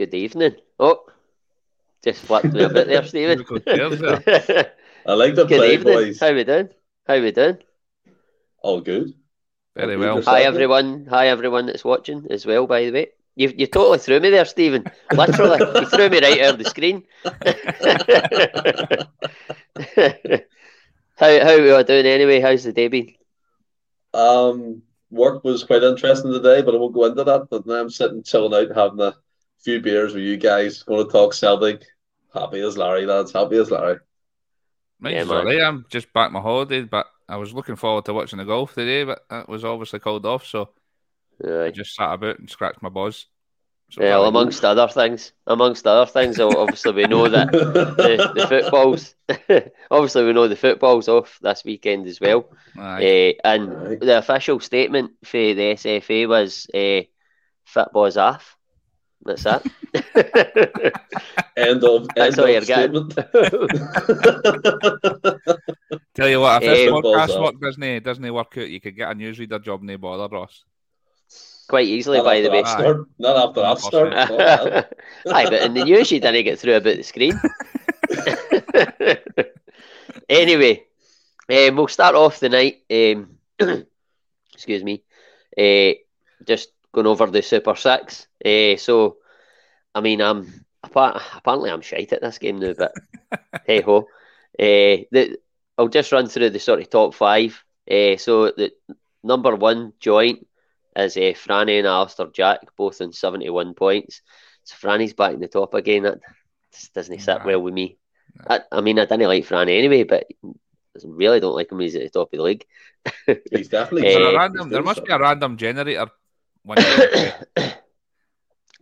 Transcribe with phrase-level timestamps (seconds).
[0.00, 0.54] Good evening.
[0.78, 1.04] Oh,
[2.02, 3.44] just flipped me a bit there, Stephen.
[5.06, 5.94] I like the Good play, evening.
[5.94, 6.18] boys.
[6.18, 6.70] How we doing?
[7.06, 7.58] How we doing?
[8.62, 9.12] All good.
[9.76, 10.22] Very well.
[10.22, 11.06] Hi Yourself, everyone.
[11.10, 12.66] Hi everyone that's watching as well.
[12.66, 14.86] By the way, you you totally threw me there, Stephen.
[15.12, 17.04] Literally, you threw me right out of the screen.
[21.16, 22.40] how how we all doing anyway?
[22.40, 23.12] How's the day been?
[24.14, 24.80] Um,
[25.10, 27.48] work was quite interesting today, but I won't go into that.
[27.50, 29.14] But now I'm sitting chilling out, having a
[29.62, 30.82] few beers with you guys.
[30.82, 31.82] Going to talk Celtic.
[32.34, 33.32] Happy as Larry, lads.
[33.32, 33.98] Happy as Larry.
[35.00, 35.36] Mine's Yeah, man.
[35.38, 35.60] alright.
[35.60, 39.04] I'm just back my holiday, but I was looking forward to watching the golf today,
[39.04, 40.70] but that was obviously called off, so
[41.44, 41.62] yeah.
[41.62, 43.26] I just sat about and scratched my buzz.
[43.90, 48.46] So Well, that- amongst other things, amongst other things, obviously we know that the, the
[48.48, 49.14] footballs.
[49.90, 52.48] obviously, we know the football's off this weekend as well.
[52.78, 53.02] Aye.
[53.04, 53.96] Eh, and Aye.
[54.00, 57.02] the official statement for the SFA was uh,
[57.64, 58.56] football's off.
[59.24, 59.62] That's that.
[61.56, 63.10] End of That's end all you're of getting.
[63.10, 63.14] statement.
[66.14, 67.42] Tell you what, if Eh, this football's podcast up.
[67.42, 70.64] work doesn't, doesn't work out, you could get a newsreader job, no bother, Ross.
[71.68, 72.62] Quite easily, Not by the way.
[72.64, 73.06] start.
[73.18, 74.12] Not after that start.
[74.30, 74.84] Well.
[75.34, 77.38] Aye, but in the news, you didn't get through about the screen.
[80.28, 80.84] anyway,
[81.48, 82.82] um, we'll start off the night.
[82.90, 83.36] Um,
[84.54, 85.02] excuse me.
[85.56, 85.92] Uh,
[86.44, 88.26] just going over the Super Six.
[88.44, 89.16] Uh, so,
[89.94, 92.92] I mean, I'm appa- apparently I'm shite at this game now, but
[93.66, 93.98] hey ho.
[94.58, 95.38] Uh, the,
[95.78, 97.62] I'll just run through the sort of top five.
[97.90, 98.72] Uh, so the
[99.24, 100.46] number one joint
[100.96, 104.22] is uh, Franny and Alistair Jack, both on 71 points.
[104.64, 106.02] So Franny's back in the top again.
[106.04, 106.20] That
[106.72, 107.44] just doesn't sit Nah.
[107.46, 107.96] well with me.
[108.46, 110.48] I, I mean, I didn't like Franny anyway, but I
[111.04, 111.80] really don't like him.
[111.80, 112.66] He's at the top of the league.
[113.50, 114.08] He's definitely.
[114.08, 116.08] Is there, Eh, random, there must be a random generator.
[116.62, 116.84] When you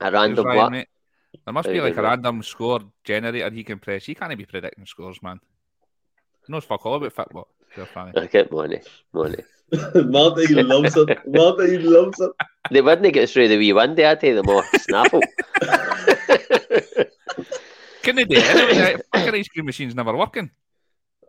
[0.01, 0.73] a random Ryan, what?
[0.73, 0.89] mate.
[1.45, 4.05] There must How be like a random score generator he can press.
[4.07, 5.41] He can't be predicting scores, man.
[6.47, 7.49] He knows fuck all about football.
[7.75, 8.13] Sure, funny.
[8.17, 8.81] Okay, money,
[9.13, 9.43] money.
[9.95, 11.27] Monty loves it.
[11.27, 12.31] Monty loves it.
[12.71, 14.63] They wouldn't get through the wee window, I'd tell them more.
[14.79, 15.23] Snaffle.
[18.03, 18.97] Can they do it anyway?
[19.15, 20.51] Fucking ice cream machine's never working.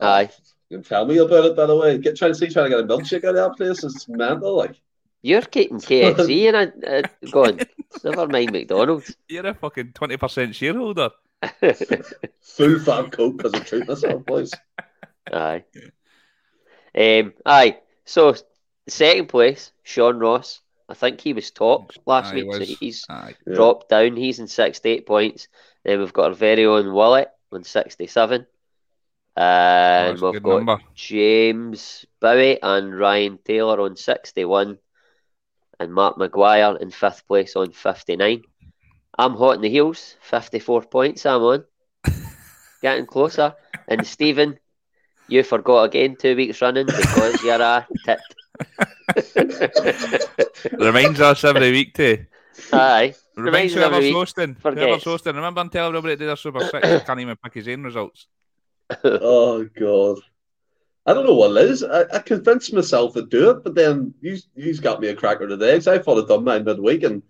[0.01, 0.29] Aye.
[0.69, 1.97] You can tell me about it, by the way.
[1.97, 3.83] Get trying to see trying to get a milkshake out of that place.
[3.83, 4.55] It's mental.
[4.55, 4.81] Like
[5.22, 7.59] You're keeping KFC and I, uh, going,
[8.03, 9.16] never mind McDonald's.
[9.28, 11.09] You're a fucking 20% shareholder.
[12.41, 14.52] full fat coke because I treat myself, boys.
[15.34, 15.63] Aye.
[16.97, 17.78] Um, aye.
[18.06, 18.35] So
[18.88, 20.62] second place, Sean Ross.
[20.88, 23.35] I think he was top last Aye, he week, so he's Aye.
[23.46, 23.53] Yeah.
[23.53, 24.16] dropped down.
[24.16, 25.47] He's in sixty-eight points.
[25.84, 28.47] Then we've got our very own Wally on sixty-seven,
[29.35, 30.79] and That's a we've got number.
[30.96, 34.79] James Bowie and Ryan Taylor on sixty-one,
[35.79, 38.44] and Mark Maguire in fifth place on fifty-nine.
[39.17, 41.25] I'm hot in the heels, fifty-four points.
[41.25, 41.66] I'm on,
[42.81, 43.53] getting closer.
[43.88, 44.59] And Stephen,
[45.28, 48.19] you forgot again two weeks running because you're a tit.
[50.79, 52.25] Reminds us every week too.
[52.73, 53.13] Aye.
[53.35, 54.13] Reminds Reminds us every whoever's week.
[54.13, 54.56] hosting.
[54.56, 54.81] Forgets.
[54.85, 55.35] Whoever's hosting.
[55.35, 58.28] Remember until everybody did their Super Six, he can't even pick his own results.
[59.03, 60.17] Oh god.
[61.09, 61.84] I don't know what it is.
[61.84, 65.47] I, I convinced myself to do it, but then you you've got me a cracker
[65.47, 67.24] today because I thought I'd done mine midweek and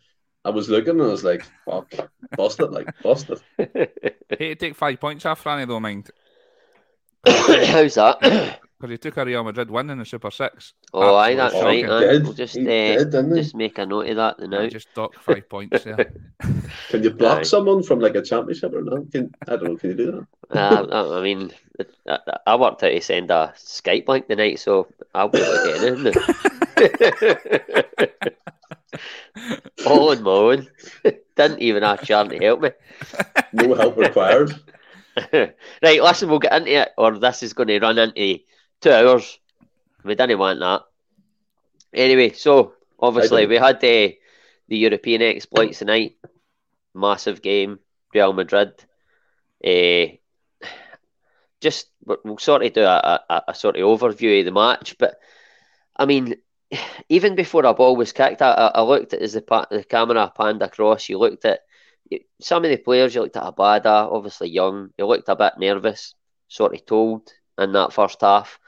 [0.44, 1.90] I was looking and I was like, fuck,
[2.36, 4.20] bust it, like bust it.
[4.38, 6.12] Hate to take five points off Franny though, mind.
[7.26, 8.60] How's that?
[8.80, 10.74] Because he took a Real Madrid win in the Super Six.
[10.94, 11.90] Oh, aye, that's Absolutely right.
[11.90, 12.08] shocking.
[12.08, 12.12] aye.
[12.14, 12.24] Did.
[12.24, 14.68] We'll just He uh, did, just make a note of that I now.
[14.68, 15.98] just dock five points there.
[16.90, 17.44] Can you block Aye.
[17.44, 19.12] someone from like a championship or not?
[19.12, 20.12] Can I don't know, can you do
[20.50, 20.58] that?
[20.58, 21.52] Uh, I I mean,
[22.08, 26.14] I, I worked out to send a Skype link tonight, so I'll be able to
[26.80, 27.04] get
[28.24, 28.34] in.
[29.86, 30.68] All on my own.
[31.36, 32.72] Didn't even ask Sharon to help me.
[33.54, 34.54] No help required.
[35.34, 35.54] right,
[36.02, 38.40] listen, we'll get into it, or this is going to run into
[38.82, 39.40] two hours.
[40.04, 40.84] We didn't want that.
[41.94, 44.18] Anyway, so obviously we had the
[44.68, 46.18] the European exploits tonight.
[46.94, 47.80] Massive game,
[48.14, 48.74] Real Madrid.
[49.64, 50.16] Uh,
[51.62, 55.20] just we'll sort of do a, a, a sort of overview of the match, but
[55.96, 56.36] I mean,
[57.10, 59.84] even before a ball was kicked, I, I I looked at as the, pa- the
[59.84, 61.10] camera panned across.
[61.10, 61.62] You looked at
[62.40, 63.14] some of the players.
[63.14, 64.92] You looked at Abada, obviously young.
[64.98, 66.16] You looked a bit nervous,
[66.48, 68.60] sort of told in that first half.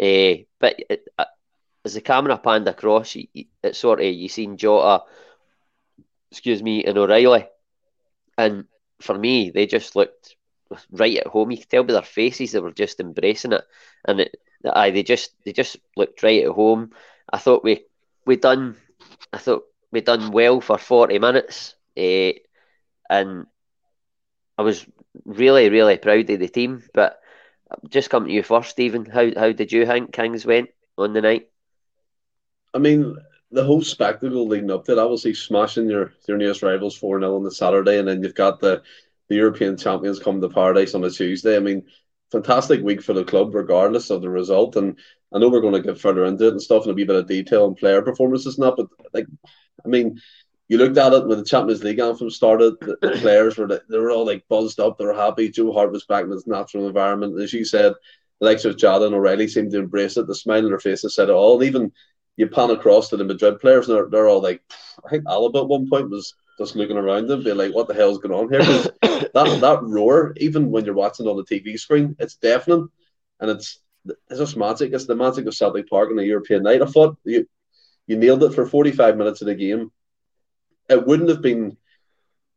[0.00, 1.24] Uh, but it, uh,
[1.84, 5.04] as the camera panned across, it sort of you seen Jota,
[6.30, 7.46] excuse me, and O'Reilly,
[8.38, 8.66] and
[9.00, 10.36] for me, they just looked
[10.92, 11.50] right at home.
[11.50, 13.64] You could tell by their faces they were just embracing it,
[14.06, 16.92] and it, aye, they just they just looked right at home.
[17.32, 17.84] I thought we
[18.26, 18.76] we done,
[19.32, 21.74] I thought we done well for forty minutes.
[21.96, 22.32] Uh,
[23.10, 23.46] and
[24.58, 24.86] I was
[25.24, 26.82] really, really proud of the team.
[26.92, 27.20] But
[27.88, 29.04] just come to you first, Stephen.
[29.04, 31.48] How how did you think Kings went on the night?
[32.74, 33.16] I mean,
[33.50, 37.36] the whole spectacle leading up to it, obviously smashing your your nearest rivals four 0
[37.36, 38.82] on the Saturday, and then you've got the
[39.28, 41.56] the European champions come to Paradise on a Tuesday.
[41.56, 41.84] I mean,
[42.30, 44.76] fantastic week for the club, regardless of the result.
[44.76, 44.98] And
[45.32, 47.26] I know we're going to get further into it and stuff and a bit of
[47.26, 49.26] detail on player performances and that, but like,
[49.84, 50.20] I mean,
[50.68, 52.74] you looked at it when the Champions League anthem started.
[52.80, 54.98] The, the players were they were all like buzzed up.
[54.98, 55.50] They were happy.
[55.50, 57.40] Joe Hart was back in his natural environment.
[57.40, 57.94] As you said,
[58.40, 60.26] the likes of Jota and O'Reilly seemed to embrace it.
[60.26, 61.54] The smile on their faces said it all.
[61.54, 61.92] And even
[62.36, 64.62] you pan across to the Madrid players, and they're, they're all like,
[65.04, 67.94] I think Alaba at one point was just looking around them, being like, "What the
[67.94, 68.60] hell's going on here?"
[69.34, 72.88] that that roar, even when you're watching on the TV screen, it's deafening,
[73.40, 74.92] and it's it's just magic.
[74.92, 76.82] It's the magic of Celtic Park on a European night.
[76.82, 77.46] I thought you
[78.06, 79.92] you nailed it for 45 minutes of the game.
[80.88, 81.76] It wouldn't have been.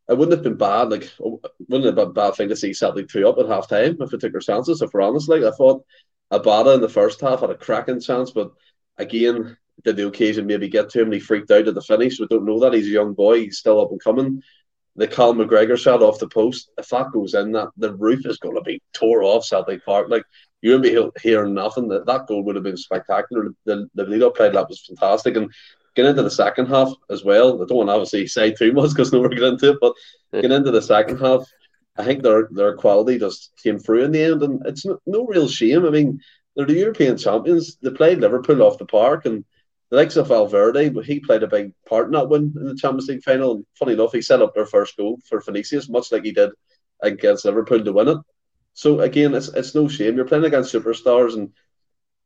[0.08, 0.90] It wouldn't have been bad.
[0.90, 3.96] Like, wouldn't have been a bad thing to see Celtic two up at half time
[4.00, 4.82] if we took our chances.
[4.82, 5.84] If we're honest, like I thought,
[6.32, 8.52] Abada in the first half had a cracking chance, but
[8.98, 12.18] again, did the occasion maybe get to him he freaked out at the finish?
[12.18, 12.72] We don't know that.
[12.72, 14.42] He's a young boy, he's still up and coming.
[14.96, 18.38] The Cal McGregor shot off the post, if that goes in, that the roof is
[18.38, 20.08] going to be tore off Celtic Park.
[20.10, 20.24] Like,
[20.60, 21.88] you wouldn't be hearing nothing.
[21.88, 23.54] That, that goal would have been spectacular.
[23.64, 25.36] The, the lead up play that was fantastic.
[25.36, 25.50] And
[25.94, 28.90] getting into the second half as well, I don't want to obviously say too much
[28.90, 29.94] because no we're getting into it, but
[30.32, 31.46] getting into the second half,
[31.96, 34.42] I think their their quality just came through in the end.
[34.42, 35.84] And it's no, no real shame.
[35.84, 36.20] I mean,
[36.56, 37.76] they're the European champions.
[37.82, 39.44] They played Liverpool off the park and
[39.90, 42.74] the likes of Valverde, but he played a big part in that win in the
[42.74, 43.56] Champions League final.
[43.56, 46.50] And funny enough, he set up their first goal for Vinicius, much like he did
[47.02, 48.18] against Liverpool to win it.
[48.74, 50.16] So again, it's it's no shame.
[50.16, 51.52] You're playing against superstars, and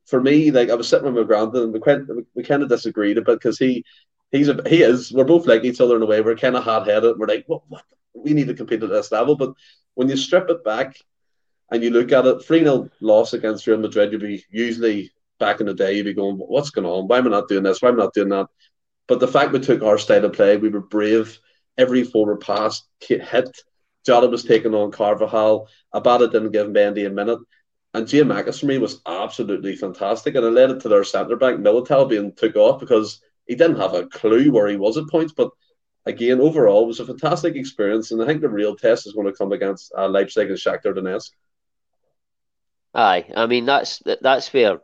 [0.07, 2.69] for me, like I was sitting with my granddad, and we kind we, kind of
[2.69, 3.85] disagreed a bit because he
[4.31, 6.21] he's a he is we're both like each other in a way.
[6.21, 7.19] We're kind of hard headed.
[7.19, 9.37] We're like, what, what we need to compete at this level.
[9.37, 9.53] But
[9.95, 10.97] when you strip it back
[11.71, 15.61] and you look at it, 3 0 loss against Real Madrid, you'd be usually back
[15.61, 17.09] in the day, you'd be going, what's going on?
[17.09, 17.83] Why am I not doing this?
[17.83, 18.47] Why am I not doing that?
[19.09, 21.39] But the fact we took our style of play, we were brave.
[21.79, 23.51] Every forward pass hit.
[24.07, 25.69] Jota was taking on Carvajal.
[25.95, 27.41] Abada didn't give Mendy a minute.
[27.97, 30.35] And Giakoumakis for me was absolutely fantastic.
[30.35, 33.81] And it led it to their centre back, Militao, being took off because he didn't
[33.81, 35.33] have a clue where he was at points.
[35.33, 35.49] But
[36.05, 38.11] again, overall, it was a fantastic experience.
[38.11, 40.95] And I think the real test is going to come against uh, Leipzig and Shakhtar
[40.95, 41.31] Donetsk.
[42.93, 44.81] Aye, I mean that's that's where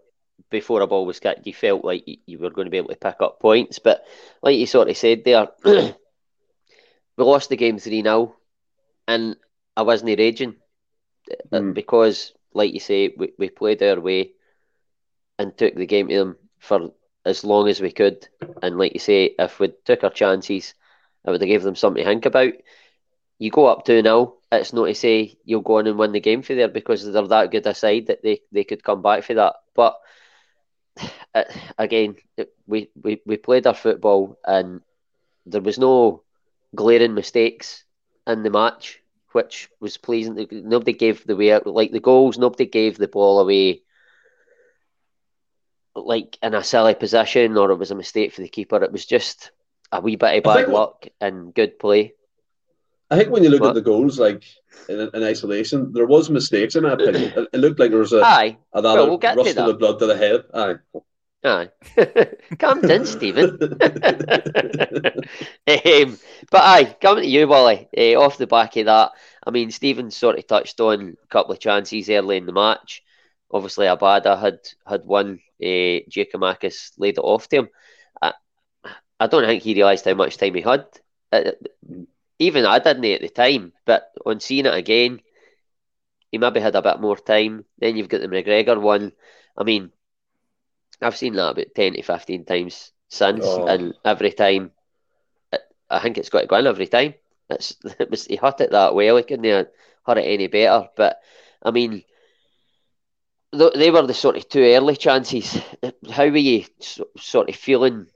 [0.51, 2.97] before a ball was kicked, you felt like you were going to be able to
[2.97, 3.79] pick up points.
[3.79, 4.07] But
[4.43, 5.95] like you sort of said there, we
[7.19, 8.35] lost the game 3 0,
[9.07, 9.37] and
[9.77, 10.57] I wasn't raging
[11.51, 11.75] mm.
[11.75, 14.33] because, like you say, we, we played our way
[15.39, 16.91] and took the game to them for
[17.25, 18.27] as long as we could.
[18.63, 20.75] And like you say, if we took our chances,
[21.27, 22.53] I would have gave them something to think about.
[23.39, 26.21] You go up 2 0, it's not to say you'll go on and win the
[26.21, 29.25] game for there because they're that good a side that they, they could come back
[29.25, 29.57] for that.
[29.75, 29.97] But
[31.35, 31.45] uh,
[31.79, 32.17] again,
[32.67, 34.81] we, we, we played our football and
[35.47, 36.23] there was no
[36.75, 37.85] glaring mistakes
[38.27, 39.02] in the match,
[39.33, 40.47] which was pleasing.
[40.51, 42.39] Nobody gave the way out, like the goals.
[42.39, 43.83] Nobody gave the ball away
[45.95, 48.83] like in a silly position or it was a mistake for the keeper.
[48.83, 49.51] It was just
[49.91, 52.15] a wee bit of bad luck and good play.
[53.11, 53.71] I think when you look what?
[53.71, 54.43] at the goals, like
[54.89, 57.33] in, in, isolation, there was mistakes in my opinion.
[57.37, 58.57] It, it looked like there was a aye.
[58.73, 60.45] another well, we'll get rust of the blood to the head.
[60.55, 60.77] Aye.
[61.45, 61.71] Aye.
[62.59, 63.59] Calm down, Stephen.
[63.67, 63.81] um,
[66.51, 69.11] but aye, coming to you, Wally, uh, off the back of that,
[69.45, 73.03] I mean, Stephen sort of touched on a couple of chances early in the match.
[73.51, 75.41] Obviously, Abada had had one.
[75.61, 77.69] Uh, Giakoumakis laid it off to him.
[78.21, 78.33] I,
[79.21, 80.87] I don't think he realised how much time he had.
[81.33, 81.53] Uh,
[82.39, 85.21] even I didn't at the time, but on seeing it again,
[86.31, 87.65] he maybe had a bit more time.
[87.79, 89.13] Then you've got the McGregor one.
[89.57, 89.93] I mean,
[91.03, 93.67] I've seen that about 10 to 15 times since, oh.
[93.67, 94.73] and every time,
[95.91, 97.15] I think it's got to go in every time.
[97.51, 99.69] It's, it was, he hit it that well, he couldn't have
[100.07, 100.89] hit it any better.
[100.97, 101.21] But,
[101.63, 102.05] I mean,
[103.53, 105.61] they were the sort of two early chances.
[106.11, 106.65] How were you
[107.19, 108.07] sort of feeling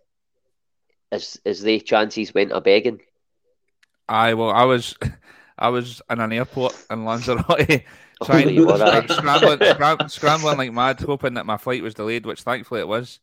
[1.12, 3.00] as as the chances went a begging?
[4.08, 4.96] I well, I was,
[5.58, 7.84] I was in an airport in Lanzarote,
[8.25, 12.80] trying oh, scrambling, scram, scrambling like mad, hoping that my flight was delayed, which thankfully
[12.80, 13.20] it was.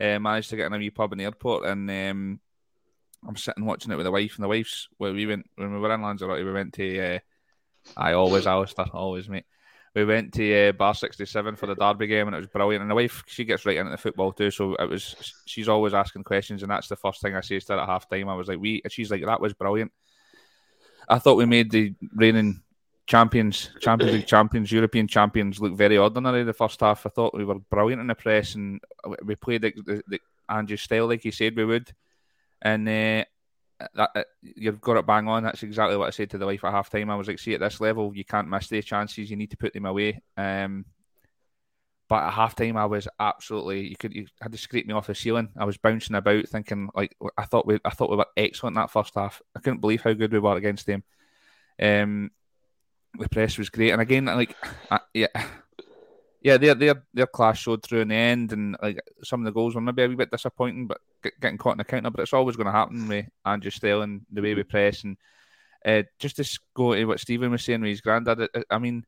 [0.00, 2.40] Uh, managed to get in a wee pub in the airport, and um,
[3.26, 5.78] I'm sitting watching it with the wife, and the wife's well, we went when we
[5.78, 7.14] were in Lanzarote, we went to.
[7.14, 7.18] Uh,
[7.96, 9.44] I always, Alistair, always, mate.
[9.94, 12.82] We went to uh, Bar 67 for the Derby game, and it was brilliant.
[12.82, 15.34] And the wife, she gets right into the football too, so it was.
[15.46, 18.08] She's always asking questions, and that's the first thing I say to her at half
[18.08, 18.28] time.
[18.28, 19.92] I was like, "We," she's like, "That was brilliant."
[21.08, 22.62] I thought we made the reigning
[23.06, 27.04] champions, Champions League champions, European champions look very ordinary the first half.
[27.06, 28.80] I thought we were brilliant in the press and
[29.24, 31.92] we played the, the, the Ange style like he said we would.
[32.60, 33.24] And uh,
[33.94, 35.42] that, uh, you've got it bang on.
[35.42, 37.10] That's exactly what I said to the wife at half time.
[37.10, 39.30] I was like, see, at this level, you can't miss these chances.
[39.30, 40.22] You need to put them away.
[40.36, 40.84] Um,
[42.08, 45.06] but at half time, I was absolutely you could you had to scrape me off
[45.06, 45.48] the ceiling.
[45.56, 48.90] I was bouncing about, thinking like I thought we I thought we were excellent that
[48.90, 49.40] first half.
[49.56, 51.04] I couldn't believe how good we were against them.
[51.80, 52.30] Um,
[53.18, 54.56] the press was great, and again, like
[54.90, 55.26] I, yeah,
[56.40, 59.52] yeah, their their their class showed through in the end, and like some of the
[59.52, 60.98] goals were maybe a wee bit disappointing, but
[61.40, 62.10] getting caught in the counter.
[62.10, 65.16] But it's always going to happen with Andrew Stelling, the way we press, and
[65.84, 68.48] uh, just to go to what Stephen was saying with his granddad.
[68.70, 69.04] I mean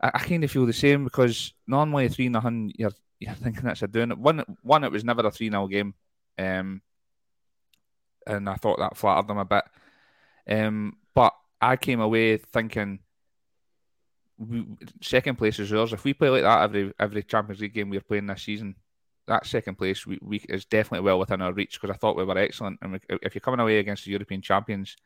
[0.00, 3.64] I, I kind of feel the same because normally a three nothing, you're you're thinking
[3.64, 4.18] that's a doing it.
[4.18, 5.94] One one, it was never a three 0 game,
[6.38, 6.82] um,
[8.26, 9.64] and I thought that flattered them a bit.
[10.48, 13.00] Um, but I came away thinking.
[14.38, 14.66] We,
[15.00, 15.92] second place is yours.
[15.92, 18.74] If we play like that every every Champions League game we're playing this season,
[19.26, 22.24] that second place we, we is definitely well within our reach because I thought we
[22.24, 22.78] were excellent.
[22.82, 24.96] And we, if you're coming away against the European champions,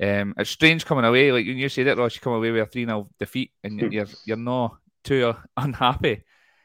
[0.00, 2.62] um, it's strange coming away, like when you said it, Ross, you come away with
[2.62, 6.22] a 3 0 defeat and you're, you're not too unhappy.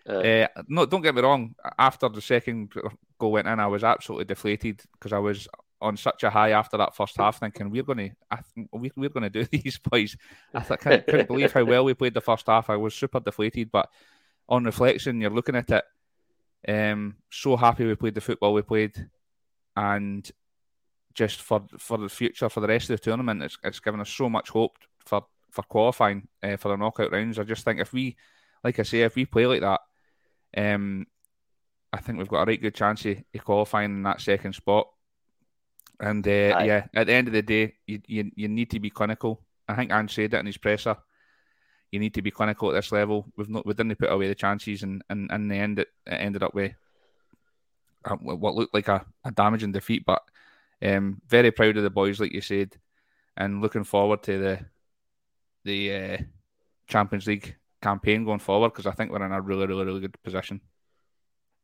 [0.08, 1.56] Uh, uh, no, don't get me wrong.
[1.80, 2.74] After the second
[3.18, 5.48] goal went in, I was absolutely deflated because I was
[5.84, 9.30] on such a high after that first half, thinking we're going to, we, we're going
[9.30, 10.18] to do these boys.
[10.54, 12.70] I th- couldn't, couldn't believe how well we played the first half.
[12.70, 13.90] I was super deflated, but
[14.50, 15.84] on reflection, you're looking at it.
[16.68, 19.10] Um, so happy we played the football we played,
[19.76, 20.30] and
[21.14, 23.44] just for for the future for the rest of the tournament.
[23.44, 27.38] It's it's given us so much hope for for qualifying uh, for the knockout rounds.
[27.38, 28.16] I just think if we,
[28.64, 29.82] like I say, if we play like that,
[30.58, 31.06] um,
[31.92, 34.88] I think we've got a right good chance of qualifying in that second spot.
[36.00, 38.90] And uh, yeah, at the end of the day, you, you you need to be
[38.90, 39.42] clinical.
[39.68, 40.98] I think Ange said it in his presser.
[41.92, 43.32] You need to be clinical at this level.
[43.38, 46.14] We've not we didn't put away the chances, and, and in the end, it, it
[46.14, 46.74] ended up with
[48.06, 50.04] uh, what looked like a, a damaging defeat.
[50.06, 50.24] But
[50.82, 52.76] um, very proud of the boys, like you said,
[53.38, 54.60] and looking forward to the
[55.64, 56.18] the uh,
[56.88, 60.22] Champions League campaign going forward because I think we're in a really, really, really good
[60.24, 60.62] position.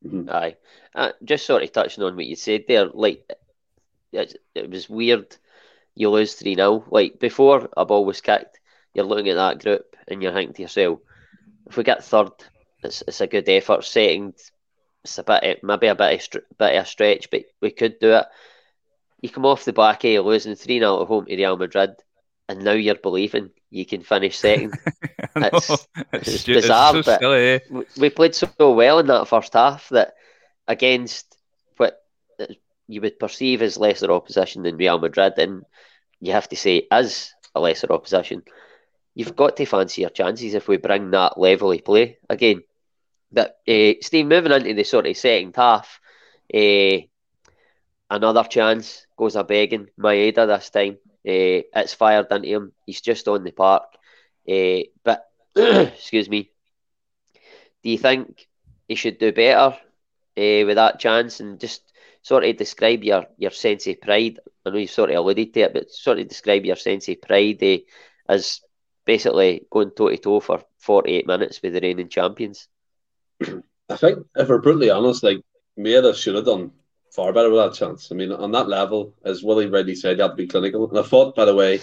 [0.05, 0.29] Mm-hmm.
[0.29, 0.55] Aye,
[0.95, 3.29] uh, just sort of touching on what you said there, like
[4.11, 5.35] it, it was weird.
[5.95, 8.59] You lose three 0 Like before a ball was kicked,
[8.93, 10.99] you're looking at that group and you're thinking to yourself,
[11.67, 12.31] if we get third,
[12.83, 13.83] it's, it's a good effort.
[13.83, 14.35] Second,
[15.03, 18.13] it's a bit maybe a bit of, bit of a stretch, but we could do
[18.13, 18.25] it
[19.21, 21.95] you come off the back of losing 3 0 at home to Real Madrid,
[22.47, 24.73] and now you're believing you can finish second.
[25.35, 27.59] it's, it's, it's bizarre, so but silly, eh?
[27.97, 30.13] we played so well in that first half that
[30.67, 31.28] against
[32.89, 35.63] you would perceive as lesser opposition than Real Madrid, and
[36.19, 38.41] you have to say as a lesser opposition,
[39.13, 42.63] you've got to fancy your chances if we bring that level of play again.
[43.31, 46.00] But uh, Steve, moving into the sort of second half,
[46.53, 46.98] uh,
[48.10, 49.88] another chance goes a begging.
[50.00, 50.98] Maeda this time.
[51.27, 52.72] Uh, it's fired into him.
[52.88, 53.84] He's just on the park.
[54.50, 56.50] Uh, but excuse me.
[57.84, 58.48] Do you think
[58.88, 59.77] he should do better
[60.36, 61.84] with that chance and just
[62.21, 64.39] sort of describe your, your sense of pride?
[64.65, 67.21] I know you sort of alluded to it, but sort of describe your sense of
[67.21, 67.77] pride uh,
[68.27, 68.61] as
[69.05, 72.67] basically going toe to toe for 48 minutes with the reigning champions.
[73.89, 75.41] I think, if we're brutally honest, like
[75.77, 76.71] Maeda should have done
[77.15, 78.11] far better with that chance.
[78.11, 80.88] I mean, on that level, as Willie Reddy said, you have to be clinical.
[80.89, 81.79] And I thought, by the way,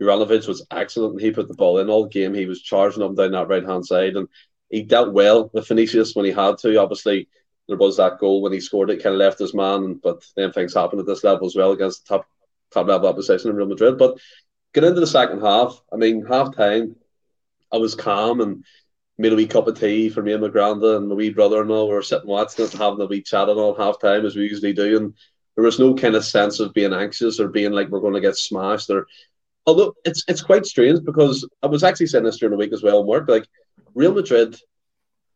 [0.00, 1.20] Juranovic was excellent.
[1.20, 2.34] He put the ball in all game.
[2.34, 4.28] He was charging up down that right hand side, and
[4.70, 6.76] he dealt well with Vinicius when he had to.
[6.76, 7.28] Obviously,
[7.68, 10.52] there was that goal when he scored it, kind of left his man, but then
[10.52, 12.26] things happen at this level as well against the top
[12.72, 13.98] top level opposition in Real Madrid.
[13.98, 14.18] But
[14.74, 15.80] get into the second half.
[15.92, 16.96] I mean, half time,
[17.72, 18.64] I was calm and
[19.18, 21.60] made a wee cup of tea for me and my granda and my wee brother
[21.60, 21.88] and all.
[21.88, 24.36] We were sitting watching it and having a wee chat and all half time as
[24.36, 24.96] we usually do.
[24.96, 25.14] And
[25.54, 28.20] there was no kind of sense of being anxious or being like we're going to
[28.20, 28.90] get smashed.
[28.90, 29.06] Or
[29.66, 32.82] although it's it's quite strange because I was actually saying this during the week as
[32.82, 33.28] well work.
[33.28, 33.46] Like
[33.94, 34.56] Real Madrid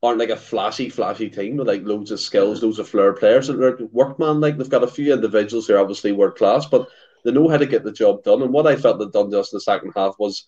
[0.02, 3.46] aren't like a flashy, flashy team with like loads of skills, loads of flair players.
[3.46, 6.88] They're workman like they've got a few individuals who are obviously world class, but
[7.24, 8.42] they know how to get the job done.
[8.42, 10.44] And what I felt they'd done just in the second half was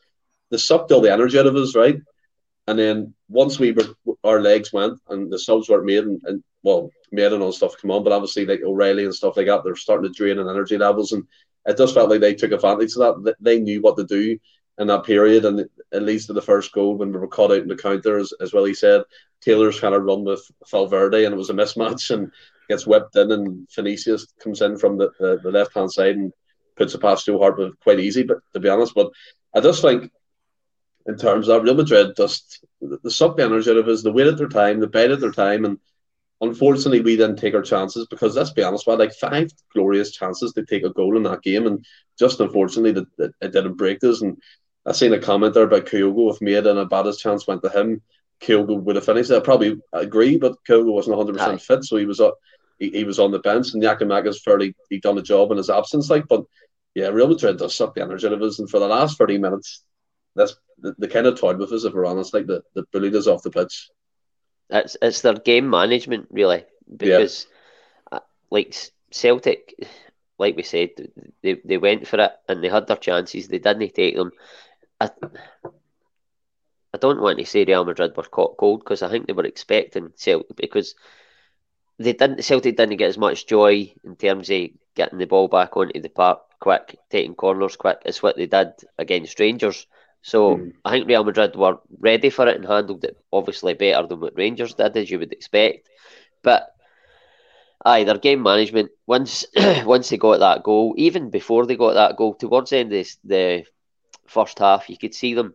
[0.51, 1.97] they sucked all the energy out of us, right?
[2.67, 6.43] And then once we were, our legs went and the subs weren't made, and, and
[6.63, 9.63] well, made and all stuff come on, but obviously like O'Reilly and stuff like that,
[9.63, 11.25] they're starting to drain in energy levels, and
[11.67, 13.37] it just felt like they took advantage of that.
[13.41, 14.39] They knew what to do
[14.79, 17.59] in that period, and at least in the first goal when we were caught out
[17.59, 19.03] in the counter, as, as well he said,
[19.41, 22.31] Taylor's kind of run with Valverde, and it was a mismatch and
[22.69, 26.33] gets whipped in, and Vinicius comes in from the, the, the left hand side and
[26.77, 28.23] puts a pass Hart but quite easy.
[28.23, 29.11] But to be honest, but
[29.55, 30.11] I just think
[31.07, 34.39] in terms of Real Madrid, just the suck the energy out of us, they waited
[34.39, 35.79] their time, the they bided their time, and
[36.41, 40.11] unfortunately we didn't take our chances because let's be honest, we had like five glorious
[40.13, 41.85] chances to take a goal in that game, and
[42.19, 44.23] just unfortunately that, that it didn't break us.
[44.23, 44.39] And
[44.87, 48.03] I seen a comment there about Kyogo with Maeda and Abada's chance went to him.
[48.41, 49.31] Kyogo would have finished.
[49.31, 52.31] I probably agree, but Kyogo wasn't 100 percent fit, so he was uh,
[52.79, 55.71] he, he was on the bench, and Giakoumakis fairly he done a job in his
[55.71, 56.11] absence.
[56.11, 56.45] Like, but
[56.95, 59.39] yeah, Real Madrid does suck the energy out of us, and for the last 30
[59.39, 59.83] minutes,
[60.37, 62.35] that's the, the kind of toyed with us, if we're honest.
[62.35, 63.91] Like the the bullied us off the pitch.
[64.71, 66.65] It's it's their game management really
[66.95, 67.47] because
[68.13, 68.19] yeah.
[68.19, 68.75] Uh, like
[69.11, 69.75] Celtic,
[70.39, 70.91] like we said,
[71.43, 73.49] they they went for it and they had their chances.
[73.49, 74.33] They didn't take them.
[75.01, 75.11] I,
[76.95, 79.45] I don't want to say Real Madrid were caught cold because I think they were
[79.45, 80.95] expecting Celtic because
[81.99, 85.77] they didn't Celtic didn't get as much joy in terms of getting the ball back
[85.77, 89.87] onto the park quick, taking corners quick as what they did against Rangers.
[90.23, 90.73] So mm.
[90.85, 94.37] I think Real Madrid were ready for it and handled it obviously better than what
[94.37, 95.89] Rangers did, as you would expect.
[96.43, 96.75] But
[97.85, 99.45] aye, their game management once
[99.85, 103.07] once they got that goal, even before they got that goal, towards the end of
[103.25, 103.65] the
[104.27, 105.55] first half, you could see them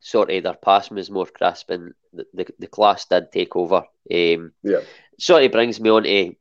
[0.00, 3.84] sort of their passing was more crisp and the, the, the class did take over.
[4.12, 4.80] Um, yeah.
[5.18, 6.34] Sort of brings me on to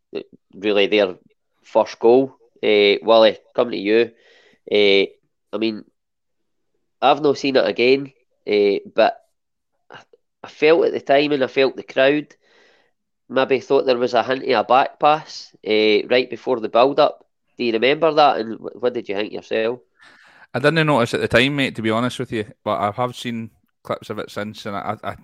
[0.56, 1.15] really their
[1.63, 2.36] first goal.
[2.63, 4.12] Uh, Willie, coming to you.
[4.71, 5.06] Uh,
[5.54, 5.86] I mean,
[7.02, 8.13] I've not seen it again,
[8.47, 9.23] uh, but
[10.43, 12.36] I felt at the time and I felt the crowd
[13.30, 16.99] maybe thought there was a hint of a back pass uh, right before the build
[16.99, 17.25] up.
[17.58, 18.38] Do you remember that?
[18.39, 19.80] And what did you think yourself?
[20.53, 21.75] I didn't notice at the time, mate.
[21.75, 23.51] To be honest with you, but I have seen
[23.83, 25.15] clips of it since, and I, I,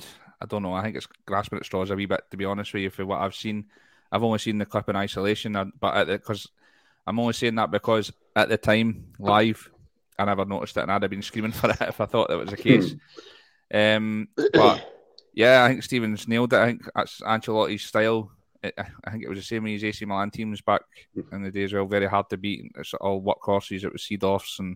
[0.41, 0.73] I don't know.
[0.73, 2.21] I think it's grasping at straws a wee bit.
[2.31, 3.65] To be honest with you, for what I've seen,
[4.11, 6.47] I've only seen the clip in isolation, but because
[7.05, 9.69] I'm only saying that because at the time live,
[10.17, 12.37] I never noticed it, and I'd have been screaming for it if I thought that
[12.37, 12.95] was the case.
[13.73, 14.93] um, but
[15.33, 16.59] yeah, I think Stevens nailed it.
[16.59, 18.31] I think that's Ancelotti's style.
[18.63, 20.81] I think it was the same as AC Milan teams back
[21.31, 21.73] in the days.
[21.73, 22.71] Well, very hard to beat.
[22.75, 23.83] It's all workhorses.
[23.83, 24.75] It was Seedorfs and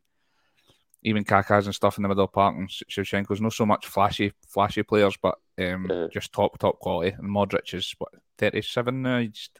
[1.04, 3.88] even Kakas and stuff in the middle of the park and Shevchenko's not so much
[3.88, 7.16] flashy flashy players, but um, uh, just top top quality.
[7.18, 9.20] And Modric is what thirty seven now.
[9.20, 9.60] He just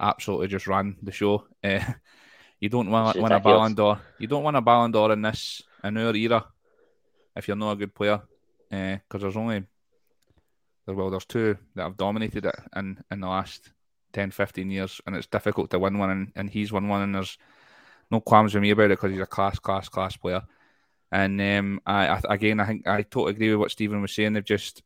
[0.00, 1.44] absolutely just ran the show.
[1.62, 1.80] Uh,
[2.60, 4.00] you don't want win a Ballon d'Or.
[4.18, 6.46] You don't want a Ballon d'Or in this in our era
[7.36, 8.22] if you're not a good player,
[8.70, 9.64] because uh, there's only
[10.86, 13.70] well, there's two that have dominated it in in the last
[14.12, 16.10] 10, 15 years, and it's difficult to win one.
[16.10, 17.36] And, and he's won one, and there's
[18.10, 20.42] no qualms with me about it because he's a class, class, class player.
[21.14, 24.32] And um, I, I, again, I think I totally agree with what Stephen was saying.
[24.32, 24.82] They've just,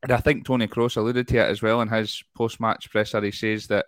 [0.00, 3.20] and I think Toni Kroos alluded to it as well in his post-match presser.
[3.20, 3.86] He says that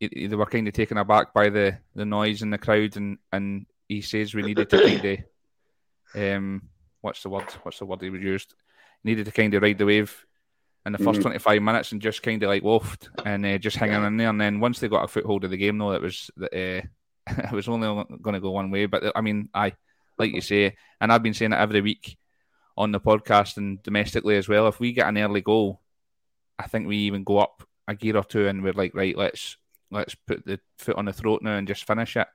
[0.00, 3.66] they were kind of taken aback by the, the noise in the crowd, and, and
[3.86, 5.24] he says we needed to kind
[6.16, 6.62] of, um,
[7.02, 7.52] what's the word?
[7.62, 8.52] What's the word he was used?
[9.04, 10.26] Needed to kind of ride the wave
[10.84, 11.22] in the 1st mm-hmm.
[11.22, 14.28] 25 minutes and just kind of like woofed and uh, just hanging in there.
[14.28, 17.52] And then once they got a foothold of the game, though, it was uh, it
[17.52, 17.86] was only
[18.20, 18.86] going to go one way.
[18.86, 19.74] But I mean, I
[20.18, 22.16] like you say, and I've been saying it every week
[22.76, 24.68] on the podcast and domestically as well.
[24.68, 25.80] If we get an early goal,
[26.58, 29.56] I think we even go up a gear or two, and we're like, right, let's
[29.90, 32.26] let's put the foot on the throat now and just finish it.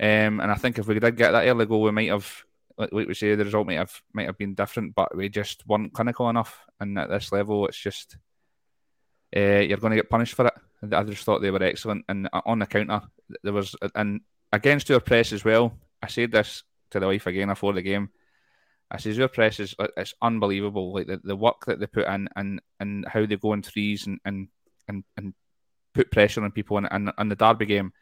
[0.00, 2.44] Um, and I think if we did get that early goal, we might have,
[2.76, 5.92] like we say, the result might have might have been different, but we just weren't
[5.92, 6.60] clinical enough.
[6.80, 8.16] And at this level, it's just
[9.36, 10.54] uh, you're going to get punished for it.
[10.92, 13.02] I just thought they were excellent, and on the counter,
[13.42, 14.20] there was and
[14.52, 15.78] against our press as well.
[16.02, 16.62] I said this
[16.94, 18.10] to the wife again before the game.
[18.90, 22.28] I says your press is it's unbelievable, like the, the work that they put in
[22.36, 24.48] and and how they go in threes and and
[24.88, 25.34] and, and
[25.94, 26.76] put pressure on people.
[26.76, 27.92] And, and, and the Derby game,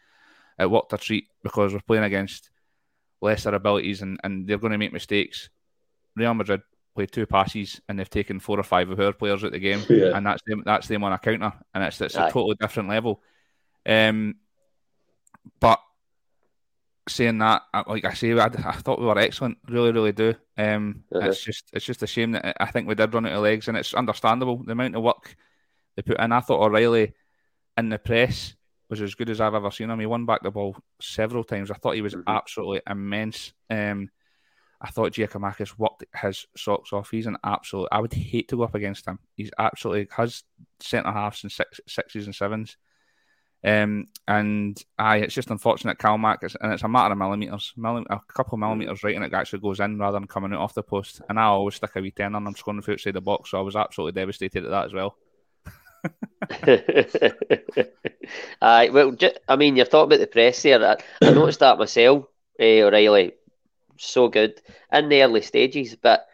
[0.59, 2.51] it worked a treat because we're playing against
[3.21, 5.49] lesser abilities and, and they're going to make mistakes.
[6.17, 6.63] Real Madrid
[6.95, 9.83] played two passes and they've taken four or five of our players at the game,
[9.89, 10.17] yeah.
[10.17, 10.63] and that's them.
[10.65, 13.23] That's them on a counter, and it's it's a totally different level.
[13.87, 14.35] Um,
[15.61, 15.81] but
[17.09, 19.59] saying that, like I say, I, I, thought we were excellent.
[19.69, 20.35] Really, really do.
[20.57, 21.29] Um, uh-huh.
[21.29, 23.69] It's just it's just a shame that I think we did run out of legs,
[23.69, 25.37] and it's understandable the amount of work
[25.97, 26.33] they put in.
[26.33, 27.13] I thought O'Reilly
[27.77, 28.55] in the press
[28.89, 30.01] was as good as I've ever seen him.
[30.01, 31.71] He won back the ball several times.
[31.71, 32.29] I thought he was mm-hmm.
[32.29, 33.53] absolutely immense.
[33.71, 34.11] Um,
[34.81, 37.11] I thought Giakoumakis worked his socks off.
[37.11, 37.89] He's an absolute.
[37.93, 39.19] I would hate to go up against him.
[39.37, 40.43] He's absolutely has
[40.81, 42.77] centre halves and six, sixes and sevens.
[43.65, 48.19] Um, and aye, it's just unfortunate Calmac, and it's a matter of millimeters, millim- a
[48.33, 50.83] couple of millimeters right, and it actually goes in rather than coming out off the
[50.83, 51.21] post.
[51.29, 52.47] And I always stick a wee ten on.
[52.47, 55.17] I'm scoring from outside the box, so I was absolutely devastated at that as well.
[58.61, 60.85] Aye, well, just, I mean, you're talking about the press there.
[60.85, 62.25] I, I noticed that myself,
[62.59, 63.35] eh, O'Reilly.
[63.99, 64.61] So good
[64.93, 66.27] in the early stages, but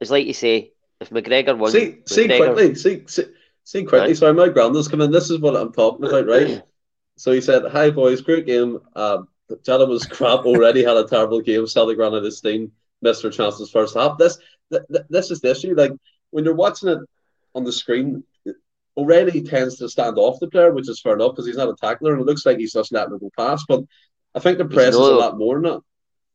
[0.00, 3.24] it's like you say, if McGregor won, See, see McGregor, quickly, see, see,
[3.64, 4.08] see quickly.
[4.08, 4.16] Right.
[4.16, 5.06] Sorry, my granddad's coming.
[5.06, 5.10] in.
[5.12, 6.62] This is what I'm talking about, right?
[7.16, 8.78] so he said, "Hi boys, great game.
[8.94, 9.28] Um,
[9.64, 10.84] Jota was crap O'Reilly.
[10.84, 11.66] Had a terrible game.
[11.66, 12.72] Celtic ran out of steam.
[13.02, 14.18] Missed their chances first half.
[14.18, 14.38] This,
[14.70, 15.74] th- th- this is the issue.
[15.74, 15.92] Like
[16.30, 16.98] when you're watching it
[17.54, 18.24] on the screen,
[18.96, 21.76] O'Reilly tends to stand off the player, which is fair enough because he's not a
[21.76, 23.66] tackler, and it looks like he's just letting it go past.
[23.68, 23.84] But
[24.34, 25.80] I think the press is a lot more than that.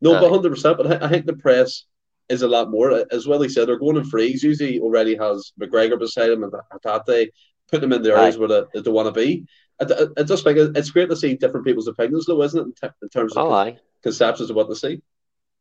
[0.01, 0.77] No, but hundred percent.
[0.77, 1.85] But I, think the press
[2.29, 3.05] is a lot more.
[3.11, 4.43] As well, he said they're going in freeze.
[4.43, 7.29] Usually, O'Reilly has McGregor beside him and Hatate,
[7.69, 9.45] putting them in the areas where they, they want to be.
[9.81, 12.63] I, I, just think it's great to see different people's opinions, though, isn't it?
[12.63, 15.01] In, t- in terms of Oh, conceptions of what they see.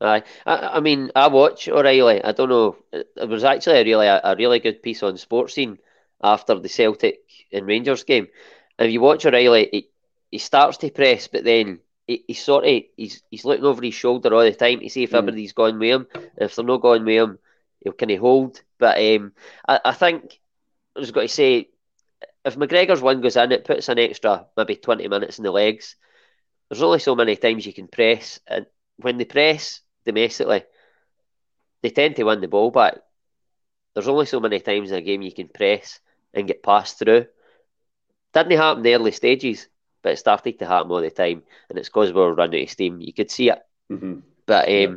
[0.01, 2.23] Aye, I, I mean, I watch O'Reilly.
[2.25, 2.77] I don't know.
[2.93, 5.79] It was actually a really a, a really good piece on Sportscene
[6.23, 7.21] after the Celtic
[7.53, 8.29] and Rangers game.
[8.79, 9.89] If you watch O'Reilly, he,
[10.31, 13.95] he starts to press, but then he, he's sort of he's he's looking over his
[13.95, 15.19] shoulder all the time to see if Mm.
[15.19, 16.07] everybody's going with him.
[16.15, 17.39] And if they're not going with him,
[17.81, 18.63] he'll kind of hold.
[18.79, 19.33] But um,
[19.69, 20.41] I, I think
[20.97, 21.69] I was going to say,
[22.45, 25.97] if McGregor's one goes in, it puts an extra maybe twenty minutes in the legs.
[26.69, 30.65] There's only so many times you can press, and when they press domestically,
[31.83, 32.99] they tend to win the ball back.
[33.95, 36.01] There's only so many times in a game you can press
[36.35, 37.27] and get passed through.
[38.35, 39.69] Didn't happen in the early stages,
[40.03, 42.65] but it started to happen all the time, and it's because we were running out
[42.65, 43.01] of steam.
[43.01, 44.95] You could see it, hmm but um, Yeah.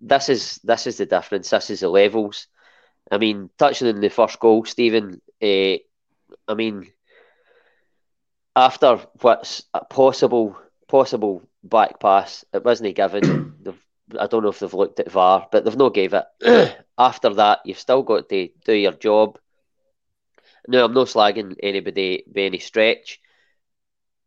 [0.00, 1.50] this is this is the difference.
[1.50, 2.46] This is the levels.
[3.10, 5.20] I mean, touching on the first goal, Stephen.
[5.42, 5.76] Uh,
[6.52, 6.92] I mean,
[8.56, 10.56] after what's a possible
[10.88, 13.34] possible back pass, it wasn't given.
[14.18, 16.76] I don't know if they've looked at VAR, but they've not gave it.
[16.98, 19.38] after that, you've still got to do your job.
[20.68, 23.20] No, I'm not slagging anybody by any stretch.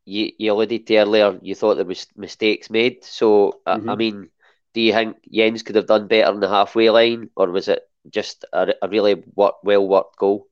[0.06, 3.04] You, you alluded to earlier, you thought there was mistakes made.
[3.04, 3.98] So, I- I Mhm.
[3.98, 4.30] mean,
[4.74, 7.88] do you think Jenz could have done better on the halfway line, or was it
[8.10, 10.48] just a, a really work, well worked goal?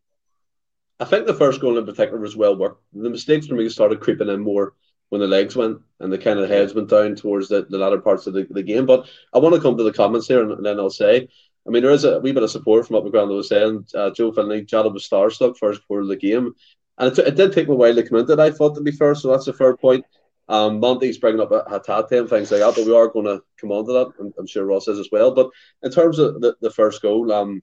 [1.00, 2.84] I think the first goal in particular was well worked.
[2.94, 4.74] The mistakes for me started creeping in more
[5.10, 8.00] when the legs went and the kind of heads went down towards the, the latter
[8.00, 8.86] parts of the, the game.
[8.86, 11.28] But I want to come to the comments here and, and then I'll say,
[11.68, 13.86] I mean, there is a wee bit of support from what McGranda was saying.
[13.96, 16.54] Uh, Joe Finley, Jota was starstruck first quarter of the game.
[16.98, 18.76] And it, t- it did take me a while to come into it, I thought,
[18.76, 19.16] to be fair.
[19.16, 20.06] So that's a fair point.
[20.50, 23.72] Um, Monty's bringing up Hatate and things like that, but we are going to come
[23.72, 24.12] on to that.
[24.20, 25.32] and I'm sure Ross is as well.
[25.32, 25.50] But
[25.84, 27.62] in terms of the, the first goal, um,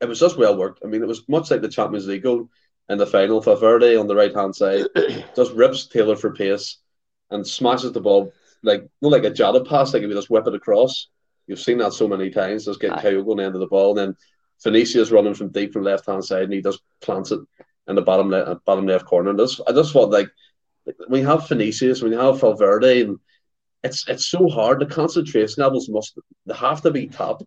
[0.00, 0.80] it was just well worked.
[0.84, 2.48] I mean, it was much like the Champions League goal
[2.88, 3.40] in the final.
[3.40, 4.86] Valverde on the right hand side
[5.36, 6.78] just rips Taylor for pace
[7.30, 8.32] and smashes the ball
[8.62, 11.08] like not like a jada pass, like if you just whip it across.
[11.46, 13.02] You've seen that so many times, just getting Aye.
[13.02, 14.16] Kyogo on the end of the ball, and then
[14.62, 17.40] Vinicius running from deep from left hand side, and he just plants it
[17.88, 19.30] in the bottom left bottom left corner.
[19.30, 20.28] And this, I just thought like
[21.08, 23.18] we have when you have Valverde, and
[23.84, 24.80] it's it's so hard.
[24.80, 27.42] The concentration levels must they have to be top.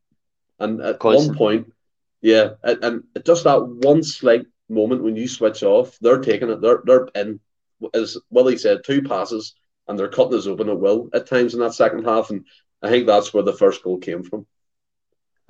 [0.60, 1.30] And at Constant.
[1.30, 1.74] one point,
[2.22, 6.62] yeah, and, and just that one slight moment when you switch off, they're taking it.
[6.62, 7.40] They're they're in,
[7.94, 9.56] as Willie said, two passes,
[9.88, 12.30] and they're cutting us open at will at times in that second half.
[12.30, 12.46] And
[12.82, 14.46] I think that's where the first goal came from.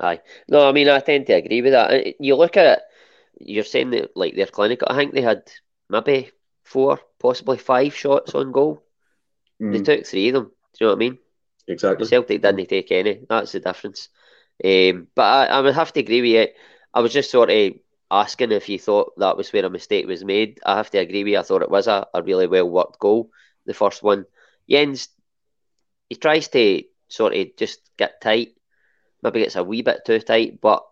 [0.00, 0.20] Aye.
[0.48, 1.90] No, I mean, I tend to agree with that.
[1.92, 2.82] Uh, You look at it,
[3.40, 5.42] you're saying that, like, their clinic, I think they had
[5.88, 6.30] maybe
[6.64, 8.82] four, possibly five shots on goal.
[9.70, 10.44] They Mm, took three of them.
[10.46, 11.18] Do you know what I mean?
[11.68, 12.10] exactly.
[12.10, 13.24] Celtic didn't take any.
[13.28, 14.08] That's the difference.
[14.64, 16.48] Um, but I, I would have to agree with you.
[16.92, 17.72] I was just sort of
[18.10, 20.58] asking if you thought that was where a mistake was made.
[20.64, 21.38] I have to agree with you.
[21.38, 23.30] I thought it was a, a really well worked goal,
[23.66, 24.26] the first one.
[24.68, 25.08] Jenz,
[26.08, 28.54] he tries to sort of just get tight.
[29.22, 30.84] Maybe it's a wee bit too tight, but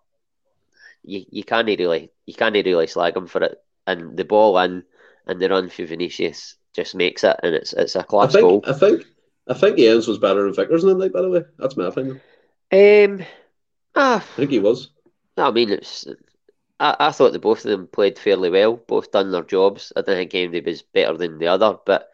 [1.03, 3.59] you, you can't really you can't really slag him for it.
[3.87, 4.85] And the ball in
[5.27, 8.43] and the run for Vinicius just makes it, and it's it's a I class think
[8.43, 8.65] goal.
[8.67, 9.05] I think
[9.49, 11.13] I think Jenz was better than Vickers in the night.
[11.13, 12.21] By the way, that's my opinion.
[12.71, 13.25] Um,
[13.99, 14.91] ah, I think he was.
[15.37, 16.07] I mean, it's.
[16.81, 18.77] I, I thought the both of them played fairly well.
[18.77, 19.93] Both done their jobs.
[19.97, 22.09] I didn't think anybody was better than the other, but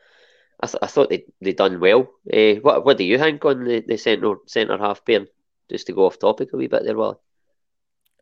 [0.61, 2.09] I, th- I thought they they done well.
[2.33, 5.27] Uh, what what do you think on the, the centre centre half pair?
[5.71, 7.17] Just to go off topic a wee bit there, Wally.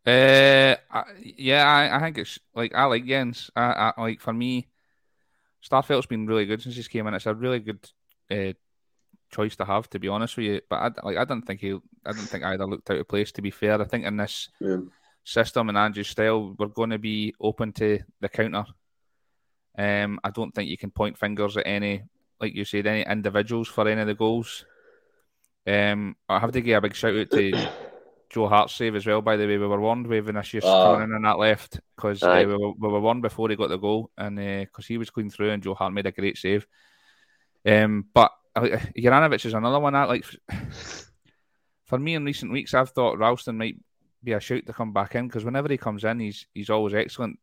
[0.05, 3.51] Uh, I, yeah, I, I think it's like I like Jenz.
[3.55, 4.68] I, I like for me,
[5.68, 7.14] Starfelt's been really good since he's came in.
[7.14, 7.88] It's a really good
[8.31, 8.53] uh,
[9.33, 10.61] choice to have, to be honest with you.
[10.68, 11.73] But I like I didn't think he,
[12.07, 13.33] I don't think either looked out of place.
[13.33, 14.79] To be fair, I think in this Yeah.
[15.25, 18.64] system and Ange's style, we're going to be open to the counter.
[19.79, 22.03] Um, I don't think you can point fingers at any,
[22.40, 24.64] like you said, any individuals for any of the goals.
[25.66, 27.68] Um, I have to give a big shout out to
[28.31, 29.23] Joe Hart's save as well.
[29.23, 30.83] By the way, we were warned with Vinicius Ah.
[30.83, 33.68] coming in on that left because uh, we, were, we were warned before he got
[33.71, 36.66] the goal, and because he was going through and Joe Hart made a great save.
[37.64, 40.24] Um, but uh, Uh, Juranovic is another one I like
[41.92, 43.76] for me in recent weeks, I've thought Ralston might
[44.24, 46.94] be a shout to come back in because whenever he comes in, he's he's always
[46.94, 47.38] excellent.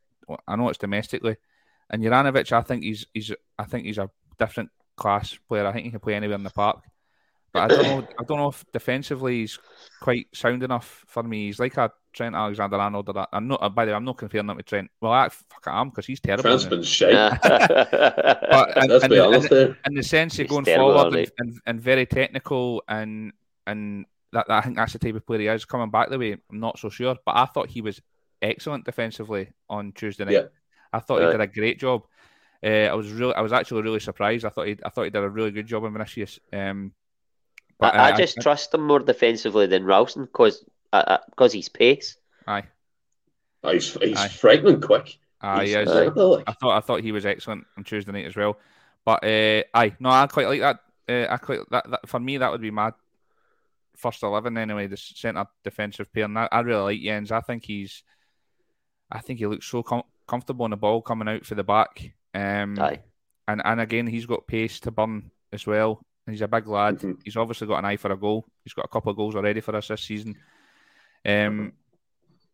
[0.47, 1.37] I know it's domestically,
[1.89, 5.67] and Juranovic, I think he's he's I think he's a different class player.
[5.67, 6.83] I think he can play anywhere in the park.
[7.51, 8.07] But I don't know.
[8.19, 9.57] I don't know if defensively he's
[10.01, 11.47] quite sound enough for me.
[11.47, 13.09] He's like a Trent Alexander-Arnold.
[13.09, 13.29] Or that.
[13.33, 13.73] I'm not.
[13.73, 14.89] By the way, I'm not comparing him to Trent.
[15.01, 16.43] Well, I fuck I am because he's terrible.
[16.43, 16.77] Trent's isn't he?
[16.77, 17.41] been shite.
[18.49, 20.93] But in, Let's in be the- honest in, in the sense of He's going terrible,
[20.93, 23.33] forward and, and, and very technical and
[23.67, 25.65] and that, that I think that's the type of player he is.
[25.65, 27.15] Coming back the way, I'm not so sure.
[27.25, 28.01] But I thought he was
[28.41, 30.33] excellent defensively on Tuesday night.
[30.33, 30.45] Yeah.
[30.93, 32.03] I thought he did a great job.
[32.63, 34.43] Uh, I was really, I was actually really surprised.
[34.45, 36.39] I thought he, I thought he did a really good job in Vinicius.
[36.51, 36.93] Um,
[37.79, 42.17] but, I, I uh, just trust him more defensively than Ralston because because he's pace.
[42.47, 42.63] aye,
[43.63, 44.27] Oh, he's he's Aye.
[44.29, 45.17] frightening quick.
[45.41, 45.89] aye, He's he is.
[45.89, 46.05] Aye.
[46.07, 46.43] like.
[46.47, 48.57] I thought I thought he was excellent on Tuesday night as well.
[49.05, 50.79] But uh, aye, no, I quite like that.
[51.07, 52.91] Uh, I quite that, that for me that would be my
[53.97, 54.87] first eleven anyway.
[54.87, 57.31] The centre defensive pair, and I, I really like Jenz.
[57.31, 58.03] I think he's,
[59.11, 62.13] I think he looks so com- comfortable on the ball coming out for the back.
[62.33, 62.99] Um, Aye.
[63.47, 66.05] and and again he's got pace to burn as well.
[66.29, 66.99] And he's a big lad.
[66.99, 67.17] Mhm.
[67.23, 68.45] He's obviously got an eye for a goal.
[68.63, 70.35] He's got a couple of goals already for us this season.
[71.25, 71.73] Um,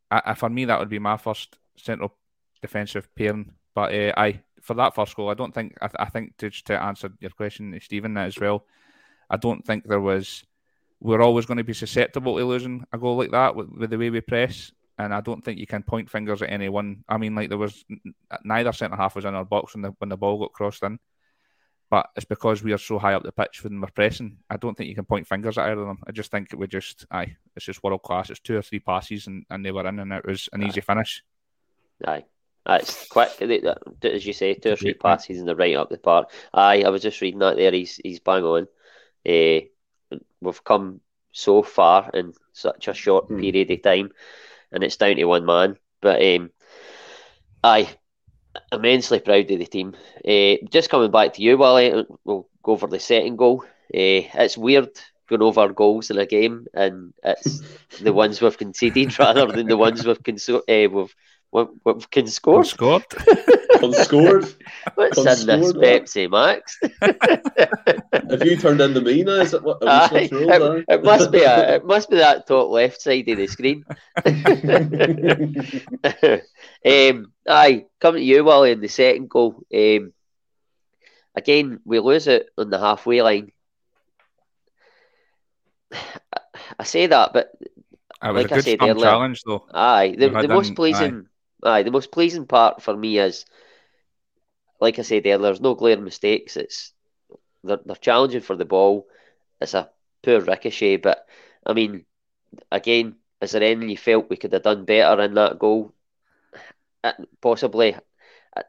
[0.10, 2.14] I, I- for me that would be my first central
[2.62, 3.52] defensive pairing.
[3.74, 6.50] But uh, I for that first goal, I don't think I, th- I think to
[6.50, 8.66] to answer your question, Stephen, as well.
[9.30, 10.44] I don't think there was.
[11.02, 13.98] We're always going to be susceptible to losing a goal like that with, with the
[13.98, 17.04] way we press, and I don't think you can point fingers at anyone.
[17.10, 17.84] I mean, like there was
[18.46, 20.98] neither centre half was in our box when the when the ball got crossed in,
[21.90, 24.38] but it's because we are so high up the pitch when we're pressing.
[24.50, 26.00] I don't think you can point fingers at either of them.
[26.08, 28.30] I just think it would just aye, it's just world class.
[28.30, 30.82] It's two or three passes and, and they were in, and it was an easy
[30.82, 31.24] finish.
[32.06, 32.26] Aye.
[32.66, 33.30] That's quick,
[34.04, 36.32] as you say, two or three passes and they're right up the park.
[36.52, 37.72] Aye, I was just reading that there.
[37.72, 38.68] He's he's bang on.
[39.24, 39.62] Eh,
[40.42, 43.40] we've come so far in such a short Hmm.
[43.40, 44.10] period of time,
[44.72, 45.78] and it's down to one man.
[46.02, 46.50] But um,
[47.64, 47.88] aye,
[48.72, 49.96] immensely proud of the team.
[50.24, 52.06] Eh, just coming back to you, Wally.
[52.24, 53.64] We'll go over the second goal.
[53.94, 54.90] Eh, it's weird
[55.28, 57.62] going over goals in a game, and it's
[58.02, 61.16] the ones we've conceded rather than the ones we've conso- eh, we've
[61.52, 62.64] we've, we've can score.
[62.64, 63.04] Scored.
[63.82, 64.46] Unscored.
[64.96, 65.86] What's in this Unscored, what?
[65.86, 66.78] Pepsi Max?
[68.30, 69.34] Have you turned into me now?
[69.42, 69.78] Is it what?
[69.84, 73.02] Are we Aye, supposed it, it must be a, it must be that top left
[73.02, 73.84] side of the screen.
[76.86, 79.62] um, aye, coming to you, Wally, in the second goal.
[79.74, 80.14] Um,
[81.36, 83.52] again, we lose it on the halfway line.
[86.80, 87.72] I say that, but It
[88.34, 89.68] was Like I a good said earlier- challenge though.
[89.74, 91.30] Aye, the, the most pleasing, aye.
[91.66, 93.46] The most pleasing part for me is,
[94.80, 96.56] like I said earlier, there's no glaring mistakes.
[96.58, 96.94] It's
[97.64, 99.08] they're, they're challenging for the ball.
[99.62, 99.90] It's a
[100.24, 101.26] poor ricochet, but
[101.66, 102.06] I mean,
[102.72, 105.94] again, is there anything you felt we could have done better in that goal?
[107.04, 107.96] Uh, Possibly,
[108.56, 108.66] at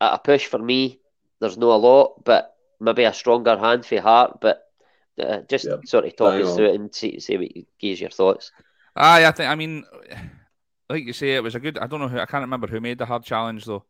[0.00, 1.00] at a push for me,
[1.40, 4.40] there's no a lot, but maybe a stronger hand for Hart.
[4.40, 4.62] But
[5.20, 5.80] uh, just Yep.
[5.84, 6.54] sort of talk Bang us on.
[6.54, 8.52] through it and see, see what you gives your thoughts.
[8.96, 9.50] Aye, I think.
[9.50, 9.84] I mean,
[10.88, 11.78] like you say, it was a good.
[11.78, 12.18] I don't know who.
[12.18, 13.84] I can't remember who made the hard challenge though.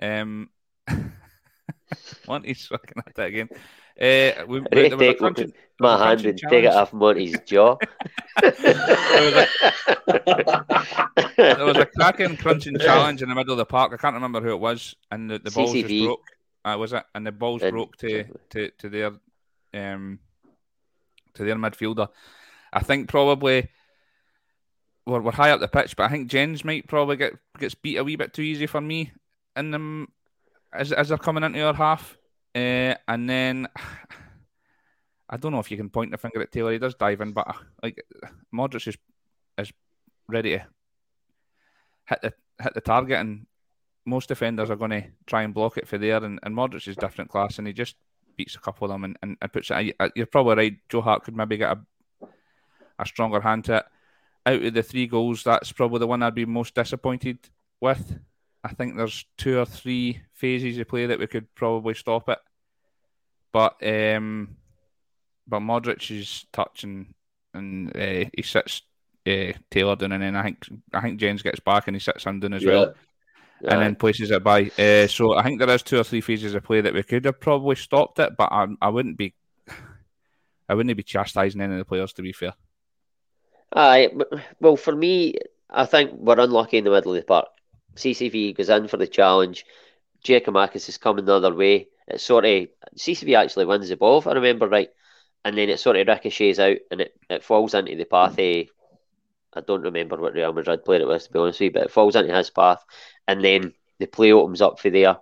[0.00, 0.50] Um,
[2.26, 3.48] Monty's looking at that again.
[4.00, 6.92] Uh, we, Ready there was a take crunching- my hand crunching and take it off
[6.92, 7.76] Monty's jaw.
[11.36, 13.92] There was a cracking crunching challenge in the middle of the park.
[13.92, 16.04] I can't remember who it was, and the, the balls just CCV.
[16.04, 16.20] broke.
[16.64, 17.02] Uh, was it?
[17.14, 19.12] And the balls And- broke to, to, to their
[19.74, 20.18] um
[21.34, 22.08] to their midfielder.
[22.72, 23.68] I think probably
[25.06, 27.96] we're, we're high up the pitch, but I think Jenz might probably get gets beat
[27.96, 29.12] a wee bit too easy for me
[29.56, 30.08] in them
[30.72, 32.16] as as they're coming into our half.
[32.54, 33.68] Uh, and then
[35.28, 36.72] I don't know if you can point the finger at Taylor.
[36.72, 38.04] He does dive in, but like
[38.54, 38.96] Modric is
[39.58, 39.72] is
[40.28, 40.66] ready to
[42.06, 43.46] hit the hit the target, and
[44.04, 46.22] most defenders are going to try and block it for there.
[46.22, 47.96] And, and Modric is different class, and he just
[48.36, 49.96] beats a couple of them and, and, puts it.
[50.14, 50.76] You're probably right.
[50.88, 51.80] Joe Hart could maybe get a
[52.98, 53.84] a stronger hand to it.
[54.44, 57.38] Out of the three goals, that's probably the one I'd be most disappointed
[57.80, 58.18] with.
[58.64, 62.38] I think there's two or three phases of play that we could probably stop it,
[63.52, 64.56] but um,
[65.46, 67.14] but Modric's touch and
[67.54, 68.82] and uh, he sits
[69.26, 72.24] uh, Taylor down, and then I think I think Jenz gets back and he sits
[72.24, 72.94] him down as well
[73.64, 74.70] and then places it by.
[74.78, 77.24] Uh, so I think there is two or three phases of play that we could
[77.24, 79.34] have probably stopped it, but I, I wouldn't be,
[80.68, 82.54] I wouldn't be chastising any of the players to be fair.
[83.74, 84.10] Aye,
[84.60, 85.34] well, for me,
[85.70, 87.48] I think we're unlucky in the middle of the park.
[87.94, 89.64] CCV goes in for the challenge.
[90.24, 91.88] Giakoumakis is coming the other way.
[92.06, 94.90] It sort of CCV actually wins the ball, if I remember right,
[95.44, 98.38] and then it sort of ricochets out and it, it falls into the path.
[98.38, 98.68] Of,
[99.54, 101.84] I don't remember what Real Madrid player it was to be honest with you, but
[101.84, 102.84] it falls into his path,
[103.26, 105.18] and then the play opens up for there.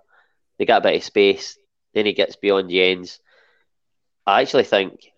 [0.57, 1.57] They get a bit of space.
[1.93, 3.19] Then he gets beyond Jenz.
[4.25, 5.10] I actually think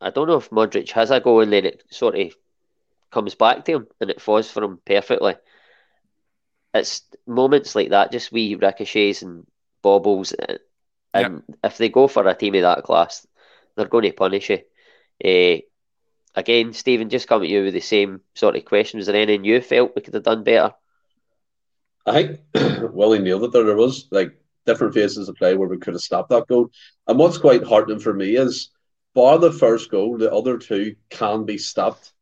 [0.00, 2.34] I don't know if Modric has a goal and then it sort of
[3.10, 5.36] comes back to him and it falls for him perfectly.
[6.74, 9.46] It's moments like that, just wee ricochets and
[9.82, 10.58] bobbles, uh,
[11.14, 11.58] and yep.
[11.64, 13.26] if they go for a team of that class,
[13.74, 14.58] they're going to punish you.
[15.24, 15.60] Uh,
[16.34, 18.98] again, Stephen, just coming to you with the same sort of question.
[18.98, 20.74] Was there anything you felt we could have done better?
[22.04, 22.40] I think
[22.92, 23.64] Willie nailed it there.
[23.64, 26.70] There was like different phases of play where we could have stopped that goal.
[27.06, 28.70] And what's quite heartening for me is,
[29.16, 32.12] bar the first goal, the other two can be stopped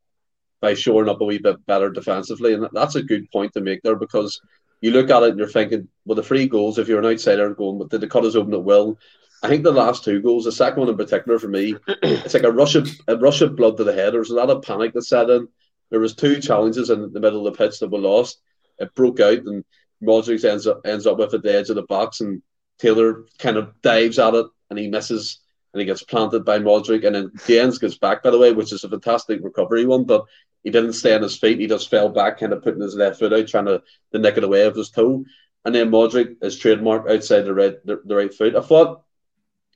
[0.61, 2.55] by shoring up a wee bit better defensively.
[2.55, 4.41] And that's a good point to make there because
[4.81, 7.53] you look at it and you're thinking, well, the three goals, if you're an outsider
[7.53, 8.97] going, but did the cut us open at will?
[9.43, 12.45] I think the last two goals, the second one in particular for me, it's like
[12.45, 14.13] a rush of a rush of blood to the head.
[14.13, 15.49] There was a lot of panic that set in.
[15.91, 18.41] There was two challenges in the middle of the pitch that were lost.
[18.79, 19.65] It broke out and
[20.03, 22.41] Modric ends up ends up with at the edge of the box and
[22.79, 25.41] Taylor kind of dives at it and he misses
[25.75, 28.73] and he gets planted by Modric and then Jenz gets back by the way, which
[28.73, 30.25] is a fantastic recovery one, but
[30.63, 31.59] he didn't stay on his feet.
[31.59, 33.83] He just fell back, kind of putting his left foot out, trying to,
[34.13, 35.25] to nick it away with his toe.
[35.65, 38.55] And then Modric is trademark outside the right the, the right foot.
[38.55, 39.03] I thought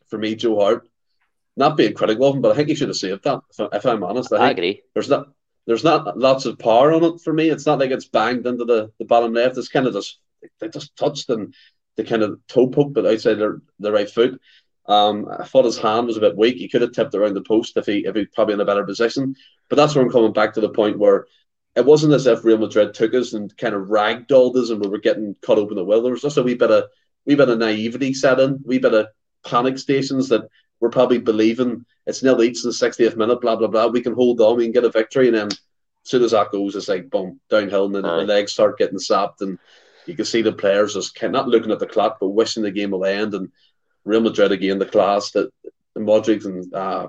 [0.06, 0.88] for me, Joe Hart,
[1.56, 3.40] not being critical of him, but I think he should have saved that.
[3.50, 4.82] If, if I'm honest, I, I agree.
[4.94, 5.28] There's not
[5.66, 7.50] there's not lots of power on it for me.
[7.50, 9.58] It's not like it's banged into the, the bottom left.
[9.58, 10.18] It's kind of just
[10.60, 11.54] they just touched and
[11.96, 14.40] they kind of toe poked it outside their, the right foot.
[14.88, 16.56] Um, I thought his hand was a bit weak.
[16.56, 18.84] He could have tipped around the post if he if he probably in a better
[18.84, 19.36] position.
[19.68, 21.26] But that's where I'm coming back to the point where
[21.76, 24.88] it wasn't as if Real Madrid took us and kind of ragdolled us and we
[24.88, 26.02] were getting cut open the will.
[26.02, 26.84] There was just a wee bit of
[27.26, 29.08] wee bit of naivety set in, wee bit of
[29.44, 30.48] panic stations that
[30.80, 33.86] we're probably believing it's nil each in the 60th minute, blah, blah, blah.
[33.88, 35.28] We can hold on, we can get a victory.
[35.28, 35.58] And then as
[36.04, 39.42] soon as that goes, it's like, boom, downhill, and then the legs start getting sapped.
[39.42, 39.58] And
[40.06, 42.92] you can see the players just not looking at the clock, but wishing the game
[42.92, 43.34] will end.
[43.34, 43.52] And
[44.08, 45.50] Real Madrid again, the class that
[45.96, 47.08] Modric and uh,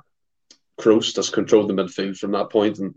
[0.80, 2.78] Kroos just controlled the midfield from that point.
[2.80, 2.96] And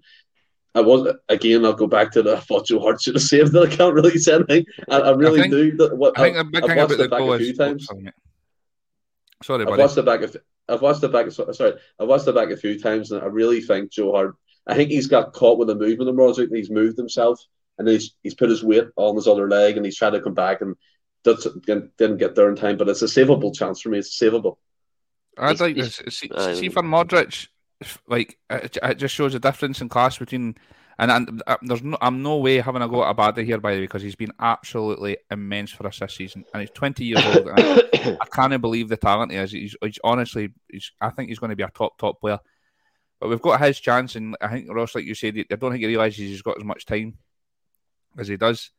[0.75, 1.65] I was again.
[1.65, 2.37] I'll go back to the.
[2.37, 3.73] I thought Joe Hart should have saved it.
[3.73, 4.67] I can't really say anything.
[4.91, 5.77] I, I really I think, do.
[5.77, 7.89] That, what, I think I, I've watched it back a few times.
[9.45, 10.23] Sorry, I've watched it back.
[10.23, 10.31] A,
[10.69, 11.31] I've watched it back.
[11.31, 14.37] Sorry, I've watched it back a few times, and I really think Joe Hart.
[14.67, 17.41] I think he's got caught with the movement of Modric, and he's moved himself,
[17.79, 20.35] and he's he's put his weight on his other leg, and he's trying to come
[20.35, 20.77] back, and
[21.25, 22.77] didn't get there in time.
[22.77, 23.99] But it's a savable chance for me.
[23.99, 24.57] It's savable.
[25.39, 27.49] I'd like to see, see for Modric,
[28.07, 30.57] like it, it just shows a difference in class between
[30.99, 33.73] and, and uh, there's no, I'm no way having a go at Abada here, by
[33.73, 37.25] the way, because he's been absolutely immense for us this season, and he's 20 years
[37.25, 37.49] old.
[37.51, 39.53] I, I, can't believe the talent he has.
[39.53, 42.39] He's, he's honestly, he's, I think he's going to be a top top player.
[43.19, 45.81] But we've got his chance, and I think Ross, like you said, I don't think
[45.81, 47.19] he realizes he's got as much time
[48.19, 48.71] as he does.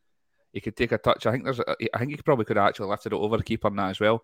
[0.53, 1.25] He could take a touch.
[1.25, 3.43] I think there's, a, I think he probably could have actually lifted it over the
[3.43, 4.23] keeper on that as well.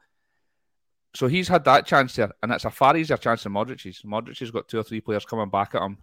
[1.15, 4.03] So he's had that chance there, and it's a far easier chance than Modric's.
[4.03, 5.97] Modric's got two or three players coming back at him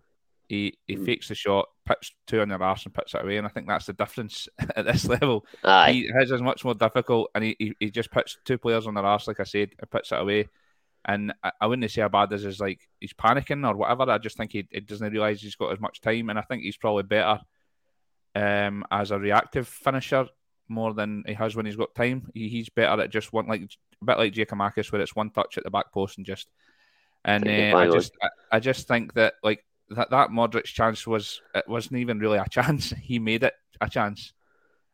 [0.48, 1.04] he he mm.
[1.04, 3.66] fakes the shot, puts two on the arse and puts it away, and I think
[3.66, 5.44] that's the difference at this level.
[5.64, 5.92] Aye.
[5.92, 8.94] He, his is much more difficult, and he, he, he just puts two players on
[8.94, 10.48] their arse, like I said, and puts it away.
[11.04, 14.10] And I, I wouldn't say how bad this is like he's panicking or whatever.
[14.10, 16.62] I just think he, he doesn't realise he's got as much time, and I think
[16.62, 17.40] he's probably better
[18.36, 20.28] um, as a reactive finisher
[20.68, 22.30] more than he has when he's got time.
[22.34, 25.56] He, he's better at just one like a bit like Giakoumakis, where it's one touch
[25.56, 26.48] at the back post and just.
[27.24, 31.40] And uh, I just I, I just think that like that that Modric chance was
[31.54, 32.90] it wasn't even really a chance.
[32.90, 34.32] He made it a chance,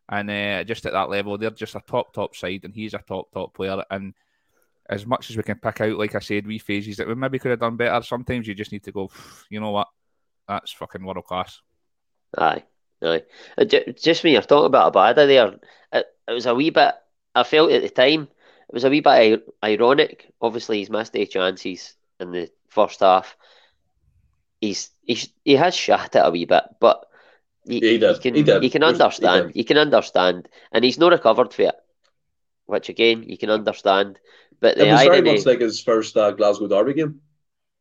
[0.08, 2.98] and uh, just at that level, they're just a top top side, and he's a
[3.06, 3.84] top top player.
[3.90, 4.14] And
[4.88, 7.38] as much as we can pick out, like I said, we phases that we maybe
[7.38, 8.02] could have done better.
[8.02, 9.10] Sometimes you just need to go.
[9.50, 9.88] You know what?
[10.48, 11.60] That's fucking world class.
[12.38, 12.64] Aye,
[13.02, 15.54] Uh, just when you're talking about Abada there,
[15.92, 16.94] it, it was a wee bit.
[17.34, 18.22] I felt at the time
[18.68, 20.32] it was a wee bit ironic.
[20.40, 23.36] Obviously, he's missed eight chances in the first half
[24.62, 27.04] he's, he's he has shot it a wee bit, but
[27.66, 29.52] he, he, he can he, he can understand.
[29.54, 31.74] He, can understand, and he's not recovered for it,
[32.64, 34.18] which again you can understand.
[34.60, 37.20] But it was irony, very much like his first uh, Glasgow Derby game.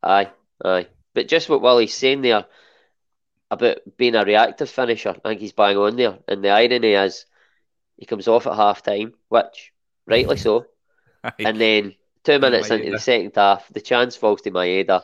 [0.02, 0.30] Aye,
[0.64, 0.88] aye.
[1.14, 2.44] But just what Willie's saying there
[3.52, 6.18] about being a reactive finisher, I think he's bang on there.
[6.26, 7.26] And the irony is,
[7.96, 9.72] he comes off at half time, which
[10.06, 10.66] rightly so,
[11.38, 11.94] and then
[12.24, 15.02] two minutes into the second half, the chance falls to Maeda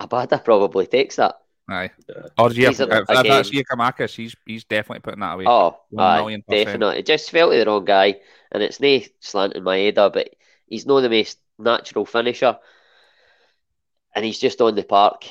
[0.00, 1.36] Abada probably takes that.
[1.68, 1.90] Aye.
[2.08, 2.22] Yeah.
[2.38, 5.44] Or yeah, if, if that's Giakoumakis, he's he's definitely putting that away.
[5.46, 6.98] Oh, aye, definitely.
[6.98, 8.16] It just felt like the wrong guy,
[8.50, 10.30] and it's no slanting Maeda, but
[10.66, 12.58] he's not the most natural finisher,
[14.16, 15.24] and he's just on the park.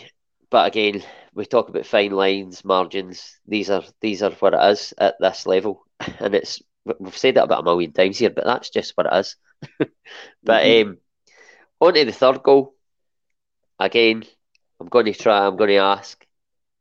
[0.50, 1.04] But again,
[1.40, 3.40] we talk about fine lines, margins.
[3.48, 5.86] These are these are what it is at this level,
[6.20, 6.62] and it's
[7.00, 9.38] we've said that about a million times here, but that's just what it is.
[10.44, 10.90] but mm-hmm.
[10.90, 10.98] um,
[11.80, 12.76] on to the third goal.
[13.80, 14.26] Again,
[14.82, 15.48] I'm going to try.
[15.48, 16.28] I'm going to ask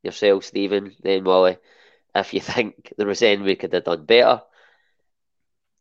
[0.02, 1.58] yourself, Stephen, then Wally,
[2.16, 4.42] if you think there was anything we could have done better.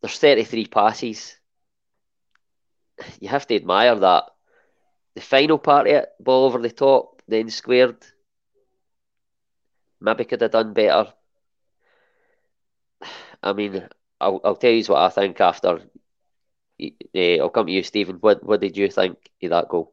[0.02, 1.36] There's 33 passes.
[3.18, 4.24] You have to admire that.
[5.16, 7.96] The final part of it, ball over the top, then squared.
[10.00, 11.12] Maybe could have done better.
[13.42, 13.86] I mean,
[14.20, 15.80] I'll, I'll tell you what I think after.
[16.80, 18.16] Uh, I'll come to you, Stephen.
[18.16, 19.92] What what did you think of that goal?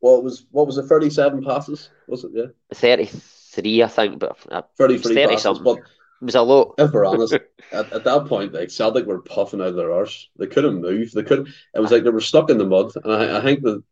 [0.00, 0.84] Well, it was what was it?
[0.84, 2.32] Thirty-seven passes, was it?
[2.34, 5.42] Yeah, thirty-three, I think, but uh, thirty-three passes.
[5.42, 5.64] Something.
[5.64, 6.74] But it was a lot.
[6.78, 7.34] If we're honest,
[7.72, 10.28] at, at that point, like Celtic were puffing out of their arse.
[10.38, 11.12] They couldn't move.
[11.12, 11.48] They couldn't.
[11.74, 12.92] It was like they were stuck in the mud.
[13.02, 13.82] And I, I think that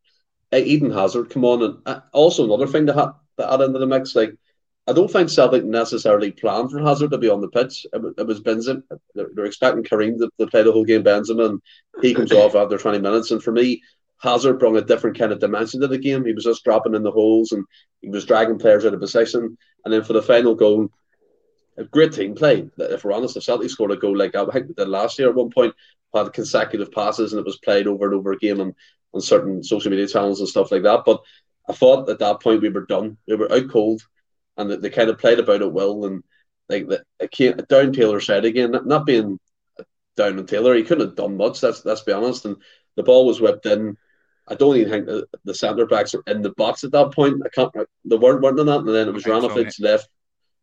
[0.52, 3.86] Eden Hazard come on, and uh, also another thing to, ha- to add into the
[3.86, 4.36] mix, like
[4.86, 7.86] I don't think Celtic necessarily planned for Hazard to be on the pitch.
[7.92, 8.82] It, it was Benzema.
[9.14, 11.62] They're, they're, expecting Karim to, to, play the whole game, Benzema, and
[12.02, 13.30] he comes off after 20 minutes.
[13.30, 13.82] And for me,
[14.18, 16.24] Hazard brought a different kind of dimension to the game.
[16.24, 17.64] He was just dropping in the holes and
[18.02, 19.56] he was dragging players out of position.
[19.84, 20.88] And then for the final goal,
[21.78, 22.68] a great team play.
[22.78, 25.30] If we're honest, if Celtic scored a goal like I think we did last year
[25.30, 25.74] at one point,
[26.14, 28.74] had consecutive passes and it was played over and over again on,
[29.12, 31.02] on certain social media channels and stuff like that.
[31.04, 31.20] But
[31.68, 33.16] I thought at that point we were done.
[33.26, 34.02] We were out cold
[34.56, 36.04] and they, they kind of played about it well.
[36.04, 36.22] And
[36.68, 39.38] like the, it came down Taylor's side again, not, not being
[40.16, 41.62] down on Taylor, he couldn't have done much.
[41.62, 42.44] Let's let's be honest.
[42.44, 42.56] And
[42.96, 43.96] the ball was whipped in.
[44.46, 47.42] I don't even think the, the centre backs are in the box at that point.
[47.44, 47.72] I can't.
[48.04, 50.08] They weren't weren't in that, and then it was Ranovic left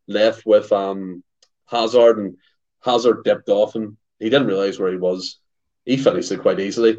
[0.08, 1.22] left with um
[1.66, 2.36] Hazard, and
[2.80, 5.38] Hazard dipped off, and he didn't realise where he was.
[5.84, 6.98] He finished it quite easily,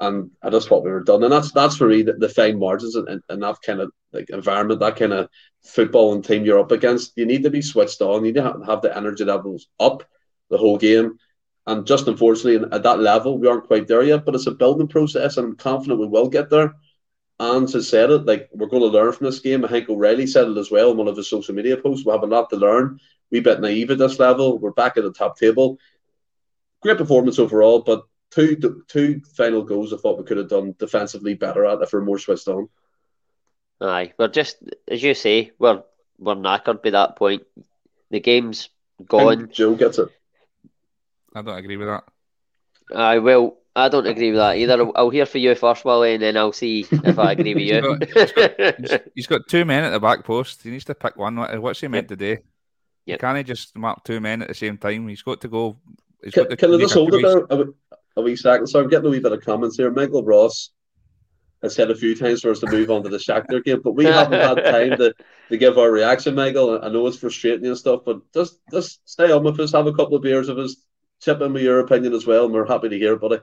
[0.00, 1.22] and just thought we were done.
[1.22, 4.30] And that's that's for me the, the fine margins and, and that kind of like
[4.30, 5.28] environment, that kind of
[5.64, 7.12] football and team you're up against.
[7.16, 8.24] You need to be switched on.
[8.24, 10.04] You need to have the energy levels up
[10.50, 11.18] the whole game.
[11.66, 14.24] And just unfortunately, at that level, we aren't quite there yet.
[14.24, 16.74] But it's a building process, and I'm confident we will get there.
[17.40, 19.64] And to said it, like we're going to learn from this game.
[19.64, 22.04] I think O'Reilly said it as well in one of his social media posts.
[22.04, 23.00] We have a lot to learn.
[23.30, 24.58] We bit naive at this level.
[24.58, 25.78] We're back at the top table.
[26.82, 28.04] Great performance overall, but
[28.34, 32.04] two two final goals I thought we could have done defensively better at if we're
[32.04, 32.68] more switched on.
[33.80, 34.56] Aye, we're just
[34.88, 35.82] as you say, we're
[36.18, 37.42] we're knackered by that point.
[38.10, 38.70] The game's
[39.06, 39.50] gone.
[39.52, 40.08] Joe gets it.
[41.34, 42.04] I don't agree with that.
[42.94, 43.58] I will.
[43.76, 44.74] I don't agree with that either.
[44.74, 47.64] I'll, I'll hear for you first, Wally, and then I'll see if I agree with
[47.64, 47.98] you.
[48.14, 50.62] he's, got, he's, he's got two men at the back post.
[50.62, 51.36] He needs to pick one.
[51.60, 52.36] What's he meant to do?
[53.06, 53.18] Yep.
[53.18, 55.08] Can he just mark two men at the same time?
[55.08, 55.76] He's got to go.
[56.32, 57.66] Can, to can I just hold it there
[58.16, 58.66] a, wee second?
[58.66, 59.90] So I'm getting a wee bit of comments here.
[59.90, 60.70] Michael Ross
[61.62, 63.92] has said a few times for us to move on to the Shakhtar game, but
[63.92, 65.14] we haven't had time to,
[65.48, 66.80] to give our reaction, Michael.
[66.82, 69.92] I know it's frustrating and stuff, but just just stay on with us, have a
[69.94, 70.76] couple of beers of us,
[71.20, 73.38] chip in with your opinion as well, and we're happy to hear, it, buddy.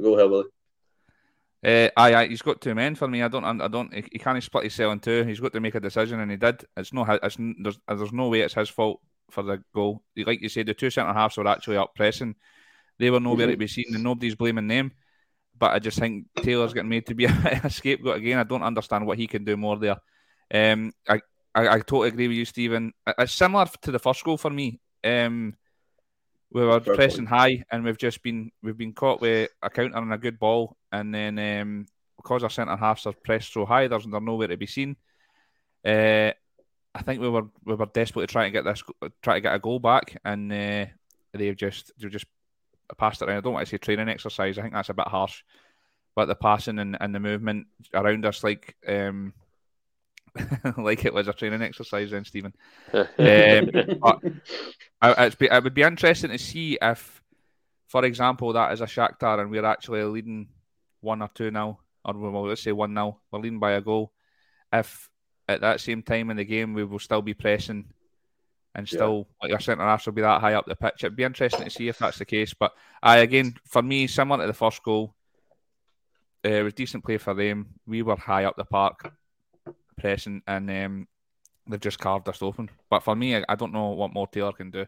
[0.00, 0.44] Go ahead, Willie.
[1.64, 3.22] Uh, aye, aye, he's got two men for me.
[3.22, 3.94] I don't, I don't.
[3.94, 5.24] He can't split his cell in two.
[5.24, 6.62] He's got to make a decision, and he did.
[6.76, 9.00] It's no, it's there's, there's no way it's his fault
[9.30, 10.02] for the goal.
[10.14, 12.34] Like you said, the two centre halves were actually up pressing.
[12.98, 13.52] They were nowhere mm-hmm.
[13.52, 14.92] to be seen, and nobody's blaming them.
[15.58, 18.38] But I just think Taylor's getting made to be a scapegoat again.
[18.38, 19.96] I don't understand what he can do more there.
[20.52, 21.20] Um, I,
[21.54, 22.92] I, I totally agree with you, Stephen.
[23.18, 24.80] It's similar to the first goal for me.
[25.02, 25.54] Um,
[26.50, 29.98] we were Fair pressing high, and we've just been we've been caught with a counter
[29.98, 31.86] and a good ball, and then um,
[32.16, 34.96] because our centre halves are pressed so high, there's they're nowhere to be seen.
[35.84, 36.30] Uh,
[36.94, 38.82] I think we were we were desperately trying to get this
[39.20, 40.86] try to get a goal back, and uh,
[41.32, 42.26] they've just they've just
[42.98, 43.38] passed it around.
[43.38, 44.58] I don't want to say training exercise.
[44.58, 45.42] I think that's a bit harsh,
[46.14, 49.32] but the passing and, and the movement around us, like um,
[50.76, 52.52] like it was a training exercise then, Stephen.
[52.92, 53.70] um,
[54.00, 54.20] but
[55.00, 57.22] I, be, it would be interesting to see if,
[57.88, 60.48] for example, that is a Shakhtar and we're actually leading
[61.00, 64.12] one or two now, or well, let's say one now, we're leading by a goal.
[64.72, 65.08] If
[65.48, 67.84] at that same time in the game we will still be pressing
[68.74, 69.46] and still yeah.
[69.46, 71.70] like our centre half will be that high up the pitch, it'd be interesting to
[71.70, 72.54] see if that's the case.
[72.54, 72.72] But
[73.02, 75.14] I again, for me, similar to the first goal,
[76.44, 77.68] uh, it was decent play for them.
[77.86, 79.12] We were high up the park
[79.98, 81.08] pressing, and um,
[81.68, 82.70] they've just carved us open.
[82.90, 84.86] But for me, I, I don't know what more Taylor can do.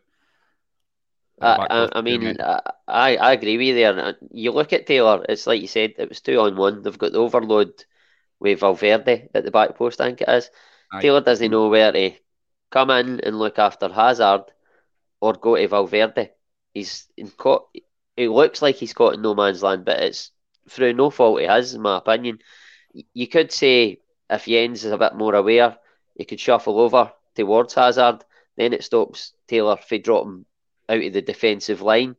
[1.40, 4.16] Uh, I, I mean, I, I agree with you there.
[4.30, 6.82] You look at Taylor, it's like you said, it was two on one.
[6.82, 7.84] They've got the overload
[8.40, 10.50] with Valverde at the back post, I think it is.
[11.00, 12.12] Taylor doesn't know where to
[12.70, 14.44] come in and look after Hazard
[15.20, 16.30] or go to Valverde.
[16.74, 17.68] He's in caught.
[18.16, 20.30] It looks like he's caught in no man's land, but it's
[20.68, 22.38] through no fault he has, in my opinion.
[23.12, 25.76] You could say if Jenz is a bit more aware,
[26.16, 28.24] he could shuffle over towards Hazard.
[28.56, 30.46] Then it stops Taylor if drop him
[30.88, 32.16] out of the defensive line,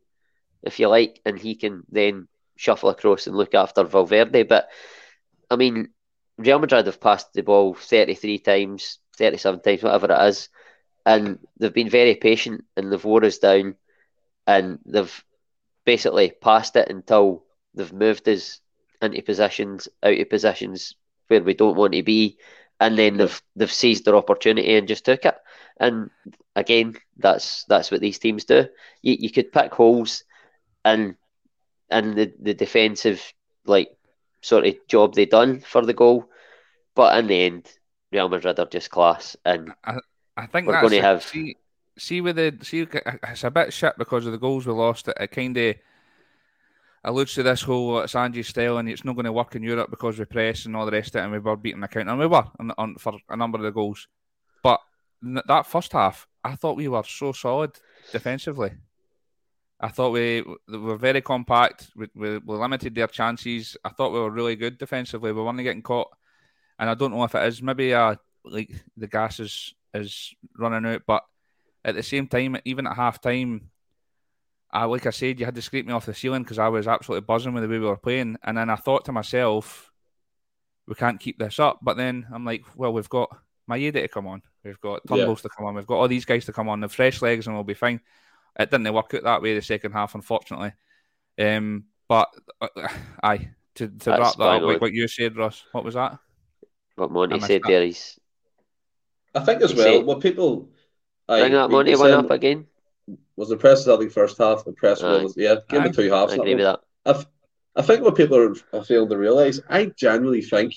[0.62, 4.44] if you like, and he can then shuffle across and look after Valverde.
[4.44, 4.68] But
[5.50, 5.88] I mean,
[6.36, 10.48] Real Madrid have passed the ball 33 times, 37 times, whatever it is,
[11.04, 13.74] and they've been very patient and they've wore us down
[14.46, 15.24] and they've
[15.84, 17.44] basically passed it until
[17.74, 18.60] they've moved us
[19.00, 20.96] into positions, out of positions
[21.28, 22.38] where we don't want to be,
[22.80, 25.36] and then they've they've seized their opportunity and just took it.
[25.78, 26.10] And
[26.56, 28.66] again, that's that's what these teams do.
[29.02, 30.24] You, you could pick holes
[30.84, 31.16] and
[31.90, 33.22] and the, the defensive
[33.66, 33.90] like
[34.40, 36.28] sort of job they done for the goal,
[36.94, 37.68] but in the end,
[38.12, 39.98] Real Madrid are just class, and I,
[40.36, 41.22] I think we're going to have.
[41.22, 41.56] See,
[41.98, 45.08] see with the see, it's a bit shit because of the goals we lost.
[45.08, 45.74] It, it kind of
[47.04, 49.90] alludes to this whole it's Ange's style, and it's not going to work in Europe
[49.90, 52.08] because we press and all the rest of it, and we were beating the count,
[52.08, 54.08] and we were on, on, for a number of the goals.
[54.62, 54.80] But
[55.22, 57.72] that first half, I thought we were so solid
[58.12, 58.72] defensively.
[59.80, 61.90] I thought we, we were very compact.
[61.94, 63.76] We, we, we, limited their chances.
[63.84, 65.32] I thought we were really good defensively.
[65.32, 66.08] We weren't getting caught,
[66.78, 70.94] and I don't know if it is maybe uh, like the gas is is running
[70.94, 71.24] out, but
[71.84, 73.70] at the same time, even at half time,
[74.70, 76.86] I like I said, you had to scrape me off the ceiling because I was
[76.86, 78.36] absolutely buzzing with the way we were playing.
[78.42, 79.90] And then I thought to myself,
[80.86, 81.78] we can't keep this up.
[81.82, 83.30] But then I'm like, well, we've got
[83.70, 85.42] Maeda to come on, we've got Turnbull's yeah.
[85.42, 87.56] to come on, we've got all these guys to come on, the fresh legs, and
[87.56, 88.00] we'll be fine.
[88.58, 90.72] It didn't work out that way the second half, unfortunately.
[91.38, 92.28] Um, but
[92.60, 92.68] uh,
[93.22, 96.18] aye, to, to wrap that up, like what you said, Ross, what was that?
[96.98, 97.68] What Monty said that.
[97.68, 98.18] there is.
[99.34, 100.70] I think as well, what people.
[101.26, 102.66] Bring that Monty one up again
[103.36, 104.64] was the press the first half.
[104.64, 105.22] The press Aye.
[105.22, 106.32] was yeah, give it two halves.
[106.32, 106.80] I agree with that.
[107.06, 107.24] I,
[107.76, 110.74] I think what people are, are failing to realise, I genuinely think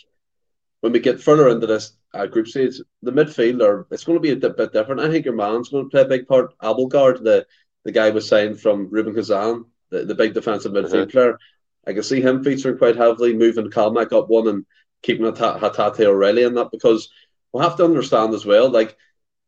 [0.82, 4.22] when we get further into this uh, group stage, the midfield are it's going to
[4.22, 5.02] be a bit different.
[5.02, 6.58] I think your man's going to play a big part.
[6.60, 7.46] Abildgaard, the
[7.84, 11.06] the guy was signed from Rubin Kazan, the, the big defensive midfield uh-huh.
[11.08, 11.40] player.
[11.88, 14.66] I can see him featuring quite heavily, moving Calmac up one and
[15.02, 17.10] keeping Hatate O'Reilly in that because
[17.52, 18.98] we'll have to understand as well, like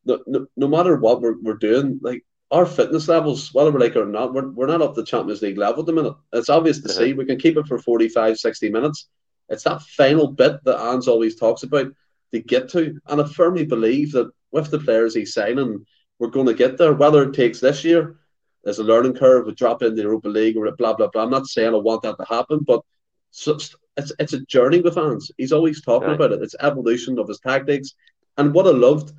[0.06, 3.96] no, no, no matter what we're, we're doing, like our fitness levels, whether we like
[3.96, 6.14] it or not, we're, we're not up the Champions League level at the minute.
[6.34, 7.00] It's obvious to uh-huh.
[7.00, 7.14] see.
[7.14, 9.10] We can keep it for 45, 60 minutes.
[9.50, 11.88] It's that final bit that Ange always talks about
[12.32, 13.00] to get to.
[13.08, 15.86] And I firmly believe that with the players he's signing,
[16.20, 16.94] we're going to get there.
[16.94, 18.18] Whether it takes this year
[18.66, 21.24] as a learning curve, we drop in the Europa League or blah, blah, blah.
[21.24, 22.82] I'm not saying I want that to happen, but
[23.34, 23.76] it's,
[24.20, 25.32] it's a journey with Ange.
[25.38, 26.16] He's always talking right.
[26.16, 26.42] about it.
[26.42, 27.94] It's evolution of his tactics.
[28.38, 29.14] And what I loved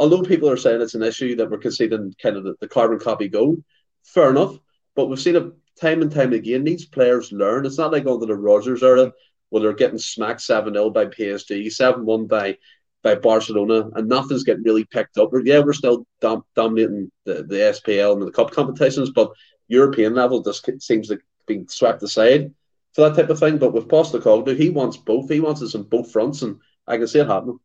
[0.00, 2.98] although people are saying it's an issue that we're conceding kind of the, the carbon
[2.98, 3.58] copy goal,
[4.02, 4.58] fair enough.
[4.96, 6.64] But we've seen it time and time again.
[6.64, 7.66] These players learn.
[7.66, 9.12] It's not like under the Rodgers era
[9.50, 12.56] where they're getting smacked 7 0 by PSG, 7 1 by
[13.02, 15.30] by Barcelona, and nothing's getting really picked up.
[15.44, 19.32] Yeah, we're still dom- dominating the, the SPL and the cup competitions, but
[19.68, 22.52] European level just seems to be swept aside
[22.92, 23.58] for that type of thing.
[23.58, 25.28] But with Postecoglou, he wants both.
[25.28, 27.58] He wants us on both fronts, and I can see it happening.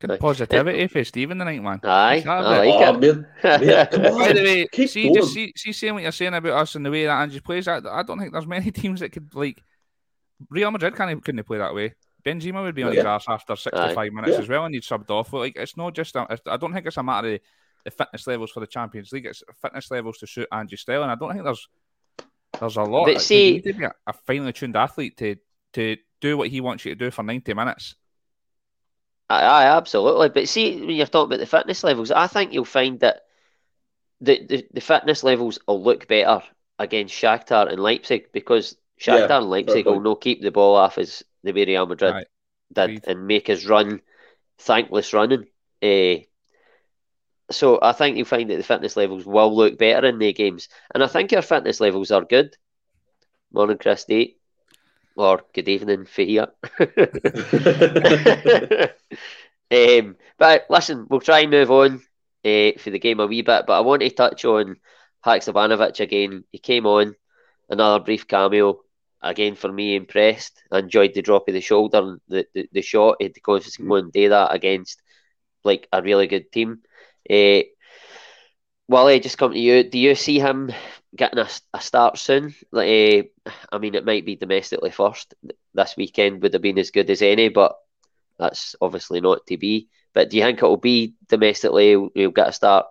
[0.00, 1.80] Good positivity for Stephen tonight, man.
[1.82, 3.24] Aye, I like oh, it.
[3.42, 3.58] Ah,
[4.18, 5.14] By the way, Keep see, going.
[5.16, 7.66] just see, see, saying what you're saying about us and the way that Ange plays.
[7.66, 9.60] I, I don't think there's many teams that could like
[10.50, 11.94] Real Madrid can't couldn't play that way.
[12.24, 12.98] Benzema would be on yeah.
[12.98, 14.10] his ass after 65 Aye.
[14.10, 14.40] minutes yeah.
[14.40, 15.32] as well, and he'd subbed off.
[15.32, 16.14] But like, it's not just.
[16.14, 17.40] A, I don't think it's a matter of
[17.84, 19.26] the fitness levels for the Champions League.
[19.26, 21.68] It's fitness levels to suit Ange's style, and I don't think there's
[22.58, 23.06] there's a lot.
[23.06, 25.36] But see, you need to be a, a finely tuned athlete to
[25.74, 27.94] to do what he wants you to do for 90 minutes
[29.30, 30.30] Aye, absolutely.
[30.30, 33.22] But see, when you're talking about the fitness levels, I think you'll find that
[34.20, 36.42] the, the, the fitness levels will look better
[36.78, 40.96] against Shakhtar and Leipzig because Shakhtar yeah, and Leipzig will not keep the ball off
[40.96, 42.26] as the way Real Madrid right.
[42.72, 44.00] did and make us run
[44.58, 45.46] thankless running.
[45.82, 46.24] Uh,
[47.50, 50.68] so I think you'll find that the fitness levels will look better in the games.
[50.94, 52.56] And I think our fitness levels are good.
[53.52, 54.38] Morning, Christy
[55.18, 56.46] or good evening for here.
[59.70, 61.96] um, but listen, we'll try and move on
[62.44, 64.76] uh, for the game a wee bit, but I want to touch on
[65.26, 66.44] Haksabanovic again.
[66.52, 67.16] He came on,
[67.68, 68.80] another brief cameo.
[69.20, 70.62] Again, for me, impressed.
[70.70, 73.16] I enjoyed the drop of the shoulder, the, the, the shot.
[73.18, 75.02] He had the confidence to go and do that against
[75.64, 76.82] like a really good team.
[77.30, 77.62] Uh,
[78.88, 79.84] Wally, just come to you.
[79.84, 80.72] Do you see him
[81.16, 82.54] getting a, a start soon.
[82.70, 85.34] Like, uh, I mean, it might be domestically first.
[85.74, 87.76] This weekend would have been as good as any, but
[88.38, 89.88] that's obviously not to be.
[90.14, 91.96] But do you think it will be domestically?
[92.14, 92.86] He'll get a start,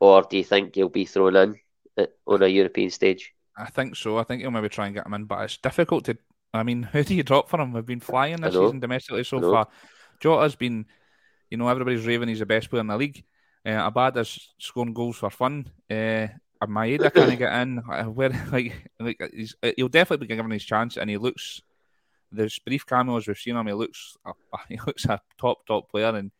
[0.00, 3.32] or do you think he'll be thrown in on a European stage?
[3.56, 4.18] I think so.
[4.18, 6.16] I think he'll maybe try and get him in, but it's difficult to.
[6.52, 7.72] I mean, who do you drop for him?
[7.72, 9.68] We've been flying this season domestically so far.
[10.20, 10.86] Jota's been,
[11.50, 13.24] you know, everybody's raving he's the best player in the league.
[13.66, 15.70] Uh, Abada's scoring goals for fun.
[15.90, 16.28] Uh,
[16.66, 17.76] Maeda can't get in.
[18.14, 19.20] Where like, like
[19.76, 21.62] he'll definitely be given his chance, and he looks.
[22.32, 23.66] There's brief cameos we've seen him.
[23.66, 24.16] He looks,
[24.68, 26.30] he looks a top top player, and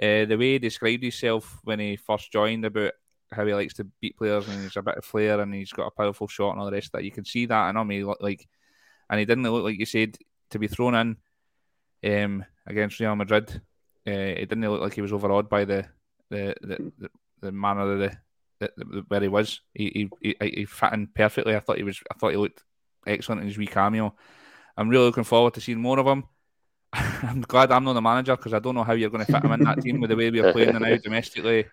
[0.00, 2.92] uh, the way he described himself when he first joined about
[3.32, 5.86] how he likes to beat players and he's a bit of flair and he's got
[5.86, 7.04] a powerful shot and all the rest of that.
[7.04, 7.90] You can see that in him.
[7.90, 8.46] He like,
[9.08, 10.16] and he didn't look like you said
[10.50, 11.16] to be thrown
[12.02, 13.60] in um, against Real Madrid.
[14.06, 15.86] Uh, it didn't look like he was overawed by the
[16.32, 17.10] the the, the,
[17.40, 18.16] the manner of the,
[18.60, 19.60] the, the, where he was.
[19.74, 21.54] He, he he he fit in perfectly.
[21.54, 22.00] I thought he was.
[22.10, 22.62] I thought he looked
[23.06, 24.14] excellent in his wee cameo.
[24.76, 26.24] I'm really looking forward to seeing more of him.
[26.92, 29.44] I'm glad I'm not the manager because I don't know how you're going to fit
[29.44, 31.66] him in that team with the way we're playing now domestically.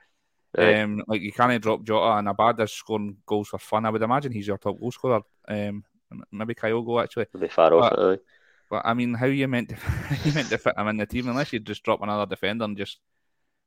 [0.57, 3.85] Um, like you can't drop Jota and Abada's scoring goals for fun.
[3.85, 5.21] I would imagine he's your top goal scorer.
[5.47, 5.83] Um,
[6.31, 7.27] maybe Kyogo actually.
[7.37, 7.93] Be far off.
[7.95, 8.21] But,
[8.69, 9.75] but I mean, how you meant to
[10.25, 12.77] you meant to fit him in the team unless you just drop another defender and
[12.77, 12.99] just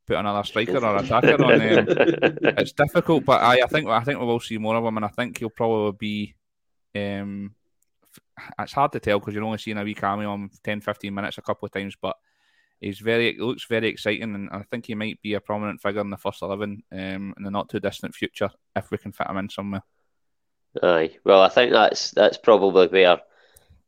[0.07, 1.61] put another striker or attacker on.
[1.61, 1.87] him.
[1.89, 5.05] it's difficult, but I, I think I think we will see more of him, and
[5.05, 6.35] I think he'll probably be.
[6.95, 7.55] Um,
[8.59, 11.39] it's hard to tell because you're only seeing a wee cameo on 10, 15 minutes
[11.39, 12.17] a couple of times, but
[12.83, 16.11] he's very looks very exciting, and I think he might be a prominent figure in
[16.11, 19.39] the first eleven um, in the not too distant future if we can fit him
[19.39, 19.83] in somewhere.
[20.83, 23.21] Aye, well, I think that's that's probably where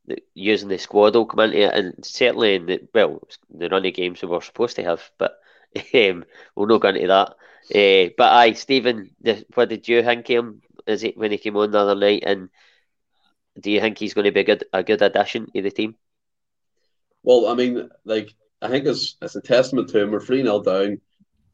[0.06, 3.92] the, using the squad will come into it, and certainly in the well, the running
[3.92, 5.38] games we were supposed to have, but
[5.94, 7.34] um, we'll not go into that.
[7.74, 9.10] Uh, but aye, Stephen,
[9.54, 10.62] what did you think of him?
[10.86, 12.50] Is it when he came on the other night, and
[13.58, 15.96] do you think he's going to be a good a good addition to the team?
[17.22, 20.10] Well, I mean, like I think it's, it's a testament to him.
[20.10, 21.00] We're 3 0 down.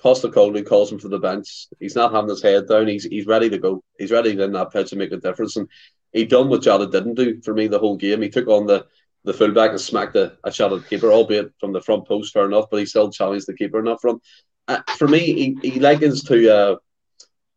[0.02, 1.66] Postecoglou calls him for the bench.
[1.78, 2.88] He's not having his head down.
[2.88, 3.84] He's he's ready to go.
[3.98, 5.56] He's ready to in that pitch and make a difference.
[5.56, 5.68] And
[6.12, 8.22] he done what Jota didn't do for me the whole game.
[8.22, 8.86] He took on the
[9.24, 12.66] the fullback and smacked a, a shot keeper, albeit from the front post, fair enough,
[12.70, 14.22] but he still challenged the keeper that front.
[14.66, 15.18] Uh, for me,
[15.62, 16.76] he, he likens to uh,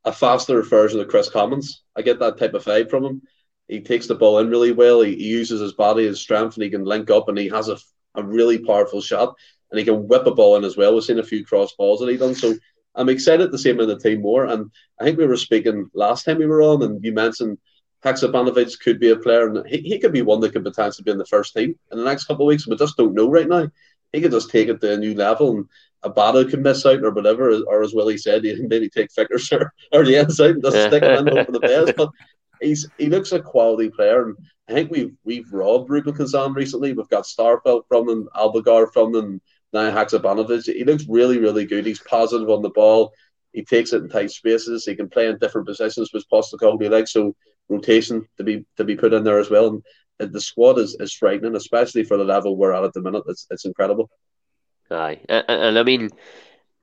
[0.04, 1.84] a faster version of Kris Commons.
[1.96, 3.22] I get that type of vibe from him.
[3.68, 5.02] He takes the ball in really well.
[5.02, 7.70] He, he uses his body, his strength, and he can link up, and he has
[7.70, 7.78] a
[8.16, 9.36] a really powerful shot,
[9.72, 10.94] and he can whip a ball in as well.
[10.94, 12.36] We've seen a few cross balls that he done.
[12.36, 12.56] So
[12.96, 14.46] I'm excited to see him in the team more.
[14.46, 17.58] And I think we were speaking last time we were on, and you mentioned
[18.04, 21.12] Haksabanovic could be a player, and he, he could be one that could potentially be
[21.12, 22.68] in the first team in the next couple of weeks.
[22.68, 23.70] We just don't know right now.
[24.12, 25.66] He could just take it to a new level, and
[26.04, 29.52] Abada can miss out or whatever, or as Willie said, he can maybe take Vickers
[29.52, 31.94] or, or the inside and just stick him in for the best.
[31.98, 32.10] But
[32.62, 34.38] he's he looks a quality player, and
[34.68, 36.94] I think we've we've robbed Rubin Kazan recently.
[36.94, 39.42] We've got Starfelt from him, Abildgaard from him,
[39.72, 40.66] now Haksabanovic.
[40.66, 41.86] He looks really really good.
[41.86, 43.14] He's positive on the ball.
[43.54, 44.84] He takes it in tight spaces.
[44.84, 47.08] He can play in different positions, which Postecoglou like.
[47.08, 47.36] So
[47.70, 49.68] rotation to be to be put in there as well.
[50.20, 53.24] And the squad is, is frightening, especially for the level we're at at the minute.
[53.28, 54.10] It's it's incredible.
[54.92, 56.10] Aye, and, and I mean,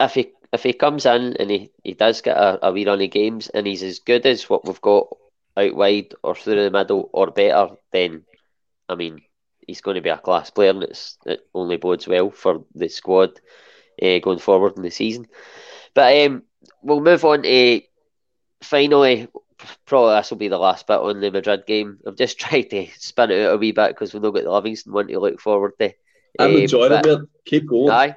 [0.01, 3.01] if he if he comes in and he, he does get a, a wee run
[3.01, 5.07] of games and he's as good as what we've got
[5.57, 8.25] out wide or through the middle or better, then
[8.89, 9.23] I mean
[9.67, 12.89] he's going to be a class player, and it's, it only bodes well for the
[12.89, 13.41] squad
[14.03, 15.27] uh, going forward in the season.
[15.95, 16.43] But um,
[16.83, 17.83] we'll move on to
[18.63, 19.29] finally.
[19.87, 21.99] Probably this will be the last bit on the Madrid game.
[22.07, 24.51] I've just tried to spin it out a wee bit because we've not got the
[24.51, 25.93] Livingston one to look forward to.
[26.39, 27.29] I'm um, enjoying it.
[27.45, 27.91] Keep going.
[27.91, 28.17] Aye.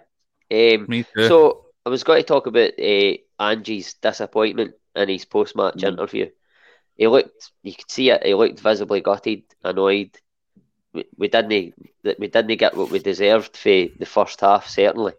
[0.51, 1.27] Um, Me too.
[1.27, 5.87] So I was going to talk about uh, Ange's disappointment in his post-match mm.
[5.87, 6.29] interview
[6.95, 8.25] he looked, you could see it.
[8.25, 10.11] He looked visibly gutted, annoyed.
[10.93, 11.73] We, we didn't,
[12.03, 14.67] we didn't get what we deserved for the first half.
[14.67, 15.15] Certainly, uh,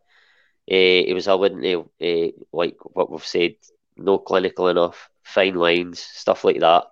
[0.68, 3.56] he was alluding to uh, like what we've said,
[3.96, 6.84] no clinical enough, fine lines, stuff like that.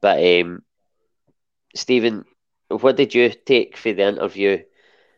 [0.00, 0.62] But um,
[1.74, 2.24] Stephen,
[2.68, 4.64] what did you take for the interview and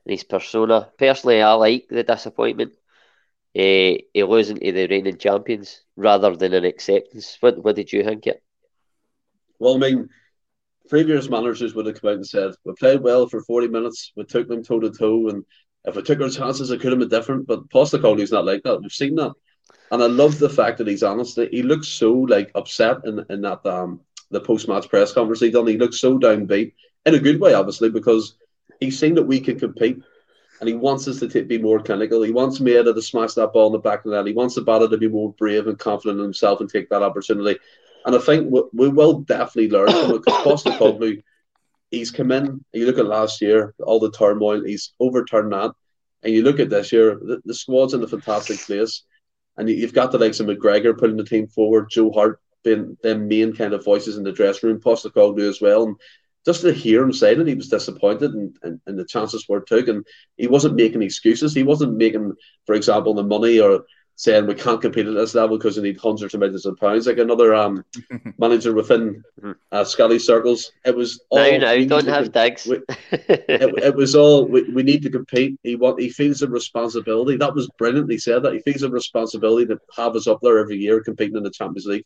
[0.06, 0.90] his persona?
[0.98, 2.72] Personally, I like the disappointment.
[3.56, 7.36] Uh, he losing to the reigning champions rather than an acceptance.
[7.40, 8.26] What what did you think?
[8.26, 8.42] It?
[9.58, 10.08] Well, I mean,
[10.88, 14.24] previous managers would have come out and said, we played well for 40 minutes, we
[14.24, 15.44] took them toe to toe, and
[15.84, 17.46] if we took our chances, it could have been different.
[17.46, 18.80] But Postecoglou's not like that.
[18.80, 19.32] We've seen that.
[19.90, 21.38] And I love the fact that he's honest.
[21.50, 25.50] He looks so like upset in, in that um the post match press conference he
[25.50, 25.66] done.
[25.66, 26.72] He looks so downbeat
[27.06, 28.34] in a good way, obviously, because
[28.80, 30.02] he's seen that we can compete
[30.60, 32.22] and he wants us to t- be more clinical.
[32.22, 34.26] He wants Maeda to smash that ball in the back of the net.
[34.26, 37.58] He wants Abada to be more brave and confident in himself and take that opportunity.
[38.04, 41.22] And I think we, we will definitely learn from it because Postecoglou,
[41.90, 42.64] he's come in.
[42.72, 45.72] You look at last year, all the turmoil, he's overturned that.
[46.22, 49.04] And you look at this year, the, the squad's in a fantastic place,
[49.58, 52.96] and you, have got the likes of McGregor putting the team forward, Joe Hart being
[53.02, 55.96] them main kind of voices in the dressing room, Postecoglou as well, and
[56.44, 59.60] just to hear him say that he was disappointed and, and, and the chances were
[59.60, 60.06] took, and
[60.36, 61.52] he wasn't making excuses.
[61.52, 62.32] He wasn't making,
[62.64, 63.84] for example, the money or
[64.18, 67.06] saying we can't compete at this level because we need hundreds of millions of pounds.
[67.06, 67.84] Like another um,
[68.38, 69.52] manager within mm-hmm.
[69.70, 71.38] uh, Scully circles, it was all.
[71.38, 72.66] No, no, don't have tags.
[72.66, 72.84] it,
[73.48, 75.56] it, was all we, we need to compete.
[75.62, 77.36] He want he feels a responsibility.
[77.36, 78.10] That was brilliant.
[78.10, 81.36] He said that he feels a responsibility to have us up there every year competing
[81.36, 82.04] in the Champions League.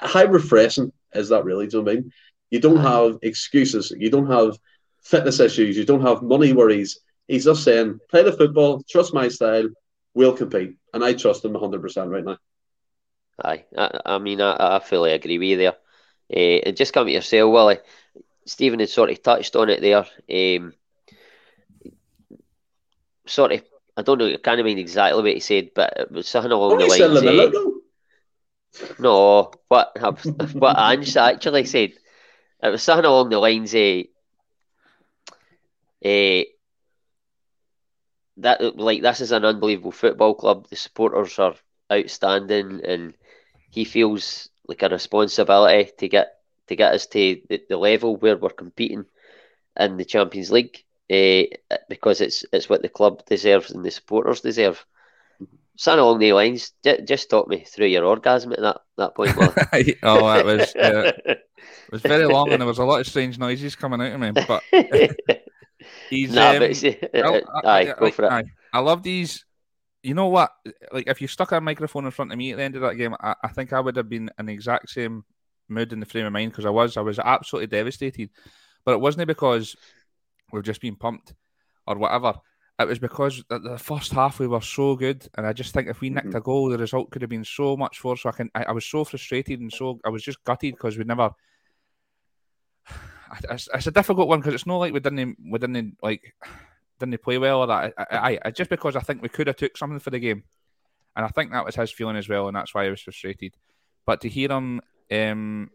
[0.00, 1.66] How refreshing is that, really?
[1.66, 2.12] Do you know I mean?
[2.50, 3.92] You don't have excuses.
[3.94, 4.58] You don't have
[5.02, 5.76] fitness issues.
[5.76, 7.00] You don't have money worries.
[7.26, 9.68] He's just saying, play the football, trust my style,
[10.14, 10.77] we'll compete.
[10.92, 12.38] And I trust him 100% right now.
[13.44, 15.76] Aye, I, I mean, I, I, fully agree with you there.
[16.32, 17.78] Uh, and just come to yourself, Willie.
[18.46, 20.06] Stephen had sort of touched on it there.
[20.28, 20.72] Um,
[23.26, 23.62] sort of,
[23.96, 26.78] I don't know, I can't mean exactly what he said, but it was something along
[26.78, 27.00] the lines.
[27.00, 29.96] Uh, no, what
[30.54, 31.92] what Ange actually said,
[32.62, 34.04] it was something along the lines of.
[36.04, 36.42] Uh,
[38.38, 40.68] that like this is an unbelievable football club.
[40.68, 41.54] The supporters are
[41.92, 43.14] outstanding, and
[43.70, 48.36] he feels like a responsibility to get to get us to the, the level where
[48.36, 49.06] we're competing
[49.78, 51.42] in the Champions League uh,
[51.88, 54.84] because it's it's what the club deserves and the supporters deserve.
[55.76, 56.72] Something along the lines.
[56.82, 59.36] J- just talk me through your orgasm at that that point.
[60.02, 63.38] oh, that was uh, it was very long and there was a lot of strange
[63.38, 64.62] noises coming out of me, but.
[66.10, 66.84] He's nah, um, but
[67.14, 68.46] I, I, aye, go for it.
[68.72, 69.44] I love these.
[70.02, 70.52] You know what?
[70.92, 72.94] Like if you stuck a microphone in front of me at the end of that
[72.94, 75.24] game, I, I think I would have been in the exact same
[75.68, 76.96] mood in the frame of mind because I was.
[76.96, 78.30] I was absolutely devastated.
[78.84, 79.76] But it wasn't because
[80.52, 81.34] we've just been pumped
[81.86, 82.34] or whatever.
[82.78, 86.00] It was because the first half we were so good, and I just think if
[86.00, 86.36] we nicked mm-hmm.
[86.36, 88.22] a goal, the result could have been so much worse.
[88.22, 90.96] So I can, I, I was so frustrated and so I was just gutted because
[90.96, 91.30] we never
[93.50, 96.34] it's, it's a difficult one because it's not like we didn't we didn't like
[96.98, 97.94] didn't play well or that.
[97.96, 100.44] I, I, I, just because I think we could have took something for the game,
[101.16, 103.54] and I think that was his feeling as well, and that's why I was frustrated.
[104.06, 105.70] But to hear him um,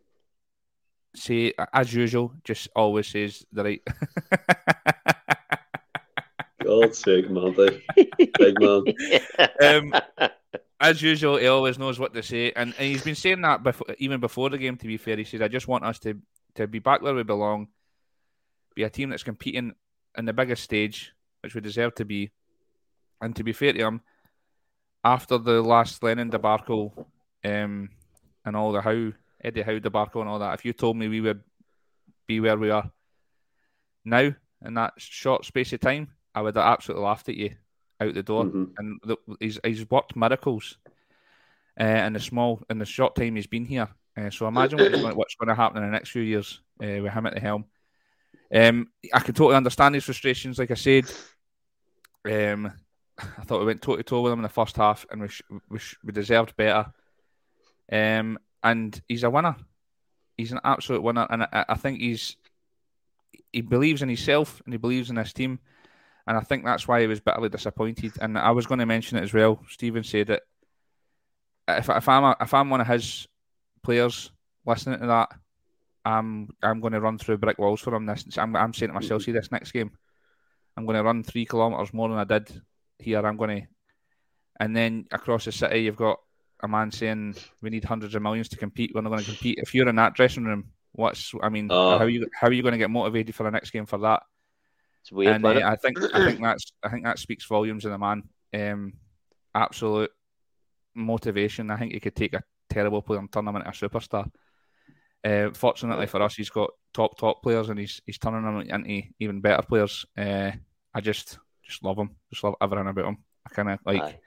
[1.15, 3.81] say as usual, just always says the right.
[6.63, 7.83] God's sake, Monty,
[8.37, 8.83] big man.
[9.61, 9.93] Um,
[10.79, 13.87] as usual, he always knows what to say, and, and he's been saying that before,
[13.99, 14.77] even before the game.
[14.77, 16.17] To be fair, he says, "I just want us to
[16.55, 17.67] to be back where we belong,
[18.75, 19.73] be a team that's competing
[20.17, 22.31] in the biggest stage, which we deserve to be.
[23.21, 24.01] And to be fair to him,
[25.03, 27.07] after the last Lennon debacle
[27.43, 27.89] um,
[28.45, 29.11] and all the how
[29.43, 31.41] Eddie Howe debacle and all that, if you told me we would
[32.27, 32.89] be where we are
[34.05, 34.33] now
[34.65, 37.51] in that short space of time, I would have absolutely laughed at you
[37.99, 38.45] out the door.
[38.45, 38.63] Mm-hmm.
[38.77, 40.77] And the, he's he's worked miracles
[41.79, 43.89] uh, in the small in the short time he's been here.
[44.15, 44.77] Uh, so imagine
[45.15, 47.65] what's going, to happen in the next few years uh, with him at the helm.
[48.53, 50.59] Um, I can totally understand his frustrations.
[50.59, 51.11] Like I said,
[52.25, 52.71] um,
[53.17, 55.27] I thought we went toe to toe with him in the first half, and we
[55.29, 56.93] sh- we, sh- we deserved better.
[57.91, 59.55] Um, and he's a winner.
[60.37, 62.37] He's an absolute winner, and I, I think he's
[63.51, 65.59] he believes in himself and he believes in his team,
[66.27, 68.13] and I think that's why he was bitterly disappointed.
[68.21, 69.59] And I was going to mention it as well.
[69.69, 70.43] Stephen said that
[71.67, 73.27] if if I'm a, if I'm one of his
[73.83, 74.31] players
[74.65, 75.29] listening to that,
[76.05, 78.05] I'm I'm going to run through brick walls for them.
[78.05, 79.91] This I'm I'm saying to myself, see this next game,
[80.75, 82.61] I'm going to run three kilometers more than I did
[82.99, 83.25] here.
[83.25, 83.67] I'm going to,
[84.59, 86.19] and then across the city, you've got
[86.61, 88.91] a man saying we need hundreds of millions to compete.
[88.93, 89.59] We're not going to compete.
[89.59, 92.53] If you're in that dressing room, what's I mean, uh, how are you how are
[92.53, 94.23] you going to get motivated for the next game for that?
[95.01, 95.35] It's weird.
[95.35, 98.23] And uh, I think I think that's I think that speaks volumes of the man.
[98.53, 98.93] Um,
[99.53, 100.11] absolute
[100.95, 101.71] motivation.
[101.71, 102.43] I think he could take a
[102.73, 104.29] terrible player and turn him into a superstar.
[105.23, 109.03] Uh, fortunately for us, he's got top top players and he's he's turning them into
[109.19, 110.05] even better players.
[110.17, 110.51] Uh,
[110.93, 113.17] I just just love him, just love everything about him.
[113.45, 114.01] I kind of like.
[114.01, 114.19] Aye.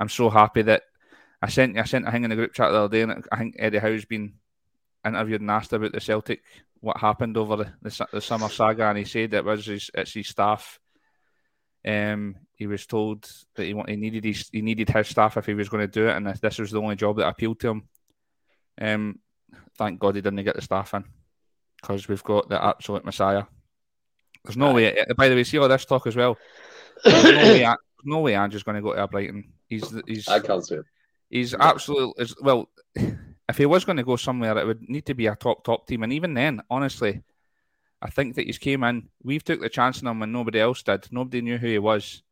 [0.00, 0.82] I'm so happy that
[1.40, 3.38] I sent I sent a thing in the group chat the other day, and I
[3.38, 4.34] think Eddie Howe's been
[5.04, 6.42] interviewed and asked about the Celtic,
[6.80, 10.12] what happened over the, the, the summer saga, and he said it was his, it's
[10.12, 10.78] his staff.
[11.86, 15.54] Um, he was told that he, he needed his he needed his staff if he
[15.54, 17.88] was going to do it, and this was the only job that appealed to him.
[18.80, 19.18] Um,
[19.76, 21.04] thank God he didn't get the staff in
[21.80, 23.44] because we've got the absolute messiah.
[24.44, 24.92] There's no way.
[24.92, 26.36] Eh, by the way, see all this talk as well.
[27.04, 27.74] There's no way.
[28.04, 28.34] No way.
[28.34, 29.52] Andrew's going to go to Brighton.
[29.68, 30.28] He's he's.
[30.28, 30.84] I can't see it.
[31.30, 32.68] He's absolutely well.
[33.46, 35.86] If he was going to go somewhere, it would need to be a top top
[35.86, 37.22] team, and even then, honestly,
[38.00, 39.10] I think that he's came in.
[39.22, 41.08] We've took the chance on him when nobody else did.
[41.12, 42.22] Nobody knew who he was.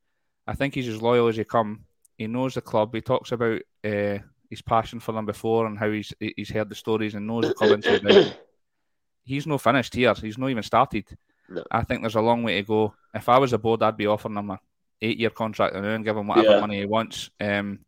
[0.53, 1.86] I think he's as loyal as he come.
[2.18, 2.94] He knows the club.
[2.94, 4.18] He talks about uh,
[4.50, 7.55] his passion for them before and how he's he's heard the stories and knows the
[7.55, 8.36] club inside out.
[9.24, 10.12] He's no finished here.
[10.14, 11.07] He's not even started.
[11.48, 11.62] No.
[11.70, 12.94] I think there's a long way to go.
[13.14, 14.61] If I was a board, I'd be offering him a
[15.00, 16.61] eight year contract and give him whatever Yeah.
[16.61, 17.30] money he wants.
[17.40, 17.78] Um,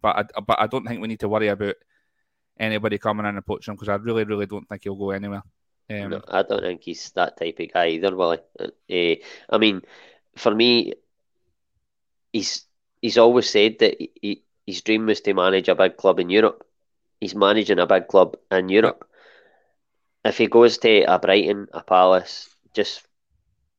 [0.00, 1.74] but I, but I don't think we need to worry about
[2.58, 5.42] anybody coming in and poaching him because I really, really don't think he'll go anywhere.
[5.90, 8.38] Um, No, I don't think he's that type of guy either, Willie.
[8.58, 9.16] Uh, eh,
[9.50, 9.82] I mean,
[10.36, 10.94] for me,
[12.34, 12.66] he's
[13.00, 16.66] he's always said that he, his dream was to manage a big club in Europe.
[17.20, 19.08] He's managing a big club in Europe.
[20.24, 23.06] If he goes to a Brighton, a Palace, just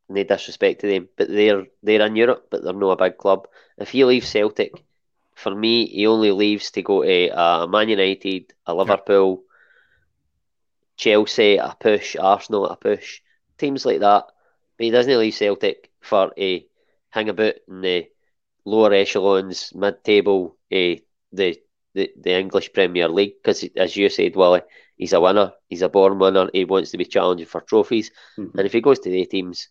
[0.07, 3.47] no disrespect to them, but they're they're in Europe, but they're not a big club.
[3.77, 4.71] If he leaves Celtic,
[5.33, 9.43] for me, he only leaves to go to a Man United, a Liverpool,
[10.95, 13.21] Chelsea a push, Arsenal a push,
[13.57, 14.25] teams like that.
[14.77, 16.65] But he doesn't leave Celtic for a
[17.09, 18.07] hang about in the
[18.65, 20.97] lower echelons, mid-table, eh,
[21.31, 21.57] the,
[21.93, 23.35] the the English Premier League.
[23.41, 24.61] Because as you said, Willie,
[24.97, 25.53] he's a winner.
[25.69, 26.49] He's a born winner.
[26.53, 28.11] He wants to be challenging for trophies.
[28.37, 28.51] Mhm.
[28.57, 29.69] And if he goes to the teams,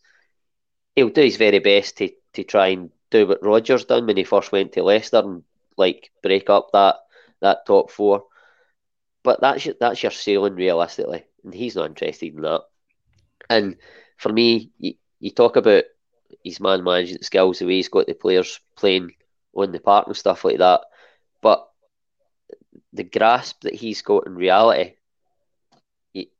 [0.97, 4.25] he'll do his very best to, to try and do what Rodgers done when he
[4.25, 5.43] first went to Leicester and
[5.77, 6.97] like break up that
[7.41, 8.25] that top four.
[9.23, 12.63] But that's your, that's your ceiling realistically, and he's not interested in that.
[13.49, 13.77] And
[14.19, 15.85] for me, you, you talk about
[16.43, 19.13] his man management skills, the way he's got the players playing
[19.55, 20.81] on the park and stuff like that.
[21.41, 21.69] But
[22.93, 24.95] the grasp that he's got in reality,
[26.13, 26.31] he,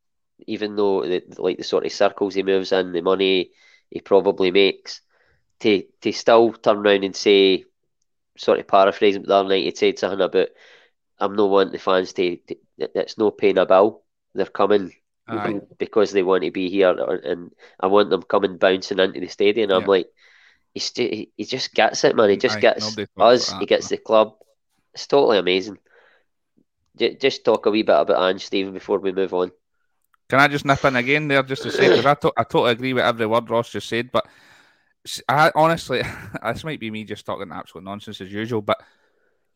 [0.47, 3.51] even though the, like the sort of circles he moves in, the money
[3.89, 5.01] he probably makes,
[5.59, 7.65] to to still turn around and say,
[8.37, 10.47] sort of paraphrasing the other night, he said something about,
[11.19, 14.03] "I'm not wanting the fans to, to it's no paying a bill.
[14.33, 14.93] They're coming
[15.27, 15.59] aye.
[15.77, 19.27] because they want to be here, or, and I want them coming bouncing into the
[19.27, 19.87] stadium." I'm Yeah.
[19.87, 20.07] like,
[20.73, 22.29] he's he, he just gets it, man.
[22.29, 23.55] He just Aye, gets us.
[23.59, 24.35] He gets the club.
[24.93, 25.77] It's totally amazing.
[26.97, 29.51] J- Just talk a wee bit about Ange, Stephen, before we move on.
[30.29, 32.71] Can I just nip in again there just to say because I, to- I totally
[32.71, 34.25] agree with every word Ross just said, but
[35.29, 36.01] I honestly
[36.43, 38.81] this might be me just talking absolute nonsense as usual, but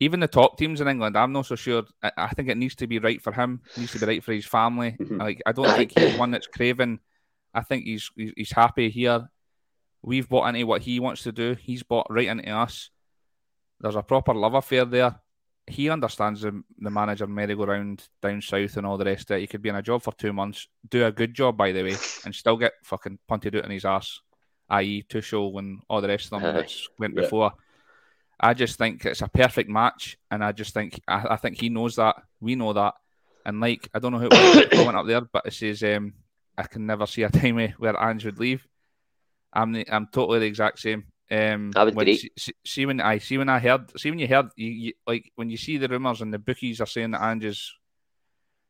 [0.00, 1.84] even the top teams in England, I'm not so sure.
[2.02, 3.60] I, I think it needs to be right for him.
[3.76, 4.96] It needs to be right for his family.
[4.98, 5.18] Mhm.
[5.18, 6.98] Like I don't think he's one that's craving.
[7.54, 9.28] I think he's he's happy here.
[10.02, 11.54] We've bought into what he wants to do.
[11.54, 12.90] He's bought right into us.
[13.80, 15.20] There's a proper love affair there.
[15.66, 19.40] He understands the, the manager merry-go-round down south and all the rest of it.
[19.40, 21.82] He could be in a job for two months, do a good job, by the
[21.82, 24.20] way, and still get fucking punted out in his ass,
[24.70, 26.52] i.e., Tuchel and all the rest of them Aye.
[26.60, 27.22] that's went Yeah.
[27.22, 27.52] before.
[28.40, 31.68] I just think it's a perfect match, and I just think I, I think he
[31.68, 32.16] knows that.
[32.40, 32.94] We know that,
[33.44, 36.14] and like I don't know who it was went up there, but it says um,
[36.56, 38.66] I can never see a time where Ange would leave.
[39.52, 41.04] I'm the, I'm totally the exact same.
[41.30, 42.30] Um, I would when, see,
[42.64, 45.50] see- when I see when I heard see when you heard you, you, like when
[45.50, 47.72] you see the rumors and the bookies are saying that Ange's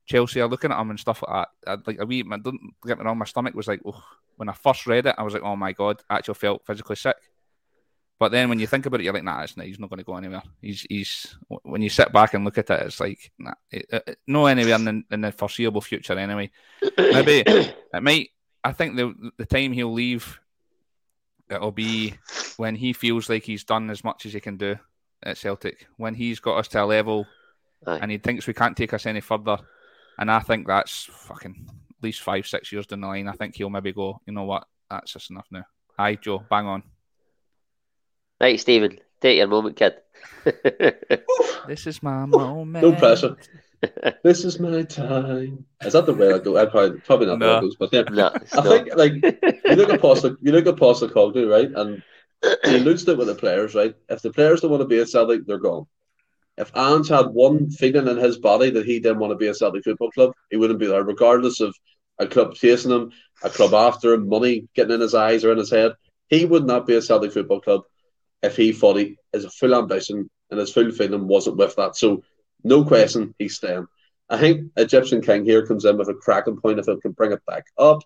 [0.07, 1.71] Chelsea are looking at him and stuff like that.
[1.71, 4.03] I, like a wee, man, don't get me wrong, my stomach was like, oh,
[4.37, 6.97] when I first read it, I was like, oh my god, I actually felt physically
[6.97, 7.17] sick.
[8.21, 9.99] But then when you think about it, you're like, nah, it's not, he's not going
[9.99, 10.43] to go anywhere.
[10.61, 14.19] He's he's when you sit back and look at it, it's like, nah, it, it,
[14.27, 16.51] no anywhere in, the- in the foreseeable future anyway.
[16.99, 18.29] Maybe it might.
[18.63, 20.39] I think the the time he'll leave,
[21.49, 22.15] it'll be
[22.59, 24.77] when he feels like he's done as much as he can do
[25.23, 25.87] at Celtic.
[25.97, 27.27] When he's got us to a level,
[27.87, 28.01] Aye.
[28.03, 29.57] and he thinks we can't take us any further.
[30.19, 33.29] And I think that's fucking at least five, six years down the line.
[33.29, 34.21] I think he'll maybe go.
[34.27, 34.67] You know what?
[34.91, 35.65] That's just enough now.
[35.99, 36.45] Hi, Joe.
[36.51, 36.83] Bang on.
[38.41, 39.95] Right, Stephen, take your moment, kid.
[41.69, 42.83] This is my moment.
[42.85, 43.37] No pressure.
[44.25, 45.65] This is my time.
[45.83, 46.57] Is that the way I go?
[46.57, 47.59] I probably probably not the No.
[47.59, 48.03] it goes, but yeah.
[48.11, 48.65] no, I not.
[48.65, 52.03] think like you look at Posta, you look at Postecoglou, right, and
[52.65, 53.95] he alludes to it with the players, right.
[54.09, 55.87] If the players don't want to be at Celtic, they're gone.
[56.57, 59.55] If Ange had one feeling in his body that he didn't want to be a
[59.55, 61.75] Celtic Football Club, he wouldn't be there, regardless of
[62.19, 63.13] a club chasing him,
[63.45, 65.93] a club after him, money getting in his eyes or in his head.
[66.29, 67.83] He would not be a Celtic Football Club
[68.43, 71.97] if he thought he his full ambition and his full feeling wasn't with that.
[71.97, 72.23] So
[72.65, 73.87] no question, he's staying.
[74.29, 77.33] I think Egyptian King here comes in with a cracking point if it can bring
[77.33, 78.03] it back up.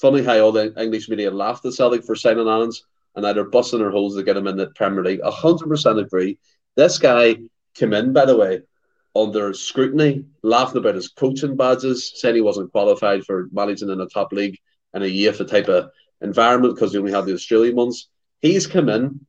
[0.00, 2.82] Funny how all the English media laughed at Celtic for signing Ange
[3.14, 5.20] and either busting their holes to get him in the Premier League.
[5.22, 6.38] A hundred percent agree.
[6.76, 7.36] This guy
[7.74, 8.62] came in, by the way,
[9.14, 14.06] under scrutiny, laughing about his coaching badges, saying he wasn't qualified for managing in a
[14.06, 14.58] top league
[14.92, 15.90] in a UEFA type of
[16.20, 18.08] environment because he only had the Australian ones.
[18.40, 19.24] He's come in,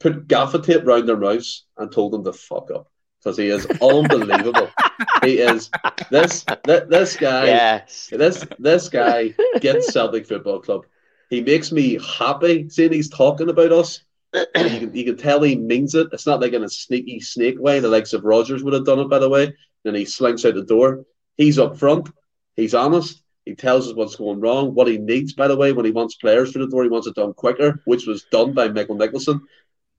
[0.00, 3.66] put gaffer tape round their mouths, and told them to fuck up because he is
[3.82, 4.68] unbelievable.
[5.22, 5.70] he is
[6.10, 7.46] this this, this guy.
[7.46, 8.08] yes.
[8.10, 10.86] This this guy gets Celtic Football Club.
[11.30, 15.56] He makes me happy seeing he's talking about us you can you can tell he
[15.56, 16.08] means it.
[16.12, 18.98] It's not like in a sneaky snake way, the likes of Rodgers would have done
[19.00, 19.54] it, by the way.
[19.84, 21.04] Then he slinks out the door.
[21.36, 22.10] He's up front.
[22.56, 23.22] He's honest.
[23.44, 26.16] He tells us what's going wrong, what he needs, by the way, when he wants
[26.16, 29.40] players through the door, he wants it done quicker, which was done by Michael Nicholson.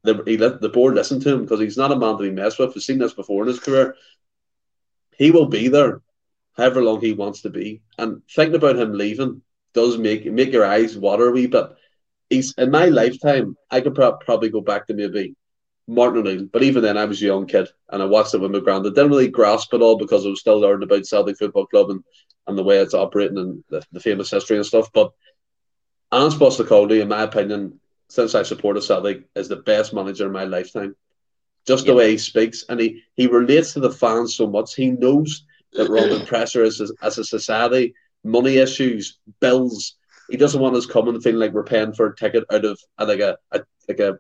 [0.04, 2.32] The, he let the board listen to him because he's not a man to be
[2.32, 2.76] messed with.
[2.76, 3.96] We've seen this before in his career.
[5.18, 6.02] He will be there
[6.56, 7.82] however long he wants to be.
[7.98, 9.42] And thinking about him leaving
[9.74, 11.68] does make make your eyes water a wee bit.
[12.30, 15.36] He's in my lifetime, I could pro- probably go back to maybe
[15.88, 18.52] Martin O'Neill, but even then I was a young kid and I watched it with
[18.52, 18.96] my granddad.
[18.96, 22.04] Didn't really grasp it all because I was still learning about Celtic Football Club and,
[22.48, 24.92] and the way it's operating and the, the famous history and stuff.
[24.94, 25.12] But
[26.12, 27.80] Ange Postecoglou, in my opinion,
[28.10, 30.96] since I supported Celtic, is the best manager in my lifetime.
[31.66, 34.74] Just the way he speaks, and he, he relates to the fans so much.
[34.74, 35.44] He knows
[35.74, 37.94] that we're under pressure as a, as a society,
[38.24, 39.96] money issues, bills.
[40.30, 43.20] He doesn't want us coming feeling like we're paying for a ticket out of like
[43.20, 44.18] a, a like a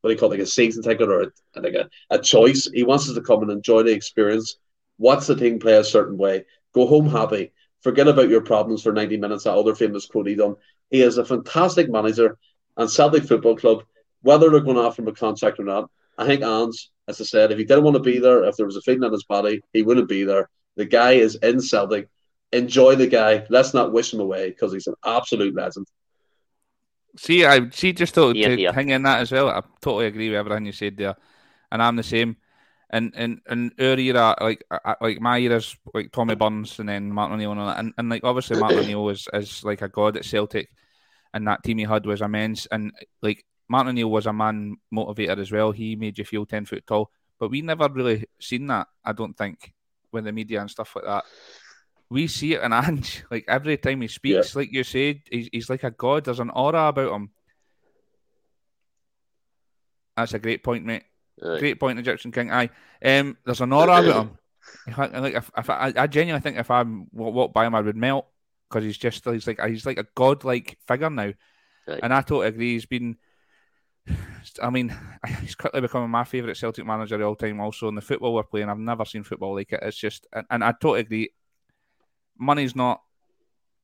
[0.00, 2.68] what do you call it, like a season ticket or a, like a, a choice.
[2.72, 4.58] He wants us to come and enjoy the experience,
[4.98, 8.92] watch the team play a certain way, go home happy, forget about your problems for
[8.92, 10.56] 90 minutes, that other famous quote he done.
[10.90, 12.38] He is a fantastic manager
[12.78, 13.82] and Celtic Football Club,
[14.22, 17.24] whether they're going to offer him a contract or not, I think Ange, as I
[17.24, 19.24] said, if he didn't want to be there, if there was a feeling in his
[19.24, 20.48] body, he wouldn't be there.
[20.76, 22.08] The guy is in Celtic.
[22.52, 23.44] Enjoy the guy.
[23.50, 25.86] Let's not wish him away because he's an absolute legend.
[27.16, 27.92] See, I see.
[27.92, 28.72] Just to, Yeah, to yeah.
[28.72, 29.48] hang in that as well.
[29.48, 31.16] I totally agree with everything you said there,
[31.70, 32.36] and I'm the same.
[32.90, 34.64] And and and our era, like
[35.00, 37.60] like my era's like Tommy Burns and then Martin O'Neill and.
[37.60, 40.70] And, and like obviously Martin O'Neill is, is like a god at Celtic,
[41.38, 42.66] and that team he had was immense.
[42.66, 45.72] And like Martin O'Neill was a man motivator as well.
[45.72, 47.10] He made you feel ten foot tall.
[47.38, 48.88] But we never really seen that.
[49.04, 49.72] I don't think
[50.10, 51.24] with the media and stuff like that.
[52.10, 53.24] We see it in Ange.
[53.30, 56.24] Like every time he speaks, like you said, he's, he's like a god.
[56.24, 57.30] There's an aura about him.
[60.16, 61.04] That's a great point, mate.
[61.40, 61.58] Aye.
[61.60, 62.50] Great point, Egyptian King.
[62.50, 62.70] Aye,
[63.04, 64.38] um, there's an aura about him.
[64.88, 67.74] If I, like, if, if I, I genuinely think if I wa- walked by him,
[67.76, 68.26] I would melt
[68.68, 71.32] because he's just he's like he's like a godlike figure now,
[71.88, 72.00] Aye.
[72.02, 72.72] and I totally agree.
[72.72, 73.16] He's been,
[74.62, 74.96] I mean,
[75.40, 77.60] he's quickly becoming my favourite Celtic manager of all time.
[77.60, 79.80] Also, in the football we're playing, I've never seen football like it.
[79.82, 81.30] It's just, and, and I totally agree.
[82.38, 83.02] Money's not,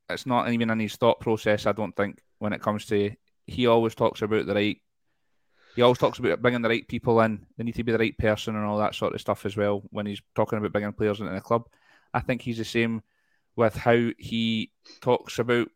[0.08, 1.66] it's not even in his thought process.
[1.66, 3.10] I don't think when it comes to.
[3.46, 4.80] He always talks about the right
[5.74, 7.44] he always talks about bringing the right people in.
[7.56, 9.82] They need to be the right person and all that sort of stuff as well
[9.90, 11.66] when he's talking about bringing players into the club.
[12.12, 13.02] I think he's the same
[13.56, 15.68] with how he talks about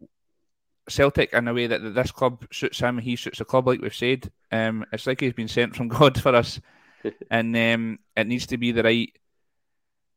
[0.88, 2.98] Celtic in a way that, that this club suits him.
[2.98, 4.30] He suits the club, like we've said.
[4.50, 6.60] Um, it's like he's been sent from God for us,
[7.30, 9.12] and um, it needs to be the right.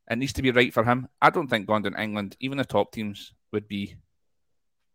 [0.10, 1.08] It needs to be right for him.
[1.22, 3.96] I don't think going to England, even the top teams, would be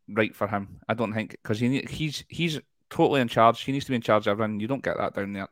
[0.09, 0.81] right for him.
[0.89, 2.61] I don't think because he he's he's
[2.91, 3.63] totally in charge.
[3.63, 4.61] He needs to be in charge of everything.
[4.61, 5.49] You don't get that down there.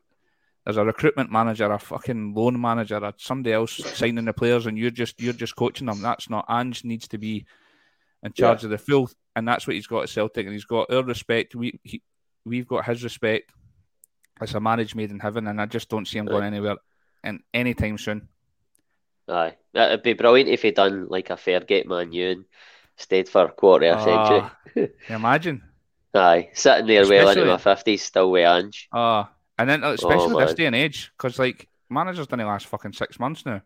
[0.65, 4.79] There's a recruitment manager, a fucking loan manager, a, somebody else signing the players, and
[4.79, 6.01] you're just you're just coaching them.
[6.01, 7.45] That's not Ange needs to be
[8.23, 10.91] in charge of the full, and that's what he's got at Celtic, and he's got
[10.91, 11.55] our respect.
[11.55, 12.03] We he,
[12.47, 13.53] we've got his respect.
[14.41, 16.77] It's a marriage made in heaven, and I just don't see him going anywhere
[17.23, 18.29] in any time soon.
[19.29, 22.45] Aye, it'd be brilliant if he done like a Fairgate Man you and
[22.97, 24.91] stayed for a quarter of a century.
[25.09, 25.63] Ah, imagine.
[26.15, 28.89] Aye, sitting there well into my fifties, still with Ange.
[28.93, 32.67] Ah, and then uh, oh, especially this day and age, because like managers didn't last
[32.67, 33.63] fucking six months now.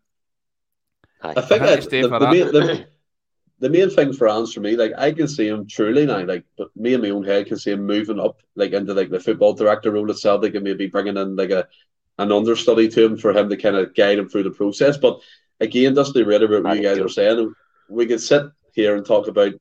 [1.22, 1.34] Aye.
[1.36, 2.86] I think I think that, the, the, main, the,
[3.61, 6.45] the main thing for Ange for me, like I can see him truly now, like
[6.57, 9.20] but me in my own head can see him moving up like into like the
[9.20, 10.43] football director role itself.
[10.43, 11.66] They can maybe bringing in like a
[12.18, 14.97] an understudy to him for him to kind of guide him through the process.
[14.97, 15.20] But
[15.61, 17.55] again, just to reiterate what you guys are saying,
[17.89, 19.53] we could sit here and talk about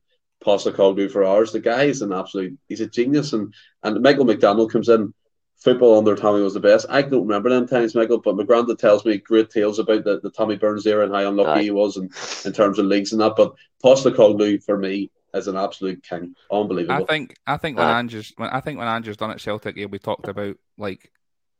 [0.44, 1.52] Postecoglou for hours.
[1.52, 5.14] The guy is an absolute, he's a genius, and and Michael McDonald comes in.
[5.58, 6.86] Football under Tommy was the best.
[6.88, 10.20] I don't remember them times, Michael, but my granddad tells me great tales about the,
[10.20, 11.62] the Tommy Burns era and how unlucky Aye.
[11.64, 12.12] he was and
[12.44, 13.34] in terms of leagues and that.
[13.36, 16.36] But Postecoglou for me is an absolute king.
[16.50, 16.92] Unbelievable.
[16.92, 17.06] I Unbelievable.
[17.06, 17.98] think I think when Aye.
[17.98, 21.10] Ange's when I think when Ange's done at Celtic, he'll be talked about like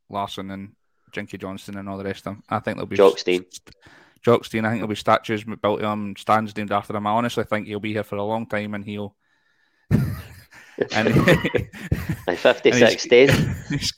[0.09, 0.73] Larsson and
[1.13, 2.43] Jinky Johnstone and all the rest of them.
[2.49, 3.45] I think there'll be Jock Stein.
[4.25, 4.65] Jockstein.
[4.65, 7.07] I think there'll be statues built on him, stands named after him.
[7.07, 9.17] I honestly think he'll be here for a long time, and he'll.
[10.93, 11.09] and
[12.29, 13.31] Aye, fifty and he's- six days.
[13.69, 13.93] his,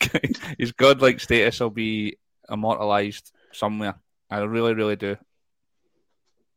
[0.58, 2.16] his godlike status will be
[2.50, 3.94] immortalised somewhere.
[4.30, 5.16] I really, really do.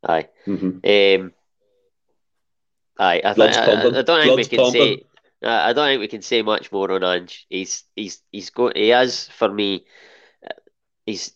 [0.08, 0.28] Aye.
[0.46, 1.20] Mhm.
[1.22, 1.34] Um,
[3.00, 4.00] aye, I, Blood's think, I, I.
[4.00, 4.82] I don't think Blood's we can pumping.
[4.98, 5.04] say.
[5.48, 7.46] I I don't think we can say much more on Ange.
[7.50, 8.74] He's he's he's going.
[8.76, 9.86] He is for me.
[10.46, 10.54] uh,
[11.06, 11.34] He's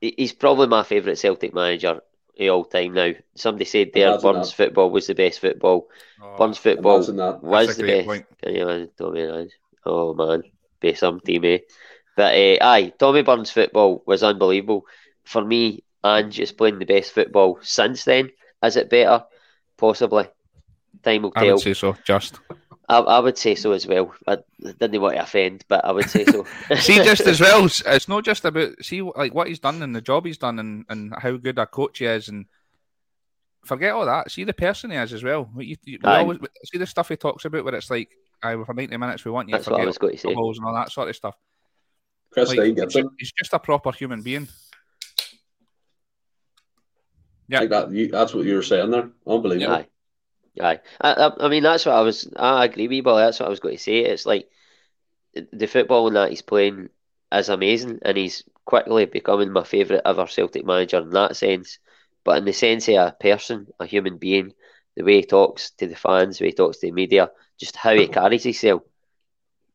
[0.00, 2.00] he's probably my favourite Celtic manager of
[2.40, 3.12] all time now.
[3.34, 4.56] Somebody said there Imagine Burns that.
[4.56, 5.88] football was the best football.
[6.38, 7.06] Burns football was
[7.76, 8.06] the best.
[8.06, 8.26] point.
[8.42, 9.52] Can you imagine Tommy Ange?
[9.84, 10.42] Oh man,
[10.80, 11.58] by some team, eh?
[12.16, 14.86] But uh, aye, Tommy Burns football was unbelievable
[15.24, 15.84] for me.
[16.04, 18.30] Ange is playing the best football since then.
[18.62, 19.24] Is it better?
[19.76, 20.28] Possibly.
[21.02, 21.44] Time will tell.
[21.44, 21.96] I would say so.
[22.04, 22.40] Just.
[22.88, 24.14] I, I would say so as well.
[24.26, 26.46] I didn't want to offend, but I would say so.
[26.76, 30.00] see, just as well, it's not just about see like what he's done and the
[30.00, 32.46] job he's done and, and how good a coach he is, and
[33.64, 34.30] forget all that.
[34.30, 35.50] See the person he is as well.
[35.56, 38.10] You, you, we always, see the stuff he talks about where it's like,
[38.40, 40.18] "I for ninety minutes we want you." That's to forget what I was going to
[40.18, 40.28] say.
[40.30, 41.34] And all that sort of stuff.
[42.30, 43.06] Chris like, gets it.
[43.18, 44.46] He's just a proper human being.
[47.48, 49.10] Yeah, like that, you, that's what you were saying there.
[49.26, 49.74] Unbelievable.
[49.74, 49.86] Aye.
[50.60, 50.80] Aye.
[51.00, 52.28] I, I, I, mean, that's what I was.
[52.36, 53.98] I agree with you, but that's what I was going to say.
[53.98, 54.48] It's like
[55.52, 56.88] the football that he's playing
[57.32, 61.78] is amazing, and he's quickly becoming my favourite ever Celtic manager in that sense.
[62.24, 64.52] But in the sense of a person, a human being,
[64.96, 67.76] the way he talks to the fans, the way he talks to the media, just
[67.76, 68.82] how he carries himself,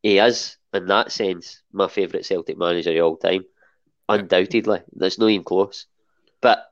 [0.02, 3.46] he is, in that sense, my favourite Celtic manager of all time.
[4.10, 4.82] Undoubtedly.
[4.92, 5.86] There's no even close.
[6.42, 6.66] But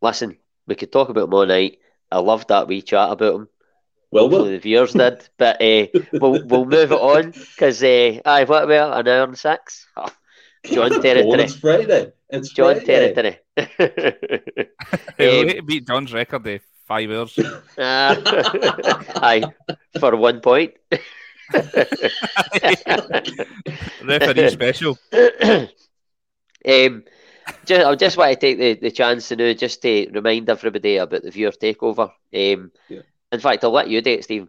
[0.00, 1.78] listen, we could talk about him all night.
[2.10, 3.48] I loved that wee chat about him.
[4.10, 8.44] Well, Hopefully the viewers did, but uh, we'll we'll move it on because uh, aye,
[8.44, 9.86] what about an hour and six?
[9.96, 10.08] Oh,
[10.64, 11.42] John territory.
[11.42, 12.12] it's Friday.
[12.30, 13.14] It's John Friday.
[13.14, 13.38] territory.
[15.58, 17.38] um, beat John's record of five hours.
[17.38, 18.14] Uh,
[19.16, 19.42] aye,
[19.98, 20.74] for one point.
[24.04, 24.98] Referee special.
[26.64, 27.04] um,
[27.64, 30.96] just, I just want to take the, the chance to know just to remind everybody
[30.96, 32.10] about the viewer takeover.
[32.34, 33.00] Um, yeah.
[33.32, 34.48] In fact, I'll let you do it, Steve.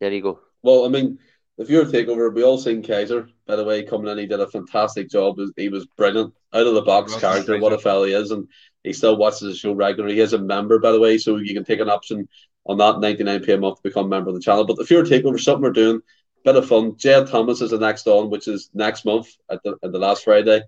[0.00, 0.40] There you go.
[0.62, 1.18] Well, I mean,
[1.56, 4.18] the viewer takeover, we all seen Kaiser, by the way, coming in.
[4.18, 5.38] He did a fantastic job.
[5.56, 6.34] He was brilliant.
[6.52, 8.30] Out of the box character, what a fella he is.
[8.30, 8.48] And
[8.84, 10.14] he still watches the show regularly.
[10.14, 12.28] He is a member, by the way, so you can take an option
[12.66, 14.64] on that 99p a month to become a member of the channel.
[14.64, 16.00] But the viewer takeover, something we're doing,
[16.44, 16.96] bit of fun.
[16.96, 20.24] Jed Thomas is the next on, which is next month at the, at the last
[20.24, 20.62] Friday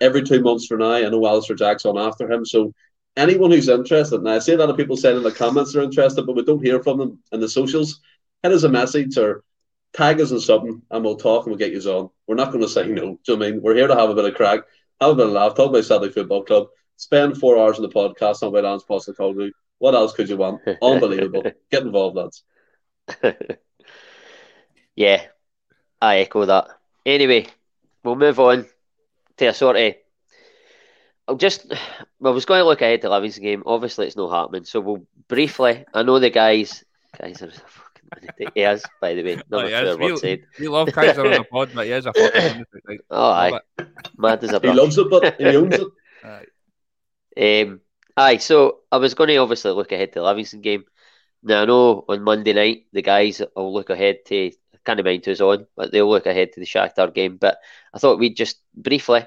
[0.00, 0.92] every two months for now.
[0.92, 2.44] I know Alistair Jack's on after him.
[2.44, 2.72] So
[3.16, 5.82] anyone who's interested, now I see a lot of people saying in the comments they're
[5.82, 8.00] interested, but we don't hear from them in the socials.
[8.42, 9.42] Hit us a message or
[9.92, 12.10] tag us in something and we'll talk and we'll get you on.
[12.26, 13.18] We're not going to say no.
[13.24, 13.62] Do you know I mean?
[13.62, 14.60] We're here to have a bit of crack,
[15.00, 16.66] have a bit of laugh, talk about Saturday Football Club,
[16.96, 19.50] spend four hours on the podcast on about Ange Postecoglou.
[19.78, 20.60] What else could you want?
[20.82, 21.42] Unbelievable.
[21.70, 22.42] Get involved, lads.
[24.96, 25.22] yeah,
[26.00, 26.68] I echo that.
[27.06, 27.46] Anyway,
[28.02, 28.66] we'll move on
[29.38, 29.94] to a sort of.
[31.26, 31.72] I'll just.
[31.72, 33.62] I was going to look ahead to Livingston game.
[33.66, 34.64] Obviously, it's not happening.
[34.64, 35.84] So we'll briefly.
[35.92, 36.84] I know the guys.
[37.18, 38.50] Guys are fucking.
[38.54, 39.36] He is, by the way.
[39.48, 40.44] Not oh, we, said.
[40.58, 42.64] we love Kaiser on the pod, but he is a fucking.
[43.10, 43.60] oh, aye.
[44.16, 45.88] Mad as a He loves it, but he owns it.
[46.24, 46.46] Aye.
[47.36, 47.80] Um,
[48.16, 50.84] aye, so I was going to obviously look ahead to the Livingston game.
[51.42, 54.52] Now, I know on Monday night, the guys will look ahead to
[54.84, 57.36] can't mind who's on, but they'll look ahead to the Shakhtar game.
[57.36, 57.58] But
[57.92, 59.26] I thought we'd just briefly,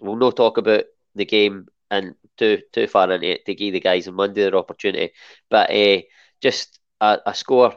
[0.00, 0.84] we'll not talk about
[1.14, 4.56] the game and too too far into it to give the guys on Monday their
[4.56, 5.12] opportunity.
[5.48, 6.02] But uh,
[6.40, 7.74] just a, a, score,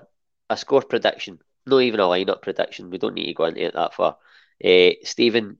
[0.50, 2.90] a score prediction, not even a lineup prediction.
[2.90, 4.18] We don't need to go into it that far.
[4.64, 5.58] Uh, Stephen,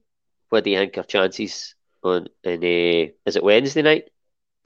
[0.48, 2.28] what do you think our chances on?
[2.42, 4.04] In, uh, is it Wednesday night?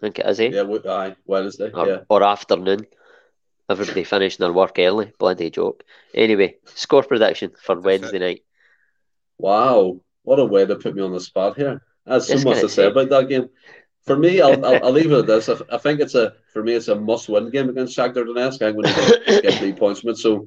[0.01, 0.41] I think it is.
[0.41, 0.51] Eh?
[0.53, 1.71] Yeah, aye, Wednesday.
[1.73, 1.99] Or, yeah.
[2.09, 2.87] or afternoon.
[3.69, 5.13] Everybody finishing their work early.
[5.19, 5.85] Bloody joke.
[6.15, 8.43] Anyway, score prediction for Wednesday night.
[9.37, 11.83] Wow, what a way to put me on the spot here.
[12.07, 13.51] That's so much to say about that game.
[14.05, 15.49] For me, I'll, I'll, I'll, leave it at this.
[15.51, 18.63] I, I, think it's a for me it's a must-win game against Shakhtar Donetsk.
[18.67, 20.17] I'm going to get three points from it.
[20.17, 20.47] So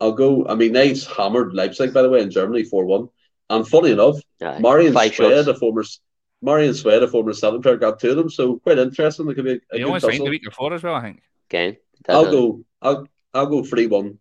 [0.00, 0.46] I'll go.
[0.46, 3.08] I mean, they hammered Leipzig by the way in Germany four one.
[3.50, 5.84] And funny enough, Aye, Marian Shved, a former
[6.40, 8.30] Marian Shved, a former Celtic player, got two of them.
[8.30, 9.28] So quite interesting.
[9.28, 9.52] It could be.
[9.52, 11.22] A, a he only signed the week before as well, I think.
[11.50, 11.78] Okay.
[12.08, 12.64] I'll go.
[12.80, 14.18] I'll I'll go three one.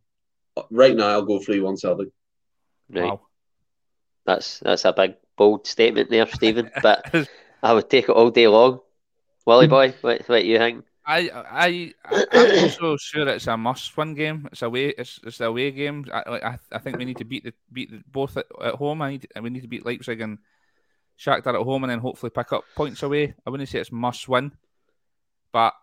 [0.70, 2.10] Right now, I'll go three one Celtic.
[2.90, 3.04] Right.
[3.04, 3.22] Wow.
[4.26, 6.70] That's that's a big bold statement there, Stephen.
[6.84, 7.14] but
[7.64, 8.80] I would take it all day long.
[9.46, 10.86] Wally boy, what what you think?
[11.06, 14.48] I I I'm also sure it's a must-win game.
[14.52, 14.90] It's a way.
[14.90, 16.06] It's it's a away game.
[16.14, 19.02] I I, I think we need to beat the beat the, both at, at home.
[19.02, 20.38] I need we need to beat Leipzig and
[21.20, 23.34] Shakhtar at home, and then hopefully pick up points away.
[23.46, 24.52] I wouldn't say it's must-win,
[25.52, 25.74] but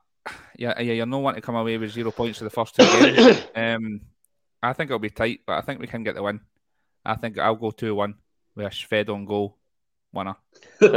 [0.57, 2.83] yeah, yeah, you're no one to come away with zero points for the first two
[2.83, 3.47] games.
[3.55, 4.01] um,
[4.63, 6.41] I think it'll be tight, but I think we can get the win.
[7.05, 8.15] I think I'll go two one
[8.55, 9.57] with a Shved on goal
[10.13, 10.31] winner.
[10.83, 10.95] um,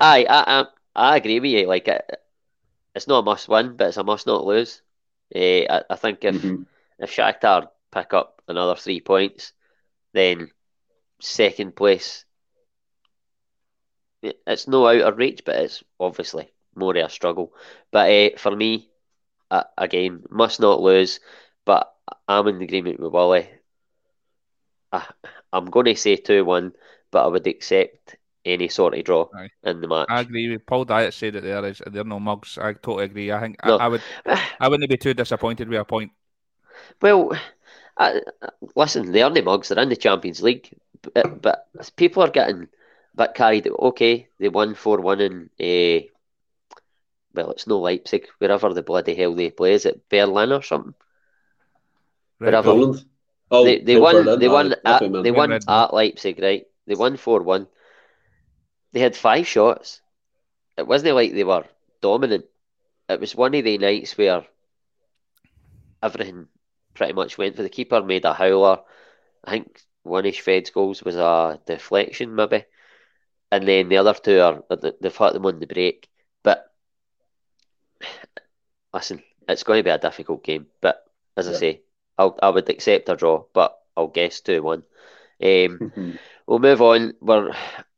[0.00, 1.66] I, I I agree with you.
[1.66, 2.20] Like it,
[2.94, 4.82] it's not a must win, but it's a must not lose.
[5.34, 6.62] Uh, I, I think if mm-hmm.
[6.98, 9.52] if Shakhtar pick up another three points,
[10.12, 10.50] then
[11.20, 12.24] second place
[14.22, 17.52] it's no out of reach, but it's obviously more of a struggle.
[17.90, 18.88] But uh, for me,
[19.50, 21.20] uh, again, must not lose.
[21.64, 21.92] But
[22.28, 23.48] I'm in agreement with Wally.
[24.92, 25.06] I,
[25.52, 26.72] I'm going to say 2 1,
[27.10, 29.50] but I would accept any sort of draw Aye.
[29.64, 30.06] in the match.
[30.08, 32.58] I agree with Paul Diet said it there is they're no mugs.
[32.58, 33.30] I totally agree.
[33.32, 33.76] I think No.
[33.76, 34.02] I, I would
[34.60, 36.12] I wouldn't be too disappointed with a point.
[37.02, 37.32] Well,
[37.98, 38.22] I,
[38.74, 39.68] listen, they are the mugs.
[39.68, 40.74] They're in the Champions League,
[41.14, 42.68] but, but people are getting
[43.20, 43.68] a bit carried.
[43.68, 45.50] Okay, they won four one in.
[45.60, 46.06] Uh,
[47.34, 49.72] well, it's no Leipzig, wherever the bloody hell they play.
[49.74, 50.94] Is it Berlin or something?
[52.40, 52.74] Red Whatever.
[52.74, 52.96] Bull.
[52.96, 53.04] Poland.
[53.50, 54.16] Oh, they they won.
[54.24, 54.74] Berlin, They won.
[54.84, 55.26] that's At, what I meant.
[55.26, 56.66] they won Red at Leipzig, right?
[56.86, 57.68] They won four one.
[58.92, 60.00] They had five shots.
[60.76, 61.66] It wasn't like they were
[62.00, 62.46] dominant.
[63.08, 64.46] It was one of the nights where
[66.02, 66.48] everything
[66.94, 68.02] pretty much went for the keeper.
[68.02, 68.80] Made a howler.
[69.44, 72.64] I think one of Shved's goals was a deflection, maybe,
[73.50, 76.08] and then the other two are they- they've hit them on the break.
[76.42, 76.70] But
[78.92, 80.66] listen, it's going to be a difficult game.
[80.80, 81.04] But
[81.36, 81.82] as I say,
[82.18, 84.82] I'll, I would accept a draw, but I'll guess 2 1.
[85.42, 85.92] Um,
[86.46, 87.14] we'll move on.
[87.20, 87.52] We're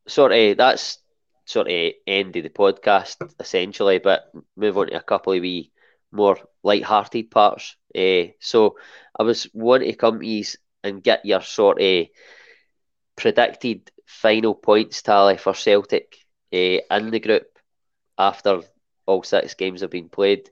[0.07, 0.99] sort of, that's
[1.45, 5.73] sort of end of the podcast, essentially, but move on to a couple of wee
[6.13, 7.77] more light-hearted parts.
[7.97, 8.77] Uh, so
[9.19, 10.45] I was wanting to come to
[10.85, 12.07] and get your sort of
[13.17, 16.17] predicted final points tally for Celtic
[16.53, 17.59] uh, in the group
[18.19, 18.61] after
[19.07, 20.49] all six games have been played.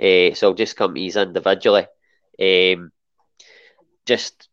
[0.00, 1.86] Uh, so I'll just come to yous individually.
[2.40, 2.90] Um,
[4.06, 4.48] just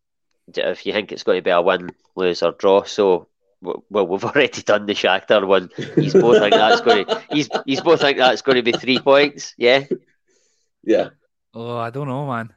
[0.48, 2.84] if you think it's going to be a win, lose or draw.
[2.84, 3.28] So
[3.62, 5.70] well, we've already done the Shakhtar one.
[5.96, 9.00] He's both think that's going to he's he's both think that's going to be three
[9.00, 9.54] points.
[9.58, 9.86] Yeah.
[10.84, 11.10] Yeah.
[11.54, 12.54] Oh, I don't know, man.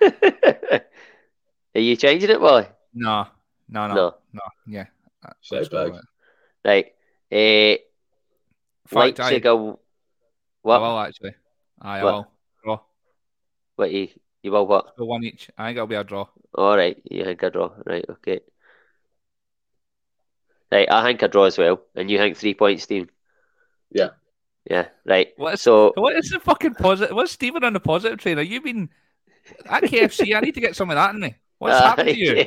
[1.74, 2.66] Are you changing it, Wally?
[2.94, 3.26] No,
[3.68, 4.14] no, no, No.
[4.32, 4.42] no.
[4.66, 4.86] Yeah.
[5.24, 5.92] Uh, Shout let's go back.
[5.92, 6.68] with it.
[6.68, 6.86] Right.
[7.30, 7.78] Uh,
[8.88, 9.46] Fact, Leipzig.
[9.46, 9.80] I, will-
[10.64, 11.34] I will actually.
[11.80, 12.14] I What?
[12.14, 12.26] will.
[12.64, 12.80] Draw.
[13.76, 14.08] What you
[14.42, 14.94] you will what?
[14.96, 15.50] So one each.
[15.58, 16.26] I think it'll be a draw.
[16.54, 16.96] All right.
[17.04, 17.70] You think a draw?
[17.84, 18.04] Right.
[18.08, 18.40] Okay.
[20.70, 20.88] Right.
[20.90, 23.10] I think a draw as well, and you think three points, Stephen.
[23.90, 24.10] Yeah.
[24.70, 24.88] Yeah.
[25.06, 25.28] Right.
[25.36, 27.14] What's So what is the fucking positive?
[27.14, 28.38] What's Stephen on the positive train?
[28.38, 28.90] Are you been
[29.66, 30.36] at KFC?
[30.36, 31.36] I need to get some of that in me.
[31.58, 32.44] What's Uh, happened to you?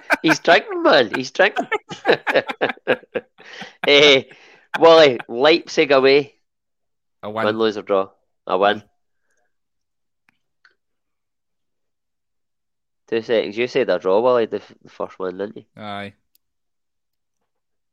[0.22, 1.10] He's drinking, man.
[1.14, 1.66] He's drinking.
[3.86, 4.22] Eh,
[4.78, 6.34] Wally, Leipzig away.
[7.22, 7.58] A Win, win.
[7.58, 8.08] lose or draw.
[8.46, 8.82] A win.
[13.08, 13.56] Two seconds.
[13.56, 15.64] You said a draw, Wally, the, f- the first one, didn't you?
[15.76, 16.14] Aye.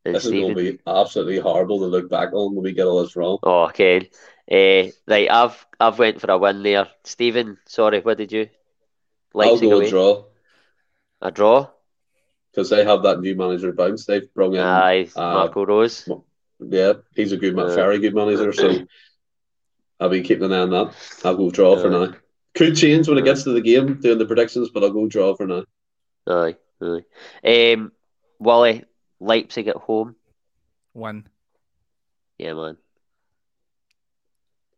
[0.05, 2.87] And This is going to be absolutely horrible to look back on when we get
[2.87, 3.37] all this wrong.
[3.43, 4.09] Oh, okay.
[4.49, 6.87] Uh, right, I've I've went for a win there.
[7.03, 8.49] Stephen, sorry, what did you?
[9.35, 9.89] I'll Leipzig go away.
[9.89, 10.23] draw
[11.21, 11.69] A draw.
[12.51, 14.05] because they have that new manager bounce.
[14.05, 16.09] They've brought in, Aye, uh, Marco Rose.
[16.59, 18.51] yeah, he's a good man, Uh, very good manager.
[18.51, 18.85] So
[19.99, 20.95] I'll be keeping an eye on that.
[21.23, 22.13] I'll go draw for now.
[22.55, 25.35] Could change when it gets to the game doing the predictions, but I'll go draw
[25.35, 25.63] for now.
[26.27, 27.73] Aye, aye.
[27.73, 27.91] Um,
[28.39, 28.83] Wally,
[29.19, 30.15] Leipzig at home.
[30.93, 31.27] Win.
[32.37, 32.77] Yeah, man.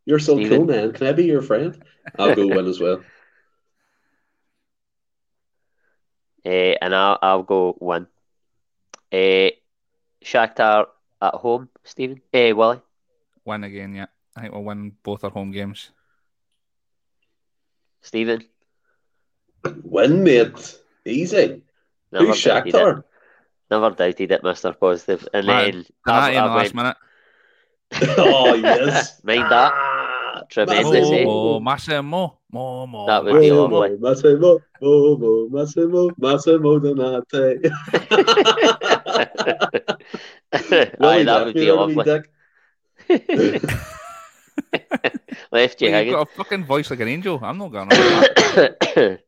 [0.06, 0.58] You're so Stephen?
[0.58, 0.92] cool, man.
[0.92, 1.82] Can I be your friend?
[2.20, 3.02] I'll go win as well.
[6.46, 8.08] Uh, and I'll I'll go one.
[9.12, 9.52] Uh,
[10.24, 10.88] Shakhtar
[11.22, 12.22] at home, Stephen.
[12.34, 12.82] Eh, Wally.
[13.46, 14.08] Win again, yeah.
[14.36, 15.92] I think we'll win both our home games.
[18.02, 18.44] Stephen.
[19.84, 20.78] Win, mate.
[21.06, 21.62] Easy.
[22.12, 22.74] Never Who's doubted it.
[22.76, 23.04] Shakhtar?
[23.72, 25.28] Never doubted it, Mister Positive.
[25.34, 26.98] And Man, then Penalty in the last went, minute.
[28.18, 29.24] oh, yes.
[29.24, 29.72] Mind that.
[29.76, 31.16] Ah, Tremendous, Massimo.
[31.16, 31.24] eh?
[31.26, 33.08] Mo, Massimo, Mo, Mo.
[33.08, 33.98] That would be Massimo, lovely.
[34.00, 37.70] Massimo, Mo, Mo, Massimo, Massimo Donati.
[40.54, 42.04] Aye, that would be lovely.
[42.04, 42.30] Dick.
[45.52, 46.08] Left you Well, hanging.
[46.10, 47.40] you've got a fucking voice like an angel.
[47.42, 49.20] I'm not going on that.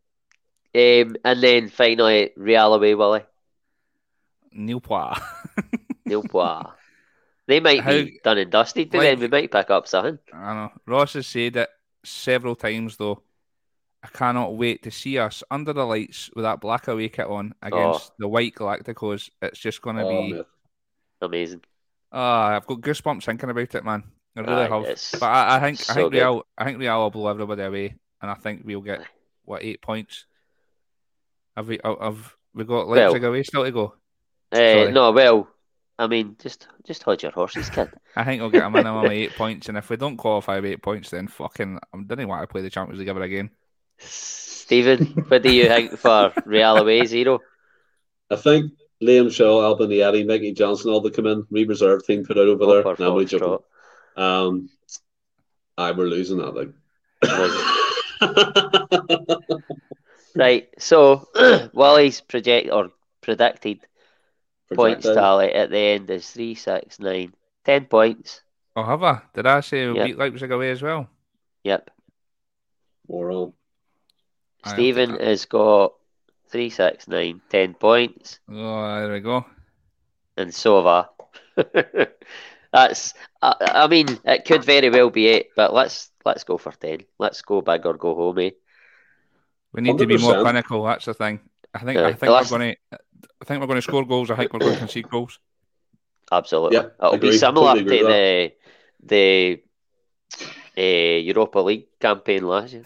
[0.75, 3.23] um, and then finally, Real away, Willie.
[4.51, 5.17] Newport.
[6.07, 6.71] Nilpois.
[7.47, 10.17] They might How- be done and dusted, but like- then we might pick up something.
[10.33, 10.71] I know.
[10.87, 11.69] Ross has said it
[12.05, 13.21] several times though.
[14.03, 17.55] I cannot wait to see us under the lights with that black away kit on
[17.63, 19.31] against the white Galacticos.
[19.41, 20.33] It's just going to Oh, be.
[20.33, 20.45] mate.
[21.21, 21.61] Amazing.
[22.11, 24.03] Ah, I've got goosebumps thinking about it, man.
[24.37, 24.99] I really Aye, have.
[25.19, 26.19] But I, I think I think good.
[26.19, 29.01] Real I think Real will blow everybody away, and I think we'll get
[29.43, 30.25] what eight points.
[31.57, 31.79] Have we?
[31.83, 33.95] oh, Have we got Well- Leipzig away still to go?
[34.51, 34.91] Uh, Sorry.
[34.91, 35.47] no, well,
[35.97, 37.89] I mean, just just hold your horses, kid.
[38.15, 40.65] I think we'll get a minimum of eight points, and if we don't qualify with
[40.65, 43.49] eight points, then fucking I didn't want to play the Champions League ever again.
[43.97, 47.39] Stephen, what do you think for Real away zero?
[48.29, 52.37] I think Liam Shaw, Albanieri, Mikey Johnston, all the come in, re reserve team put
[52.37, 52.87] out over there.
[52.87, 53.59] Upper No, we joking.
[54.17, 54.69] Um,
[55.77, 56.55] I we're losing that.
[56.55, 56.71] Like,
[60.35, 61.27] right, so
[61.73, 62.91] Wally's project or
[63.21, 63.79] predicted
[64.73, 67.33] points tally at the end is three, six, nine,
[67.63, 68.41] ten points.
[68.75, 69.21] Oh, have I?
[69.33, 71.07] Did I say we'll beat Leipzig away as well?
[71.63, 71.89] Yep.
[73.07, 73.53] More on.
[74.63, 75.27] Aye, I'll Stephen take that.
[75.27, 75.93] has got
[76.49, 79.45] three, six, nine, ten points, Oh, there we go.
[80.37, 81.07] and so have
[81.57, 82.07] I.
[82.73, 83.13] That's.
[83.41, 87.05] I, I mean, it could very well be it, but let's let's go for ten.
[87.17, 88.49] Let's go big or go home, eh?
[89.71, 90.83] We need to be more clinical.
[90.83, 91.39] That's the thing.
[91.75, 91.97] I think.
[91.99, 92.77] I think The we're going to.
[93.41, 94.31] I think we're going to score goals.
[94.31, 95.39] I think we're going to concede goals.
[96.31, 96.77] Absolutely.
[96.77, 98.53] Yep, It'll be similar Totally to the
[99.03, 99.61] the
[100.77, 100.81] uh,
[101.21, 102.83] Europa League campaign last year.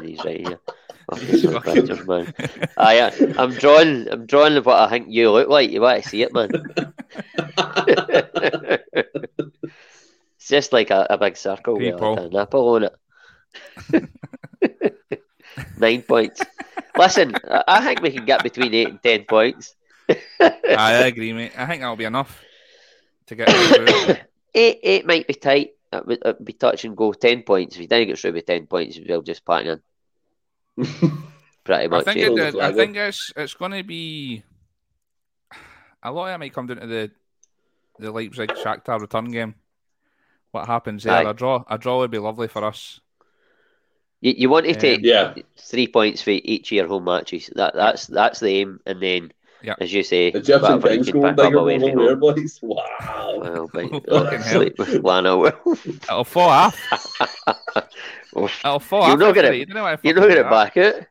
[0.00, 0.60] These right here.
[1.10, 2.32] Fucking some Fucking- man.
[2.78, 4.08] I- I'm drawing.
[4.08, 5.70] I'm drawing what I think you look like.
[5.70, 6.50] You want to see it, man?
[10.36, 12.14] it's just like a, a big circle with People.
[12.14, 12.94] like a nipple on it.
[15.78, 16.40] Nine points.
[16.96, 19.74] Listen, I I think we can get between eight and ten points.
[20.40, 21.52] I agree, mate.
[21.56, 22.40] I think that'll be enough
[23.26, 24.16] to get us through.
[24.52, 25.74] Eight, eight might be tight.
[25.92, 27.12] It would, it would be touch and go.
[27.12, 27.76] Ten points.
[27.76, 29.80] If you didn't get through with ten points, we'll just pack in.
[31.62, 32.04] Pretty I much.
[32.04, 32.48] think eh?
[32.48, 34.42] it, I think it's it's going to be
[36.02, 37.10] a lot of it might come down to the
[38.00, 39.54] the Leipzig Shakhtar return game.
[40.50, 41.14] What happens there?
[41.14, 41.30] Aye.
[41.30, 43.00] A draw, a draw would be lovely for us.
[44.20, 47.50] You, you want to Um, take yeah, three points for each of your home matches.
[47.56, 49.32] That that's that's the aim, and then
[49.62, 49.74] Yeah.
[49.80, 51.98] as you say, Egyptian whatever you Kings can going pick up bigger away than from
[51.98, 52.58] home there, boys.
[52.62, 53.36] Wow.
[53.40, 54.60] Well, but, Fucking hell.
[54.60, 55.52] sleep with Lana will.
[55.86, 56.76] It'll fall off.
[58.36, 59.18] It'll fall You're off.
[59.18, 59.54] not gonna- it.
[59.56, 61.06] You don't know how You're not do going to back it.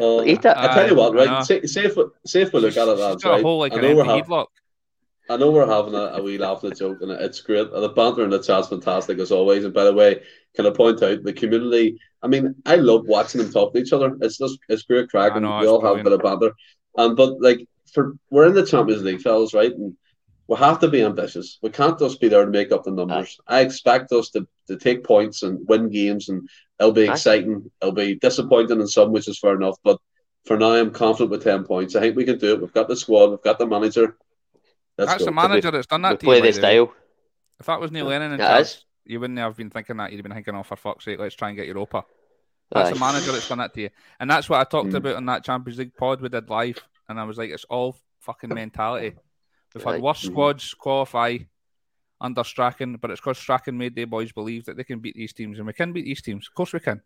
[0.00, 0.46] Uh, Eat it.
[0.46, 1.44] I tell you what, Aye, I right?
[1.44, 3.42] Say, say, if, we- say if we look at it, She's lads, got a right?
[3.42, 4.46] hole like I know we're empty having, headlock.
[5.28, 7.70] I know we're having a, a wee laugh and a joke, and it's great.
[7.70, 9.64] The banter in the chat's fantastic as always.
[9.64, 10.22] And by the way,
[10.54, 11.98] can I point out the community?
[12.22, 14.16] I mean, I love watching them talk to each other.
[14.20, 16.20] It's just it's great crack, I and know, we it's all have a bit of
[16.20, 16.52] banter.
[16.98, 19.72] Um, but like for we're in the Champions League, fellas, right?
[19.72, 19.96] And
[20.46, 21.58] we have to be ambitious.
[21.62, 23.38] We can't just be there to make up the numbers.
[23.46, 26.46] I expect us to, to take points and win games, and
[26.78, 27.12] it'll be Aye.
[27.12, 27.70] exciting.
[27.80, 29.76] It'll be disappointing in some, which is fair enough.
[29.82, 29.98] But
[30.44, 31.96] for now, I'm confident with ten points.
[31.96, 32.60] I think we can do it.
[32.60, 33.30] We've got the squad.
[33.30, 34.18] We've got the manager.
[34.98, 36.42] Let's That's the manager that's done that to play you.
[36.42, 36.94] by the style.
[37.60, 38.84] If that was Neil Lennon charge, is.
[39.04, 40.10] you wouldn't have been thinking that.
[40.10, 42.04] You'd have been thinking, oh, for fuck's sake, let's try and get Europa.
[42.70, 43.90] That's the manager that's done that to you.
[44.18, 44.94] And that's what I talked Mm.
[44.96, 46.78] about on that Champions League pod we did live.
[47.08, 49.14] And I was like, it's all fucking mentality.
[49.74, 50.26] We've had worse Mhm.
[50.32, 51.38] squads qualify
[52.20, 55.32] under Strachan, but it's because Strachan made the boys believe that they can beat these
[55.32, 56.48] teams, and we can beat these teams.
[56.48, 57.02] Of course we can.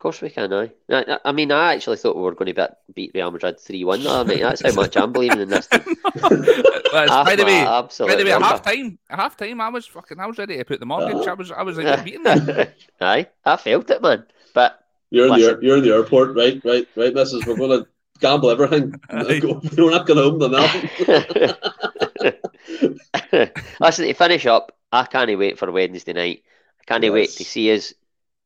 [0.00, 0.70] Of course we can, aye.
[0.88, 3.60] I, I- I mean, I actually thought we were going to beat, beat Real Madrid
[3.60, 4.06] 3 1.
[4.06, 5.82] I mean, that's how much I'm believing in this team.
[6.14, 8.16] That's- by the way, by absolutely.
[8.16, 10.64] the way, at half time, at half time, I was fucking, I was ready to
[10.64, 11.26] put the mortgage.
[11.28, 12.48] I was, I was like beating them.
[13.02, 14.24] aye, I felt it, man.
[14.54, 16.58] But You're in the you're in the airport, right?
[16.64, 17.44] Right, right, missus.
[17.44, 17.88] We're going to
[18.20, 18.94] gamble everything.
[19.10, 19.42] Aye.
[19.76, 20.88] We're not going home to nothing.
[23.80, 26.42] Listen, to finish up, I can't wait for Wednesday night.
[26.80, 27.12] I can't Yes.
[27.12, 27.92] wait to see us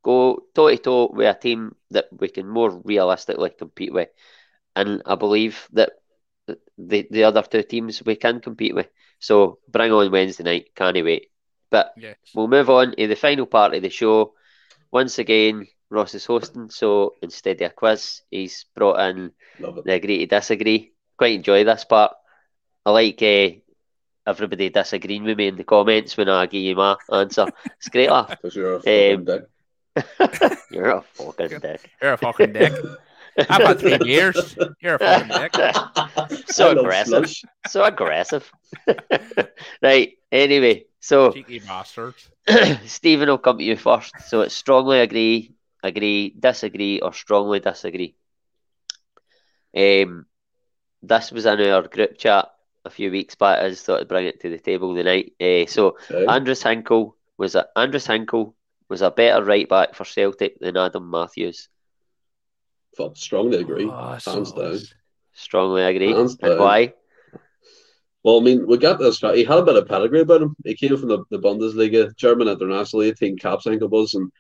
[0.05, 4.11] go toe to toe with a team that we can more realistically compete with.
[4.77, 5.93] And I believe that
[6.79, 8.89] the the other two teams we can compete with.
[9.19, 11.31] So bring on Wednesday night, can't wait.
[11.71, 12.17] But Yes.
[12.35, 14.35] we'll move on to the final part of the show.
[14.93, 19.93] Once again, Ross is hosting, so instead of a quiz, he's brought in Love the
[19.95, 20.93] agree to disagree.
[21.19, 22.13] Quite enjoy this part.
[22.87, 23.51] I like uh,
[24.27, 27.49] everybody disagreeing with me in the comments when I give you my answer.
[27.79, 28.31] It's great laugh.
[28.43, 29.49] Because you're a Um, dick.
[30.71, 31.91] You're a fucking dick.
[32.03, 32.73] You're a fucking dick.
[33.37, 34.57] I've had three beers.
[34.81, 36.47] You're a fucking dick.
[36.47, 37.09] so aggressive.
[37.29, 37.45] slush.
[37.69, 38.51] So aggressive.
[39.83, 40.13] right.
[40.33, 42.29] Anyway, so Cheeky bastards.
[42.87, 44.13] Stephen will come to you first.
[44.27, 45.53] So it's strongly agree,
[45.83, 48.15] agree, disagree, or strongly disagree.
[49.77, 50.27] Um,
[51.03, 52.49] this was in our group chat
[52.85, 53.63] a few weeks back.
[53.63, 55.33] I just thought I'd bring it to the table tonight.
[55.41, 56.27] Uh, so Okay.
[56.27, 58.55] Andreas Hinkel was a Andreas Hinkel
[58.89, 61.69] was a better right back for Celtic than Adam Matthews.
[62.97, 63.89] Fuck, strongly agree.
[63.91, 64.79] Ah, oh, Hands down.
[65.33, 66.13] Strongly agree.
[66.13, 66.59] Hands and down.
[66.59, 66.95] why?
[68.23, 69.37] Well, I mean, we got this guy.
[69.37, 70.57] He had a bit of pedigree about him.
[70.65, 74.15] He came from the, the Bundesliga, German international, 18 caps, I think it was.
[74.15, 74.33] And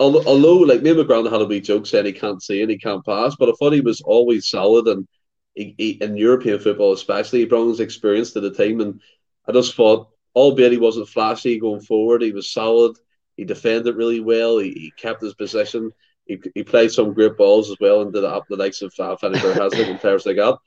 [0.00, 2.70] although, although like, me and McGrath had a wee joke saying he can't see and
[2.70, 4.86] he can't pass, but I thought he was always solid.
[4.88, 5.06] And
[5.54, 8.80] he, he, in European football, especially, he brought his experience to the team.
[8.80, 9.00] And
[9.46, 12.96] I just thought, albeit he wasn't flashy going forward, he was solid.
[13.36, 14.58] He defended really well.
[14.58, 15.92] He, he kept his position.
[16.26, 18.92] He, he played some great balls as well and did it up the likes of
[18.98, 20.58] uh, Fenneker Hazard and players like that.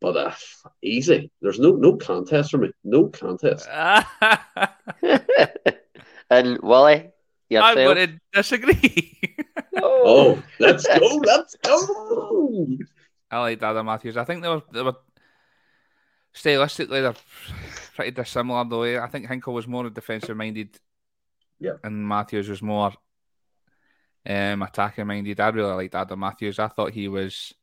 [0.00, 0.32] But uh,
[0.82, 1.30] easy.
[1.40, 2.70] There's no no contest for me.
[2.82, 3.68] No contest.
[6.30, 7.10] and Wally, I'm
[7.48, 7.74] yourself.
[7.76, 9.18] going disagree.
[10.04, 12.66] Oh, let's go, let's go.
[13.30, 14.16] I like Adam Matthews.
[14.16, 14.96] I think they were they were
[16.34, 17.14] stylistically they're
[17.94, 19.02] pretty dissimilar though.
[19.02, 20.78] I think Hinkel was more a defensive minded,
[21.62, 21.74] Yeah.
[21.84, 22.92] and Matthews was more
[24.28, 25.38] um, attacking minded.
[25.38, 26.58] I really liked Adam Matthews.
[26.58, 27.54] I thought he was,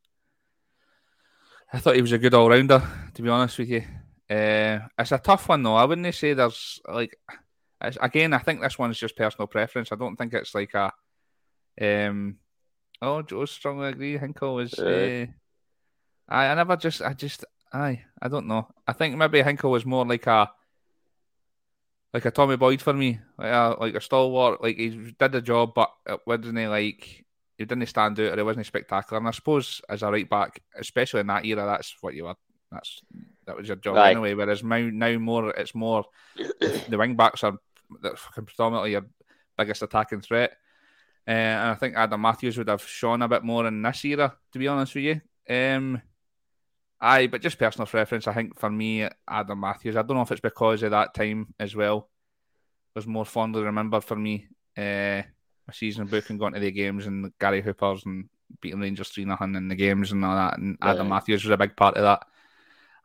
[1.70, 2.82] I thought he was a good all rounder.
[3.14, 3.82] To be honest with you,
[4.30, 5.76] uh, it's a tough one though.
[5.76, 7.18] I wouldn't say there's like,
[7.82, 9.92] it's, again, I think this one's just personal preference.
[9.92, 10.92] I don't think it's like a,
[12.08, 12.36] um,
[13.02, 14.18] oh, Joe strongly agree.
[14.18, 14.74] Hinkel was.
[14.78, 15.26] Uh,
[16.26, 18.68] I, I never just, I just, aye, I don't know.
[18.86, 20.50] I think maybe Hinkel was more like a,
[22.12, 24.62] like a Tommy Boyd for me, like a, like a stalwart.
[24.62, 27.24] Like he did the job, but it wasn't like
[27.56, 29.18] he didn't stand out or it wasn't spectacular.
[29.18, 32.34] And I suppose as a right back, especially in that era, that's what you were.
[32.72, 33.02] That's
[33.46, 34.12] that was your job Aye.
[34.12, 34.34] anyway.
[34.34, 36.04] Whereas now, now more, it's more
[36.36, 37.58] the wing backs are
[38.34, 39.06] predominantly your
[39.56, 40.52] biggest attacking threat.
[41.26, 44.34] Uh, and I think Adam Matthews would have shone a bit more in this era,
[44.52, 45.20] to be honest with you.
[45.48, 46.00] Um,
[47.00, 48.26] aye, but just personal preference.
[48.26, 49.96] I think for me, Adam Matthews.
[49.96, 52.08] I don't know if it's because of that time as well.
[52.94, 54.46] Was more fondly remembered for me.
[54.76, 55.22] Uh,
[55.68, 58.28] a season book and going to the games and Gary Hoopers and
[58.60, 60.58] beating Rangers three nothing in the games and all that.
[60.58, 61.10] And Adam Aye.
[61.10, 62.26] Matthews was a big part of that.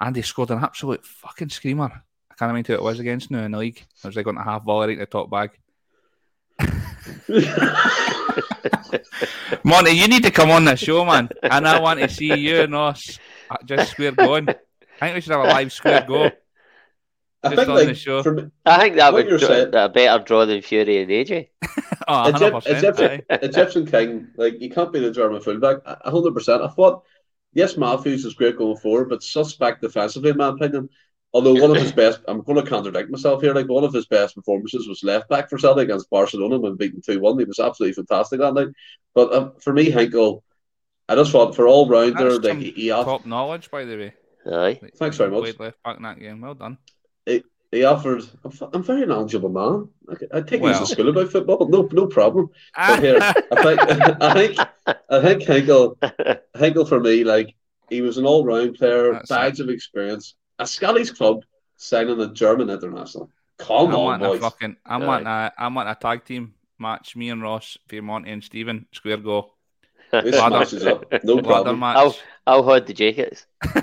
[0.01, 1.85] And he scored an absolute fucking screamer.
[1.85, 3.77] I can't remember who it was against now in the league.
[3.77, 5.51] It was like on a half volley right in the top bag.
[9.63, 11.29] Monty, you need to come on the show, man.
[11.43, 13.19] And I want to see you and us
[13.65, 14.49] just square going.
[14.49, 14.53] I
[14.99, 16.31] think we should have a live square go.
[17.43, 18.23] I Just think on the show.
[18.23, 21.49] for me, I think that would you're draw, a better draw than Fury and AJ.
[22.07, 22.77] Oh, Egypt, 100%.
[22.77, 23.21] Egyptian.
[23.29, 25.77] Egyptian King, like you can't be the German fullback.
[25.85, 26.61] A hundred percent.
[26.61, 27.03] I thought,
[27.53, 30.89] yes, Matthews is great going forward, but suspect defensively, in my opinion.
[31.33, 33.53] Although one of his best, I'm going to contradict myself here.
[33.53, 37.01] Like one of his best performances was left back for Celtic against Barcelona when beaten
[37.01, 37.37] two one.
[37.39, 38.69] He was absolutely fantastic that night.
[39.13, 40.43] But uh, for me, Henkel,
[41.07, 43.95] I just thought for all rounder, That's like he, he, off- Top knowledge, by the
[43.97, 44.13] way.
[44.47, 44.79] Aye.
[44.81, 45.41] Like, Thanks very much.
[45.43, 46.41] Played left back in that game.
[46.41, 46.77] Well done.
[47.25, 48.21] he he offered.
[48.43, 49.89] I'm, f- I'm very knowledgeable man.
[50.33, 50.77] I, I take Well.
[50.77, 51.67] he's to school about football.
[51.67, 52.49] No, no problem.
[52.75, 53.33] But here, I
[53.63, 53.79] think,
[54.21, 54.59] I think,
[55.09, 55.97] I think Henkel,
[56.57, 57.53] Henkel for me, like
[57.89, 60.35] he was an all-round player, That's bags of experience.
[60.59, 61.43] A Scottish club
[61.75, 63.29] signing a German international.
[63.57, 64.41] Come I'm on, wanting a boys.
[64.41, 64.75] fucking.
[64.85, 65.05] I'm Aye.
[65.07, 65.51] wanting a.
[65.57, 67.15] I'm wanting a tag team match.
[67.15, 69.54] Me and Ross, for Monty and Stephen, square go.
[70.21, 71.05] This Ladder- matches up.
[71.23, 71.79] No Ladder problem.
[71.79, 71.97] match.
[71.97, 72.15] I'll,
[72.47, 73.45] I'll hold the jackets.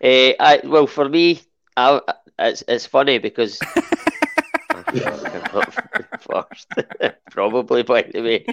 [0.00, 1.40] Eh, I, well, for me,
[1.78, 1.98] I,
[2.38, 3.58] it's it's funny because
[6.20, 6.68] first,
[7.30, 8.44] probably by the way,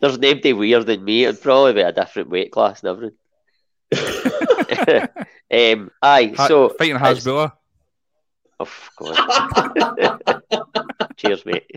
[0.00, 1.24] there's nobody weirder than me.
[1.24, 3.12] It'd probably be a different weight class and
[3.92, 5.08] everything.
[5.50, 7.52] um, aye, Ha- so fighting it's- Hasbulla.
[8.60, 9.20] Oh, God.
[11.16, 11.70] Cheers, mate.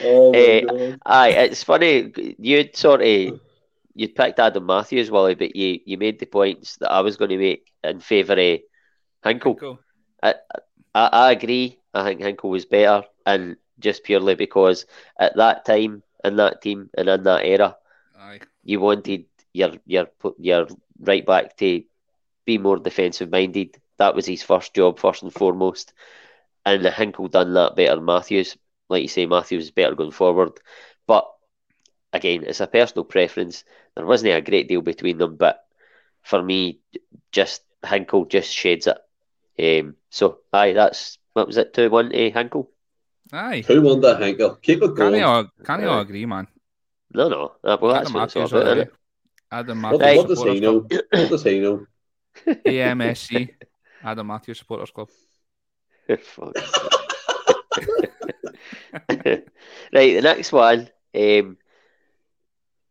[0.00, 0.62] oh my Eh,
[1.04, 2.12] Aye, it's funny.
[2.38, 3.40] You'd sort of
[3.94, 7.30] you picked Adam Matthews, Wally, but you, you made the points that I was going
[7.30, 8.60] to make in favour of
[9.24, 9.58] Hinkel.
[9.58, 9.78] Cool.
[10.22, 10.34] I,
[10.94, 11.78] I agree.
[11.94, 14.86] I think Hinkel was better, and just purely because
[15.18, 17.76] at that time in that team and in that era,
[18.18, 18.40] Aye.
[18.64, 20.66] you wanted your your your
[21.00, 21.82] right back to
[22.44, 23.76] be more defensive minded.
[24.00, 25.92] That was his first job, first and foremost.
[26.64, 28.56] And the Hinkel done that better than Matthews.
[28.88, 30.52] Like you say, Matthews is better going forward.
[31.06, 31.30] But
[32.12, 33.62] again, it's a personal preference.
[33.94, 35.62] There wasn't a great deal between them, but
[36.22, 36.80] for me,
[37.30, 38.98] just Hinkel just shades it.
[39.84, 42.68] Um, so aye, that's what was it, two one to Hinkel?
[43.32, 43.64] Aye.
[43.68, 44.56] Who won that, Henkel?
[44.56, 45.14] Keep it Can going.
[45.20, 46.48] you all, can you all agree, man?
[47.12, 47.52] No, no.
[47.62, 48.80] Uh, well, that's Adam what it's all Matthews, about, already.
[48.80, 48.98] isn't it?
[49.52, 50.16] Adam What, Matthews.
[50.16, 50.86] what does he know?
[51.12, 51.86] What does he know?
[52.46, 53.50] AMSC.
[54.02, 55.08] Adam Matthews Supporters Club.
[59.92, 60.88] Right, the next one.
[61.14, 61.56] Um,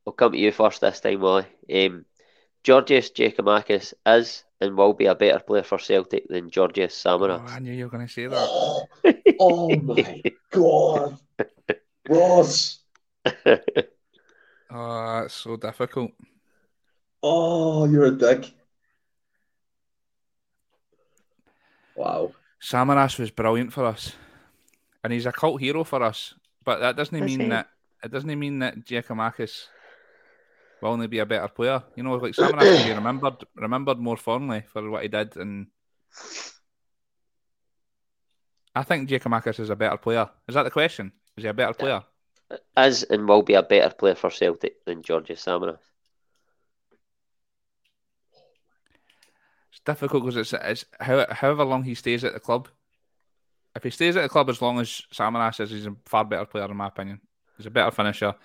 [0.06, 1.46] I'll come to you first this time, Wally.
[1.74, 2.06] Um,
[2.64, 7.50] Georgios Giakoumakis is and will be a better player for Celtic than Georgios Oh, Samaras.
[7.50, 8.38] I knew you were going to say that.
[8.38, 8.88] Oh,
[9.40, 10.22] oh my
[10.52, 11.18] God.
[12.08, 12.80] Ross.
[14.72, 16.12] Oh, it's so difficult.
[17.24, 18.54] Oh, you're a dick.
[22.00, 22.32] Wow.
[22.62, 24.14] Samaras was brilliant for us,
[25.04, 26.34] and he's a cult hero for us.
[26.64, 27.50] But that doesn't Is mean he?
[27.50, 27.68] that
[28.02, 29.66] it doesn't mean that Giakoumakis
[30.82, 31.84] will only be a better player.
[31.98, 35.68] You know, like Samaras will be remembered remembered more fondly for what he did, and
[38.74, 40.30] I think Giakoumakis is a better player.
[40.48, 41.12] Is that the question?
[41.36, 42.04] Is he a better player?
[42.78, 45.89] is and will be a better player for Celtic than Georgios Samaras.
[49.80, 52.68] It's difficult because it's, it's how, however long he stays at the club.
[53.76, 56.46] if he stays at the club as long as Samaras is, he's a far better
[56.46, 57.22] player in my opinion.
[57.58, 58.36] He's a better finisher,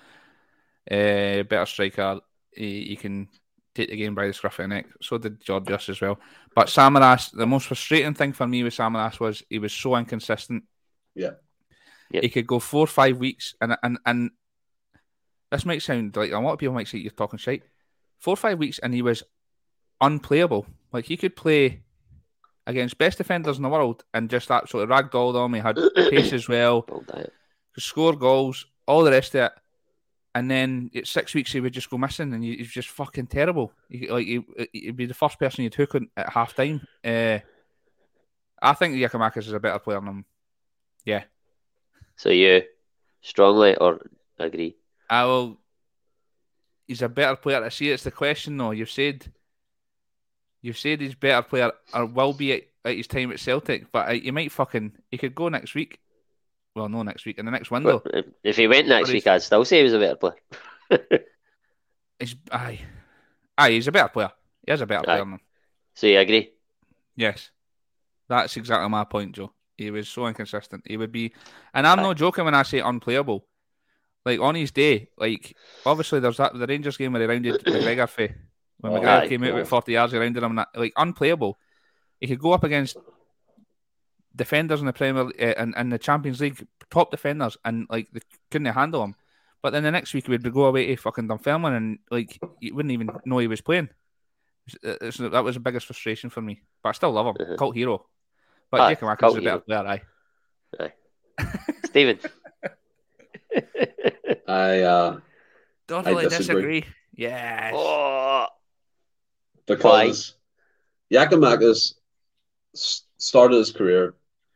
[0.90, 2.20] uh, better striker.
[2.52, 3.28] He, he can
[3.74, 4.86] take the game by the scruff of the neck.
[5.01, 6.19] So did Georgios as well.
[6.55, 10.65] But Samaras, the most frustrating thing for me with Samaras was he was so inconsistent.
[11.15, 11.32] Yeah.
[12.11, 12.23] Yep.
[12.23, 14.31] He could go four or five weeks and and and
[15.51, 17.62] this might sound like a lot of people might say you're talking shit.
[18.19, 19.23] Four or five weeks and he was
[20.01, 20.66] unplayable.
[20.95, 21.83] Like he could play
[22.66, 25.53] against best defenders in the world and just absolutely ragdoll them.
[25.53, 25.77] He had
[26.11, 26.87] pace as well,
[27.77, 29.53] score goals, all the rest of it.
[30.37, 33.27] And then at six weeks he would just go missing, and he- he's just fucking
[33.27, 33.73] terrible.
[33.89, 34.41] He, like he,
[34.73, 36.81] he'd be the first person you'd hook on at half time.
[37.05, 37.39] Uh,
[38.62, 40.25] I think Giakoumakis is a better player than him.
[41.05, 41.25] Yeah,
[42.16, 42.62] So you
[43.21, 44.01] strongly or
[44.39, 44.75] agree?
[45.11, 45.59] I will.
[46.89, 47.62] He's a better player.
[47.62, 47.91] I see.
[47.91, 48.71] It's the question though.
[48.73, 49.31] You've said,
[50.65, 54.09] you've said he's better player or will be at, at his time at Celtic, but
[54.09, 56.01] uh, he might fucking he could go next week.
[56.74, 58.01] Well, no, next week in the next window.
[58.03, 60.35] But if- if he went next week, I'd still say he was a better player.
[62.19, 62.81] He's aye,
[63.59, 63.70] aye.
[63.73, 64.31] He's a better player.
[64.66, 65.05] He is a better Aye.
[65.05, 65.19] player.
[65.19, 65.41] Than him.
[65.95, 66.51] So you agree?
[67.16, 67.51] Yes,
[68.28, 69.53] that's exactly my point, Joe.
[69.77, 70.85] He was so inconsistent.
[70.86, 71.32] He would be,
[71.74, 72.03] and I'm Aye.
[72.03, 73.47] not joking when I say unplayable.
[74.24, 75.55] Like on his day, like
[75.85, 78.28] obviously there's that the Rangers game where he rounded McGregor for
[78.85, 79.55] when Oh, McGregor aye, came out oh.
[79.56, 80.44] with 40 yards, around him.
[80.44, 81.59] and that- Like unplayable.
[82.20, 82.97] He could go up against
[84.36, 88.20] defenders in the Premier uh, and, and the Champions League, top defenders, and like they
[88.51, 89.15] couldn't handle him.
[89.62, 92.74] But then the next week he would go away to fucking Dunfermline and like you
[92.74, 93.89] wouldn't even know he was playing.
[94.66, 96.61] It's- it's- that was the biggest frustration for me.
[96.82, 97.56] But I still love him, Mhm.
[97.59, 98.06] cult hero.
[98.70, 100.01] But Aye, Giakoumakis is a better player,
[100.78, 100.93] aye.
[101.85, 102.19] Stephen.
[104.48, 105.20] I uh,
[105.86, 106.81] Don't I really disagree.
[106.81, 106.85] disagree.
[107.16, 107.73] Yes.
[107.77, 108.47] oh,
[109.66, 110.35] because
[111.12, 111.95] Giakoumakis
[112.74, 114.15] s- started his career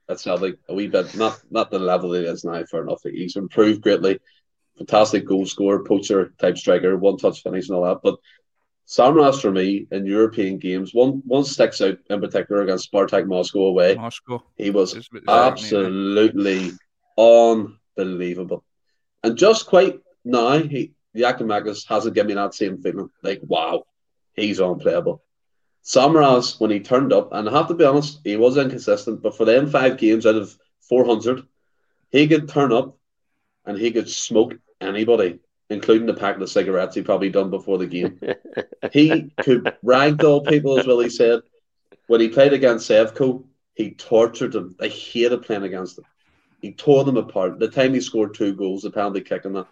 [0.08, 3.02] at Celtic a wee bit, not not the level he is now, fair enough.
[3.04, 4.18] He's improved greatly.
[4.78, 8.00] Fantastic goal scorer, poacher type striker, one touch finish and all that.
[8.02, 8.16] But
[8.86, 13.66] Samaras for me in European games, one one sticks out in particular against Spartak Moscow
[13.66, 13.96] away.
[13.96, 14.42] Moscow.
[14.56, 15.86] He was Just about the same, mate.
[15.86, 16.70] absolutely
[17.18, 18.64] unbelievable.
[19.22, 23.10] And just quite now, he Giakoumakis hasn't given me that same feeling.
[23.22, 23.84] Like, wow,
[24.38, 25.22] he's unplayable.
[25.84, 29.36] Samaras, when he turned up, and I have to be honest, he was inconsistent, but
[29.36, 30.56] for them five games out of
[30.88, 31.44] 400,
[32.10, 32.98] he could turn up
[33.64, 35.38] and he could smoke anybody,
[35.70, 38.20] including the packet of cigarettes he probably done before the game.
[38.92, 41.40] he could ragdoll people, as Willie said.
[42.06, 43.44] When he played against Sevco,
[43.74, 44.76] he tortured them.
[44.80, 46.04] I hated playing against them.
[46.60, 47.58] He tore them apart.
[47.58, 49.68] The time he scored two goals, the penalty kick, and that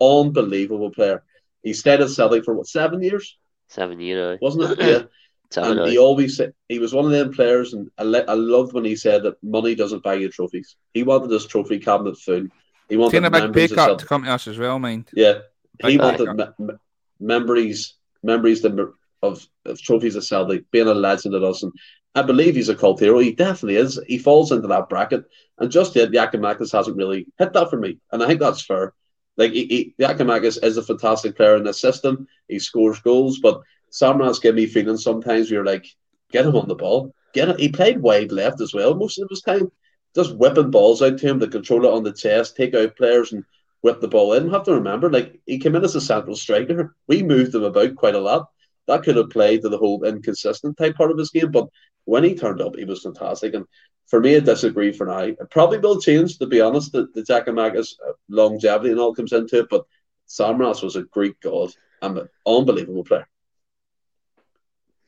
[0.00, 1.22] unbelievable player.
[1.62, 3.36] He stayed at Celtic for what seven years,
[3.72, 4.38] seven year now.
[4.40, 4.78] wasn't it?
[4.86, 5.02] Yeah.
[5.50, 8.32] Seven and he always said he was one of them players, and I, le- I
[8.32, 10.76] loved when he said that money doesn't buy you trophies.
[10.94, 12.46] He wanted his trophy cabinet full.
[12.88, 15.10] He wanted Taking a big pay cut to come to us as well, mind.
[15.14, 15.40] Yeah,
[15.84, 16.74] he Big wanted me- me-
[17.20, 18.92] memories, memories that-
[19.22, 21.72] of, of trophies at Celtic, being a legend at us, and
[22.14, 23.18] I believe he's a cult hero.
[23.18, 24.00] He definitely is.
[24.08, 25.24] He falls into that bracket,
[25.58, 28.94] and just yet Giakoumakis hasn't really hit that for me, and I think that's fair.
[29.36, 32.26] Like he, he, Giakoumakis is a fantastic player in the system.
[32.48, 35.50] He scores goals, but Samaras give me feelings sometimes.
[35.50, 35.86] You're like,
[36.30, 37.60] get him on the ball, get it.
[37.60, 39.70] He played wide left as well most of his time,
[40.14, 43.32] just whipping balls out to him to control it on the chest, take out players,
[43.32, 43.44] and
[43.82, 44.50] whip the ball in.
[44.50, 46.94] have to remember, like he came in as a central striker.
[47.06, 48.48] We moved him about quite a lot.
[48.86, 51.68] That could have played to the whole inconsistent type part of his game, but
[52.04, 53.54] when he turned up, he was fantastic.
[53.54, 53.64] And
[54.06, 55.20] for me, I disagree for now.
[55.20, 56.92] It probably will change, to be honest.
[56.92, 59.84] The, the Magus uh, longevity and all comes into it, but
[60.28, 63.28] Samaras was a Greek god and an unbelievable player.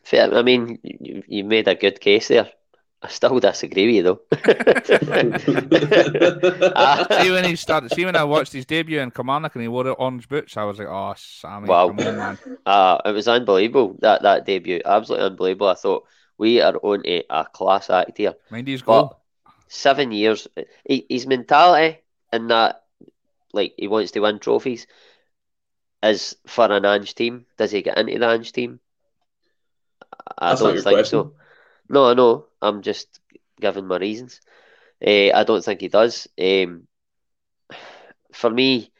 [0.04, 0.32] Fair.
[0.34, 2.50] I mean, you, you made a good case there.
[3.04, 4.20] I still disagree with you though.
[6.76, 7.90] Ah, see when he started.
[7.90, 10.78] See when I watched his debut in Kilmarnock and he wore orange boots, I was
[10.78, 11.86] like, "Oh, Sammy, Wow.
[11.86, 14.80] come on, man!" Uh, it was unbelievable that that debut.
[14.84, 15.68] Absolutely unbelievable.
[15.68, 16.06] I thought
[16.38, 18.34] we are on a, a class act here.
[18.50, 19.16] Mind his But goal.
[19.68, 20.48] seven years,
[20.84, 21.98] he, his mentality
[22.32, 22.82] and that,
[23.52, 24.86] like he wants to win trophies,
[26.02, 27.46] is for an Ange team.
[27.56, 28.80] Does he get into the Ange team?
[30.38, 31.18] I That's don't think question.
[31.20, 31.34] so.
[31.88, 32.46] No, I know.
[32.64, 33.20] I'm just
[33.60, 34.40] giving my reasons.
[35.00, 36.28] Eh, I don't think he does.
[36.40, 36.86] Um,
[38.32, 38.90] for me,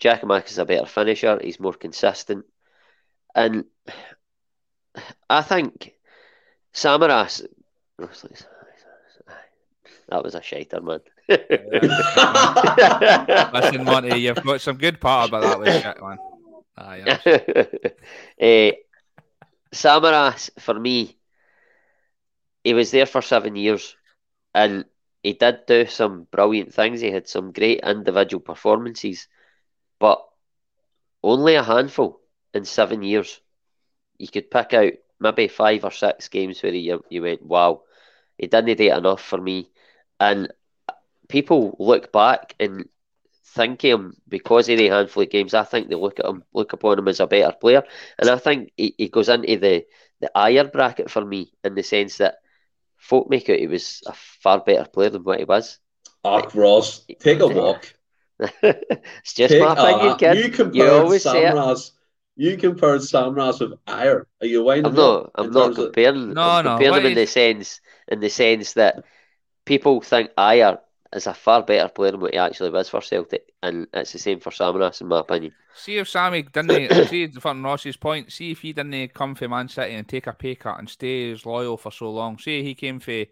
[0.00, 1.38] Giakoumakis is a better finisher.
[1.42, 2.46] He's more consistent,
[3.34, 3.66] and
[5.28, 5.92] I think
[6.72, 7.46] Samaras.
[10.08, 11.00] That was a shiter, man.
[13.52, 16.18] Listen, Monty, you've got some good part about that with shit, man.
[16.76, 17.92] Aye,
[18.38, 18.72] Eh,
[19.72, 21.16] Samaras, for me,
[22.64, 23.96] he was there for seven years,
[24.54, 24.84] and
[25.22, 27.00] he did do some brilliant things.
[27.00, 29.28] He had some great individual performances,
[29.98, 30.24] but
[31.22, 32.20] only a handful
[32.54, 33.40] in seven years.
[34.18, 37.82] You could pick out maybe five or six games where you, you went, wow,
[38.38, 39.70] he didn't do enough for me.
[40.18, 40.52] And
[41.28, 42.88] people look back and
[43.44, 45.54] think him because of the handful of games.
[45.54, 47.82] I think they look at him, look upon him as a better player,
[48.18, 49.86] and I think he, he goes into the
[50.20, 52.36] the higher bracket for me in the sense that
[53.00, 55.78] folk make out he was a far better player than what he was.
[56.24, 57.92] Ach, Ross, take a walk.
[58.62, 60.36] it's just take, my opinion, kid.
[60.36, 61.92] You compared you always Samaras.
[62.36, 64.24] You compared Samaras with Ajer.
[64.40, 65.30] Are you winding I'm not.
[65.34, 66.34] I'm not comparing.
[66.34, 66.70] No, I'm no.
[66.72, 69.04] Comparing them in the sense, in the sense that
[69.64, 70.78] people think Ajer
[71.12, 74.18] is a far better player than what he actually was for Celtic, and it's the
[74.18, 75.52] same for Samaras, in my opinion.
[75.74, 78.32] See if Sammy didn't see from Ross's point.
[78.32, 81.32] See if he didn't come for Man City and take a pay cut and stay
[81.32, 82.38] as loyal for so long.
[82.38, 83.24] See he came for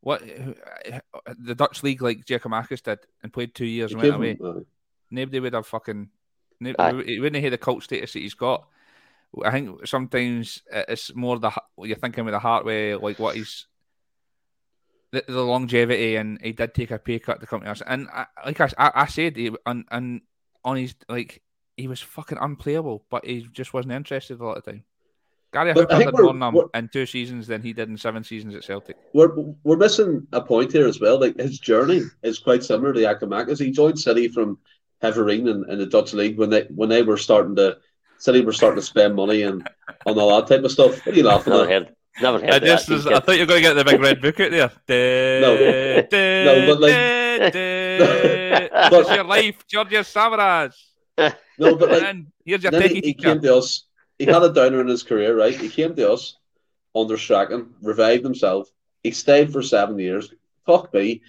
[0.00, 0.22] what
[1.38, 4.38] the Dutch league like Giakoumakis did and played two years and went away.
[4.42, 4.60] Uh,
[5.10, 6.08] Nobody would have fucking.
[6.60, 8.66] Nobody, he wouldn't have the cult status that he's got.
[9.44, 13.66] I think sometimes it's more the you're thinking with the heart way, like what he's
[15.12, 17.82] the, the, longevity, and he did take a pay cut to come to us.
[17.86, 20.20] And I, like I, I said, he, and, and
[20.64, 21.42] on his like
[21.76, 24.84] he was fucking unplayable, but he just wasn't interested a lot of the time.
[25.52, 28.96] Gary Hooper did more in two seasons than he did in seven seasons at Celtic.
[29.14, 31.20] We're we're missing a point here as well.
[31.20, 33.58] Like his journey is quite similar to Giakoumakis.
[33.58, 34.58] He joined City from
[35.02, 37.78] Heerenveen in, in the Dutch league when they when they were starting to
[38.18, 39.66] City were starting to spend money and
[40.04, 41.04] on all that type of stuff.
[41.06, 41.95] What are you laughing at?
[42.20, 44.22] Never heard I just was, I thought you were going to get the big red
[44.22, 45.40] book out there.
[45.40, 45.54] no,
[46.44, 47.52] no, but like,
[48.90, 50.74] but, your life, Georgios Samaras.
[51.58, 53.84] No, but like, here's your then he, he came to us.
[54.18, 55.54] He had a downer in his career, right?
[55.54, 56.36] He came to us
[56.94, 58.70] under Strachan, revived himself.
[59.02, 60.32] He stayed for seven years.
[60.64, 61.20] Fuck me,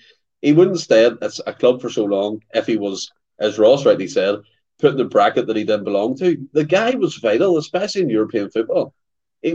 [0.42, 4.08] he wouldn't stay at a club for so long if he was, as Ross rightly
[4.08, 4.40] said,
[4.80, 6.48] put in the bracket that he didn't belong to.
[6.54, 8.94] The guy was vital, especially in European football.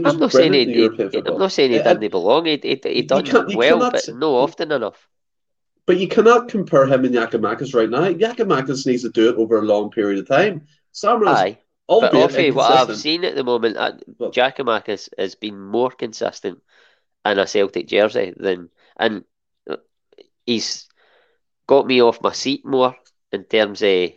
[0.03, 2.45] I'm not saying he, he, I'm not saying he didn't belong.
[2.45, 5.07] He, he, he done well, but no often enough.
[5.85, 8.11] But you cannot compare him and Giakoumakis right now.
[8.11, 10.67] Giakoumakis needs to do it over a long period of time.
[10.93, 11.57] Samaras, Aye.
[11.87, 16.61] But Offie, what I've seen at the moment, uh, Giakoumakis has been more consistent
[17.25, 19.25] in a Celtic jersey than, and
[19.69, 19.77] uh,
[20.45, 20.87] he's
[21.67, 22.95] got me off my seat more
[23.31, 24.11] in terms of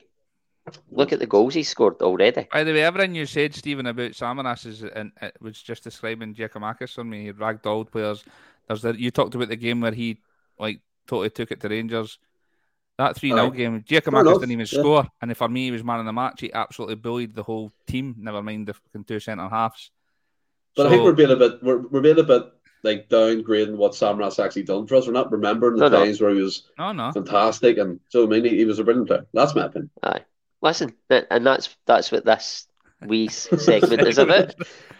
[0.91, 2.49] Look at the goals he scored already.
[2.53, 6.35] By the way, everything you said, Stephen, about Samaras is and it was just describing
[6.35, 7.25] Giakoumakis on me.
[7.25, 8.25] He ragdolled players.
[8.67, 10.19] There's the, you talked about the game where he
[10.59, 12.19] like totally took it to Rangers.
[12.99, 14.81] That 3 0 game, Giakoumakis didn't even yeah.
[14.81, 15.07] score.
[15.21, 16.41] And for me, he was man of the match.
[16.41, 19.91] He absolutely bullied the whole team, never mind the fucking two centre halves.
[20.75, 22.43] But so, I think we're being a bit we're, we're being a bit
[22.83, 25.07] like downgrading what Samaras actually done for us.
[25.07, 26.27] We're not remembering the no, times no.
[26.27, 27.13] where he was no, no.
[27.13, 29.27] fantastic and so I mean he, he was a brilliant player.
[29.33, 29.91] That's my opinion.
[30.03, 30.25] Aye
[30.63, 32.67] listen, and that's that's what this
[33.07, 34.55] wee segment is about.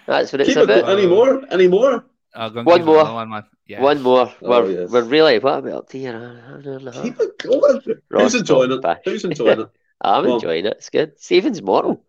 [0.07, 0.79] That's what it's Keep about.
[0.79, 1.43] It, any more?
[1.51, 2.05] Any more?
[2.35, 3.05] One more.
[3.05, 3.81] One, yeah.
[3.81, 4.33] one more.
[4.43, 4.91] Oh, we're, yes.
[4.91, 6.43] we're really what about up here?
[6.93, 7.81] Keep it going.
[8.11, 8.99] Who's enjoying it?
[9.05, 9.71] Who's enjoying it?
[10.03, 10.75] I'm Come enjoying it.
[10.75, 11.19] It's good.
[11.19, 12.05] Stephen's mortal.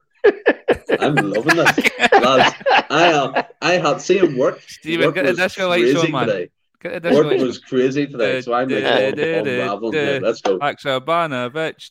[1.00, 1.78] I'm loving this,
[2.12, 2.56] lads.
[2.90, 4.62] I uh, I had seen him work.
[4.68, 6.28] Stephen, get the disco lights on, man.
[6.28, 6.50] Today.
[6.84, 10.22] Work was crazy today, so I'm like unraveling it.
[10.22, 10.60] Let's go.
[10.60, 11.90] Haksabanovic.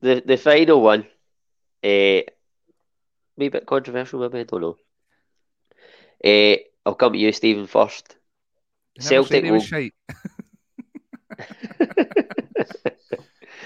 [0.00, 1.06] the the final one.
[1.84, 2.22] Uh,
[3.36, 4.76] maybe a bit controversial, maybe, I don't know.
[6.24, 6.56] Uh,
[6.86, 8.16] I'll come to you, Stephen, first.
[8.98, 9.60] Celtic will...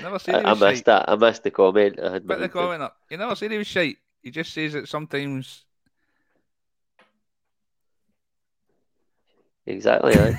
[0.07, 1.09] Never seen I, I missed that.
[1.09, 1.99] I missed the comment.
[1.99, 2.97] I had Put the comment up.
[3.11, 3.97] You never seen he was shite.
[4.23, 5.65] He just says that sometimes.
[9.67, 10.15] Exactly.
[10.15, 10.33] uh,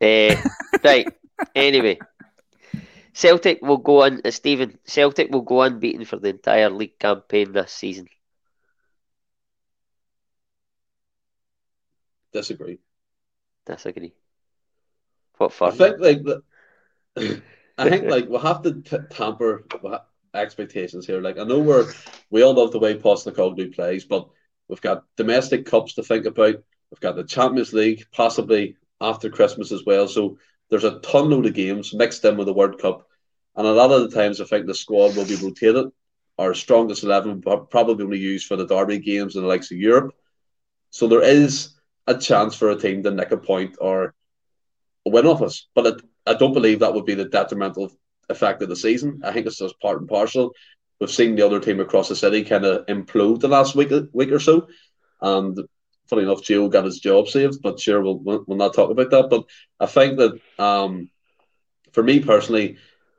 [0.84, 1.08] right.
[1.56, 1.98] Anyway,
[3.12, 4.20] Celtic will go on.
[4.24, 8.06] Uh, Stephen, Celtic will go unbeaten for the entire league campaign this season.
[12.32, 12.78] Disagree.
[13.66, 14.12] Disagree.
[15.38, 15.72] What fun!
[15.72, 16.42] I think like the,
[17.78, 19.64] I think like we'll have to t- tamper
[20.34, 21.20] expectations here.
[21.20, 21.92] Like I know we're
[22.30, 24.28] we all love the way Postecoglou plays, but
[24.68, 26.56] we've got domestic cups to think about.
[26.90, 30.08] We've got the Champions League possibly after Christmas as well.
[30.08, 30.38] So
[30.70, 33.06] there's a ton load of games mixed in with the World Cup,
[33.56, 35.86] and a lot of the times I think the squad will be rotated.
[36.38, 40.14] Our strongest eleven probably only used for the derby games and the likes of Europe.
[40.90, 41.74] So there is
[42.06, 44.14] a chance for a team to nick a point or
[45.10, 45.66] win off us.
[45.74, 47.92] But it, I don't believe that would be the detrimental
[48.28, 49.20] effect of the season.
[49.24, 50.52] I think it's just part and parcel.
[51.00, 54.32] We've seen the other team across the city kind of implode the last week week
[54.32, 54.68] or so,
[55.20, 55.58] and
[56.08, 57.60] funny enough, Gio got his job saved.
[57.62, 59.28] But sure, we'll we'll not talk about that.
[59.28, 59.44] But
[59.78, 61.10] I think that um,
[61.92, 62.78] for me personally,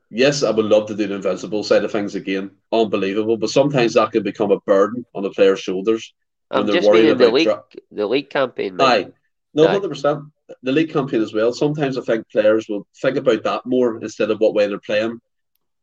[0.09, 2.51] yes, I would love to do the invincible side of things again.
[2.71, 6.13] Unbelievable, but sometimes that can become a burden on the players' shoulders.
[6.49, 8.77] I'm just meaning the league, dra- the league campaign.
[8.79, 9.07] Aye,
[9.53, 10.23] no, hundred percent.
[10.63, 11.51] The league campaign as well.
[11.53, 15.19] Sometimes I think players will think about that more instead of what way they're playing.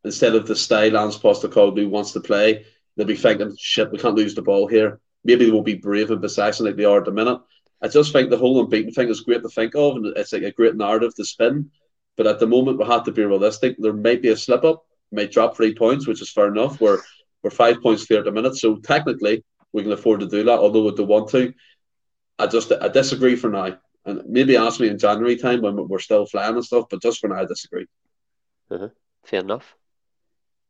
[0.04, 2.64] Instead of the style Ange Postecoglou wants to play,
[2.96, 6.10] they'll be thinking, "Shit, we can't lose the ball here." Maybe they won't be brave
[6.10, 7.40] and decisive like they are at the minute.
[7.80, 10.42] I just think the whole unbeaten thing is great to think of, and it's like
[10.42, 11.70] a great narrative to spin.
[12.16, 13.76] But at the moment, we have to be realistic.
[13.78, 16.80] There might be a slip up, might drop three points, which is fair enough.
[16.80, 17.00] We're
[17.42, 20.58] we're five points clear at the minute, so technically we can afford to do that.
[20.58, 21.52] Although we don't want to,
[22.38, 23.78] I just I disagree for now.
[24.06, 26.86] And maybe ask me in January time when we're still flying and stuff.
[26.90, 27.86] But just for now, I disagree.
[28.70, 28.89] Uh-huh.
[29.24, 29.76] Fair enough.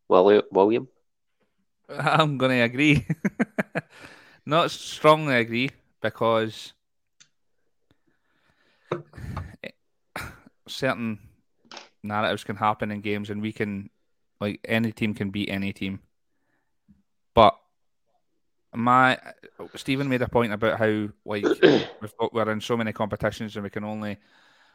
[0.09, 0.89] Well, William,
[1.89, 3.07] I'm going to agree.
[4.47, 5.71] Not strongly agree
[6.01, 6.75] because
[10.69, 11.19] certain
[12.03, 13.91] narratives can happen in games, and we can
[14.41, 16.01] like any team can beat any team.
[18.75, 19.19] My
[19.77, 23.63] Stephen made a point about how like we've got, we're in so many competitions and
[23.63, 24.19] we can only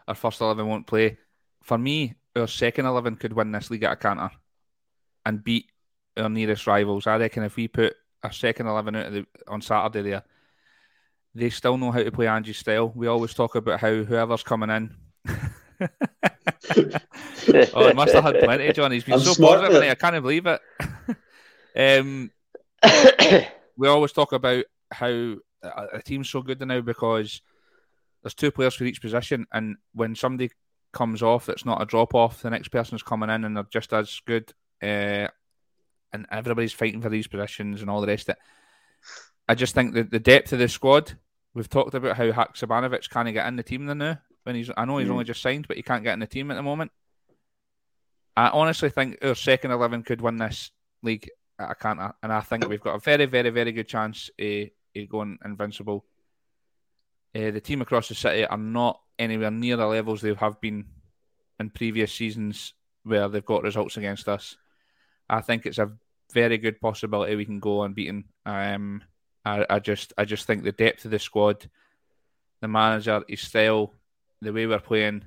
[0.07, 1.17] our first eleven won't play.
[1.63, 4.31] For me, our second eleven could win this league at a canter
[5.26, 5.65] and beat
[6.17, 7.07] our nearest rivals.
[7.07, 7.93] I reckon if we put
[8.23, 10.23] our second eleven out the, on Saturday there,
[11.35, 12.91] they still know how to play Ange's style.
[12.95, 14.95] We always talk about how whoever's coming in.
[17.73, 18.91] oh, he must have had plenty, John.
[18.91, 20.61] He's been I'm so positive, I can't believe it.
[22.01, 22.31] um,
[23.80, 27.41] we always talk about how a team's so good now because
[28.22, 30.51] there's two players for each position, and when somebody
[30.91, 33.93] comes off it's not a drop off, the next person's coming in and they're just
[33.93, 34.51] as good,
[34.84, 35.27] uh,
[36.11, 38.41] and everybody's fighting for these positions and all the rest of it.
[39.47, 41.14] I just think that the depth of the squad.
[41.56, 44.19] We've talked about how Haksabanovic can't get in the team now.
[44.43, 45.14] When he's, I know he's mm.
[45.14, 46.91] only just signed, but he can't get in the team at the moment.
[48.38, 50.69] I honestly think our second eleven could win this
[51.01, 51.27] league
[51.60, 55.10] a canter, and I think we've got a very, very, very good chance of, of
[55.10, 56.06] going invincible.
[57.36, 60.86] Uh, the team across the city are not anywhere near the levels they have been
[61.60, 62.73] in previous seasons
[63.03, 64.56] where they've got results against us.
[65.30, 65.91] I think it's a
[66.34, 68.26] very good possibility we can go unbeaten.
[68.45, 69.03] Um,
[69.45, 71.69] I, I just, I just think the depth of the squad,
[72.61, 73.94] the manager, his style,
[74.41, 75.26] the way we're playing.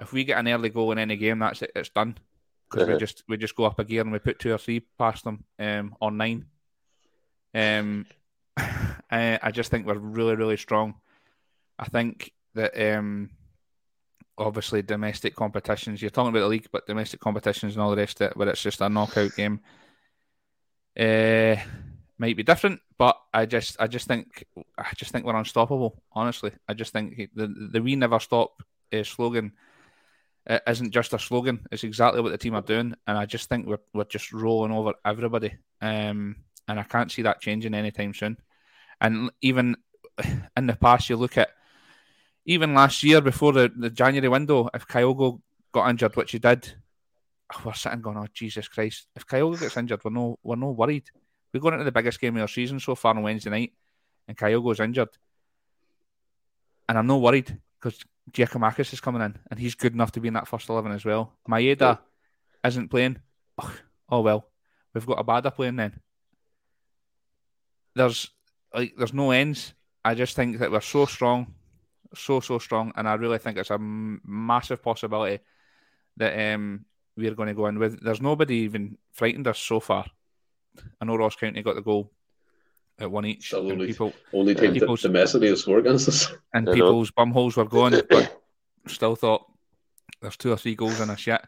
[0.00, 1.72] If we get an early goal in any game, that's it.
[1.74, 2.18] It's done
[2.72, 2.94] because uh-huh.
[2.94, 5.24] we just we just go up a gear and we put two or three past
[5.24, 6.46] them um, on nine.
[7.54, 8.06] Um,
[8.56, 10.94] I, I just think we're really really strong.
[11.78, 13.30] I think that um,
[14.38, 16.00] obviously domestic competitions.
[16.00, 18.48] You're talking about the league, but domestic competitions and all the rest of it, where
[18.48, 19.60] it's just a knockout game,
[20.98, 21.56] uh,
[22.18, 22.80] might be different.
[22.96, 24.46] But I just I just think
[24.78, 26.02] I just think we're unstoppable.
[26.12, 28.62] Honestly, I just think the the we never stop
[28.92, 29.52] uh, slogan
[30.46, 31.66] it isn't just a slogan.
[31.70, 34.72] It's exactly what the team are doing, and I just think we're we're just rolling
[34.72, 35.54] over everybody.
[35.80, 36.36] Um,
[36.68, 38.36] and I can't see that changing anytime soon.
[39.00, 39.76] And even
[40.56, 41.50] in the past, you look at
[42.44, 45.40] even last year before the, the January window, if Kyogo
[45.70, 46.72] got injured, which he did,
[47.64, 51.10] we're sitting going, "Oh Jesus Christ!" If Kyogo gets injured, we're no we're no worried.
[51.52, 53.72] We're going into the biggest game of our season so far on Wednesday night,
[54.26, 55.10] and Kyogo's injured,
[56.88, 60.28] and I'm not worried because Giakoumakis is coming in, and he's good enough to be
[60.28, 61.32] in that first eleven as well.
[61.48, 61.96] Maeda yeah.
[62.64, 63.18] isn't playing.
[63.58, 63.76] Oh,
[64.08, 64.48] oh well,
[64.94, 66.00] we've got a Abada playing then.
[67.94, 68.30] There's
[68.74, 69.74] like there's no ends.
[70.04, 71.54] I just think that we're so strong,
[72.14, 75.42] so so strong, and I really think it's a m- massive possibility
[76.16, 76.84] that um,
[77.16, 78.02] we're going to go in with.
[78.02, 80.06] There's nobody even frightened us so far.
[81.00, 82.10] I know Ross County got the goal
[82.98, 83.52] at one each.
[83.54, 86.32] only, people, only team people's, domestically to score against us.
[86.54, 88.42] And people's bum holes were going, but
[88.86, 89.46] still thought
[90.20, 91.46] there's two or three goals in us yet.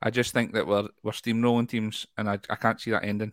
[0.00, 3.32] I just think that we're we're steamrolling teams, and I, I can't see that ending.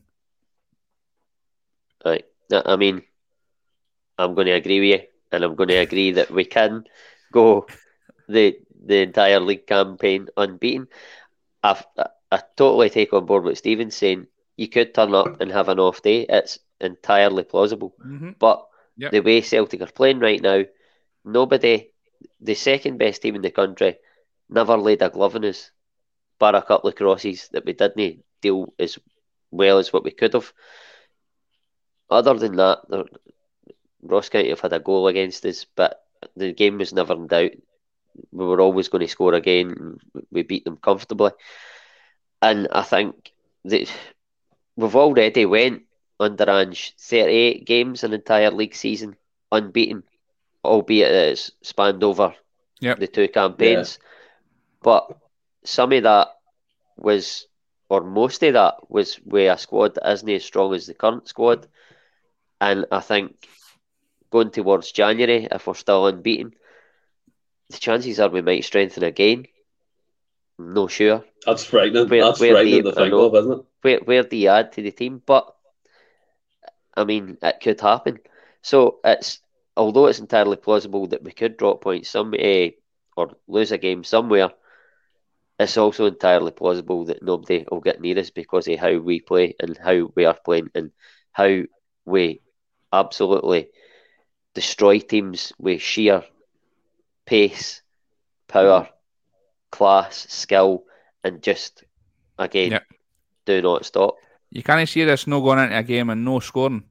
[2.06, 2.26] Right.
[2.52, 3.04] I mean,
[4.18, 6.86] I'm going to agree with you, and I'm going to agree that we can
[7.32, 7.68] go
[8.28, 10.88] the the entire league campaign unbeaten.
[11.64, 11.84] I,
[12.32, 14.28] I totally take on board what Stephen's saying.
[14.62, 16.28] You could turn up and have an off day.
[16.30, 17.96] It's entirely plausible.
[18.06, 18.38] Mm-hmm.
[18.38, 19.12] But yep.
[19.12, 20.66] the way Celtic are playing right now,
[21.26, 21.90] nobody,
[22.40, 23.98] the second best team in the country,
[24.50, 25.72] never laid a glove on us,
[26.38, 29.00] bar a couple of crosses that we didn't deal as
[29.50, 30.54] well as what we could have.
[32.12, 32.86] Other than that,
[34.04, 36.06] Ross County have had a goal against us, but
[36.36, 37.52] the game was never in doubt.
[38.32, 39.98] We were always going to score again.
[40.30, 41.32] We beat them comfortably.
[42.44, 43.32] and I think
[43.66, 43.92] that
[44.76, 45.84] we've already went
[46.20, 49.16] under Ange 38 games an entire league season
[49.52, 50.04] unbeaten,
[50.64, 52.34] albeit it's spanned over
[52.82, 53.00] Yep.
[53.00, 54.00] the two campaigns.
[54.82, 55.18] But
[55.64, 56.28] some of that
[56.98, 57.48] was,
[57.90, 61.28] or most of that was with a squad that isn't as strong as the current
[61.28, 61.68] squad.
[62.60, 63.48] And I think
[64.32, 66.54] going towards January, if we're still unbeaten,
[67.70, 69.46] the chances are we might strengthen again.
[70.74, 71.24] Not sure.
[71.46, 72.08] That's frightening.
[72.10, 73.26] Where- That's where frightening the- to think know.
[73.26, 73.66] of, isn't it?
[73.82, 75.22] Where where do you add to the team?
[75.26, 75.46] But
[76.96, 78.20] I mean, it could happen.
[78.62, 79.40] So it's
[79.76, 82.68] although it's entirely plausible that we could drop points some uh,
[83.18, 84.52] or lose a game somewhere.
[85.60, 89.56] It's also entirely plausible that nobody will get near us because of how we play
[89.60, 90.92] and how we are playing and
[91.32, 91.62] how
[92.06, 92.42] we
[92.92, 93.70] absolutely
[94.54, 96.24] destroy teams with sheer
[97.26, 97.82] pace,
[98.48, 98.90] power,
[99.72, 100.84] class, skill,
[101.24, 101.84] and just
[102.38, 102.84] again Yep.
[103.46, 104.16] do not stop.
[104.52, 106.84] You can't see this no going into a game and no scoring.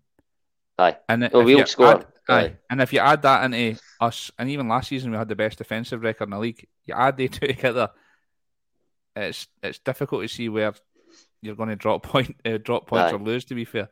[0.79, 0.97] Aye.
[1.09, 1.87] And Oh, if we'll you score.
[1.89, 2.41] add- aye.
[2.45, 2.57] Aye.
[2.71, 5.59] And if you add that into us, and even last season we had the best
[5.59, 6.67] defensive record in the league.
[6.87, 7.91] You add the two together,
[9.15, 10.73] it's it's difficult to see where
[11.43, 13.17] you're going to drop point, uh, drop points Aye.
[13.17, 13.45] or lose.
[13.47, 13.91] To be fair,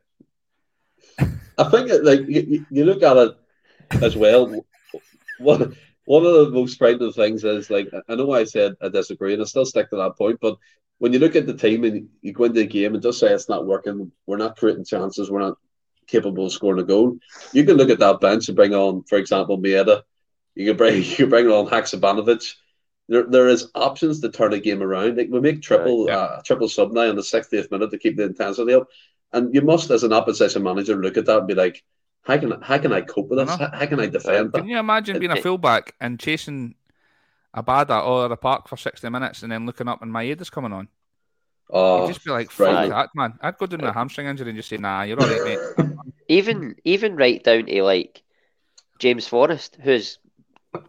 [1.58, 3.36] I think it, like you, you- you look at it
[4.02, 4.64] as well.
[5.40, 5.76] One
[6.08, 9.42] one of the most frightening things is like I know I said I disagree, and
[9.42, 10.38] I still stick to that point.
[10.40, 10.56] But
[10.96, 13.28] when you look at the team and you go into the game and just say
[13.30, 15.58] it's not working, we're not creating chances, we're not
[16.06, 17.18] capable of scoring a goal.
[17.52, 20.00] You can look at that bench and bring on, for example, Maeda.
[20.54, 22.54] You can bring you can bring on Haksabanovic.
[23.10, 25.18] There, there is options to turn a game around.
[25.18, 26.18] Like we make triple Right, yeah.
[26.20, 28.88] uh, triple sub now in the 60th minute to keep the intensity up.
[29.34, 31.84] And you must, as an opposition manager, look at that and be like,
[32.28, 33.58] how can how can I cope with I this?
[33.58, 33.66] know.
[33.66, 34.60] How, how can I defend that?
[34.60, 36.74] can you imagine being a fullback and chasing
[37.56, 40.72] Abada or the park for sixty minutes and then looking up and Maeda is coming
[40.72, 40.88] on?
[41.70, 42.88] Oh, You'd just be like, "Fuck right.
[42.88, 45.26] that, man!" I'd go down with a hamstring injury and just say, "Nah, you're all
[45.26, 45.58] right, mate."
[46.28, 48.22] Even even right down to like
[48.98, 50.18] James Forrest, who's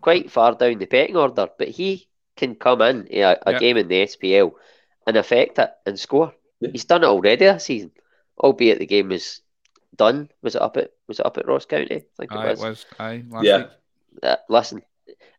[0.02, 3.60] quite far down the pecking order, but he can come in a, a Yeah.
[3.60, 4.53] game in the SPL
[5.07, 6.34] and affect it and score.
[6.60, 6.70] Yeah.
[6.72, 7.91] He's done it already this season,
[8.38, 9.41] albeit the game was
[10.00, 10.30] done.
[10.42, 11.98] Was it up at was it up at Ross County?
[11.98, 12.60] I think it Aye, it was.
[12.60, 12.86] was.
[13.00, 13.58] Aye, Yeah.
[13.58, 13.68] week.
[14.24, 14.82] uh, listen,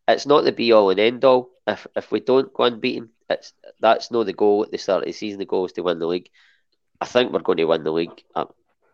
[0.07, 1.51] it's not the be all and end all.
[1.67, 5.07] If if we don't go unbeaten, it's that's not the goal at the start of
[5.07, 5.39] the season.
[5.41, 6.31] The goal is to win the league.
[7.01, 8.23] I think we're going to win the league.
[8.37, 8.49] I'm,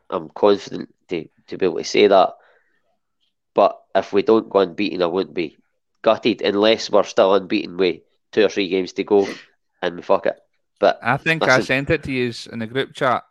[0.09, 2.35] I'm confident to, to be able to say that.
[3.55, 5.57] But if we don't go unbeaten, I wouldn't be
[6.03, 9.27] gutted unless we're still unbeaten with two or three games to go
[9.83, 10.39] and we fuck it.
[10.79, 13.25] But I think I sent it to you in the group chat.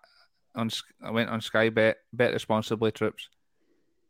[0.56, 0.70] On
[1.04, 3.28] I went on Sky Bet, bet responsibly trips,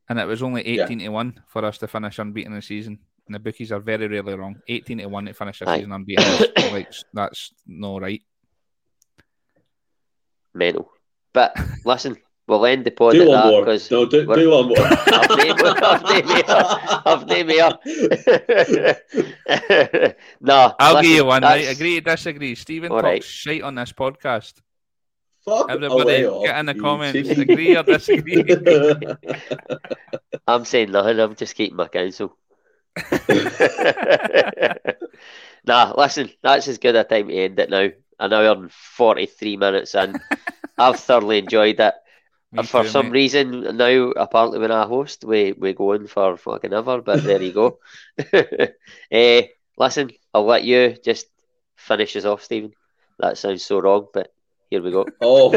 [0.09, 0.83] and it was only Yeah.
[0.83, 2.99] eighteen to one for us to finish unbeaten in the season.
[3.27, 4.61] And the bookies are very rarely wrong.
[4.67, 5.77] Eighteen to one to finish a Aye.
[5.77, 8.21] season unbeaten, is like that's no right.
[10.53, 10.91] mental.
[11.33, 12.15] But listen,
[12.47, 13.65] we'll end the pod do at one that more.
[13.65, 14.77] because No, do, do one more.
[14.79, 17.07] I've named, I've named me up.
[17.07, 17.81] I've named me up.
[20.41, 21.41] no, I'll listen, give you one.
[21.41, 22.55] Right, that's- agree to disagree.
[22.55, 23.23] Stephen All talks right.
[23.23, 24.61] shite on this podcast.
[25.45, 27.29] Fuck Everybody, away off, get in the you comments.
[27.29, 28.43] cheeky- Agree or disagree.
[30.47, 31.19] I'm saying nothing.
[31.19, 32.35] I'm just keeping my counsel.
[35.65, 37.89] nah, listen, that's as good a time to end it now.
[38.19, 40.17] An hour and 43 minutes in.
[40.77, 41.93] I've thoroughly enjoyed it.
[42.51, 43.13] Me for too, some mate.
[43.13, 47.41] reason, now, apparently, when I host, we, we go in for fucking ever, but there
[47.41, 47.79] you go.
[49.11, 49.47] Eh,
[49.77, 51.27] listen, I'll let you just
[51.75, 52.71] finish us off, Stephen.
[53.19, 54.31] That sounds so wrong, but
[54.75, 55.05] here we go.
[55.21, 55.51] Oh,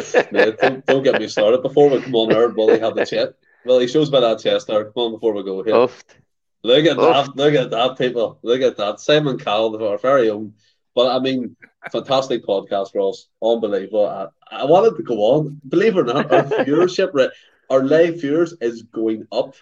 [0.61, 1.62] don't, don't get me started.
[1.62, 3.35] Before we come on air, Willie have the chat.
[3.65, 4.85] Well, he shows by that chest there.
[4.85, 5.74] Come on, before we go here.
[5.74, 6.15] Oofed.
[6.62, 7.12] Look at Oh.
[7.12, 7.36] that!
[7.36, 8.39] Look at that, people!
[8.43, 9.01] Look at that!
[9.01, 10.55] Simon Cowell, our very own.
[10.95, 11.57] But I mean,
[11.93, 13.28] fantastic podcast, Ross.
[13.43, 14.07] Unbelievable.
[14.07, 15.61] I, I wanted to go on.
[15.69, 17.31] Believe it or not, our viewership rate,
[17.70, 19.55] our live viewers is going up,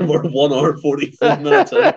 [0.00, 1.92] and we're one hour forty four minutes in.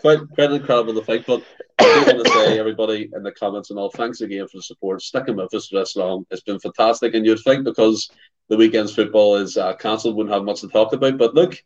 [0.00, 1.26] Quite, quite incredible the think.
[1.26, 1.42] But
[1.78, 4.62] I do want to say, everybody in the comments and all, thanks again for the
[4.62, 5.02] support.
[5.02, 7.14] Sticking with us for this long, it's been fantastic.
[7.14, 8.10] And you'd think because
[8.48, 11.18] the weekend's football is uh, cancelled, wouldn't have much to talk about.
[11.18, 11.56] But look,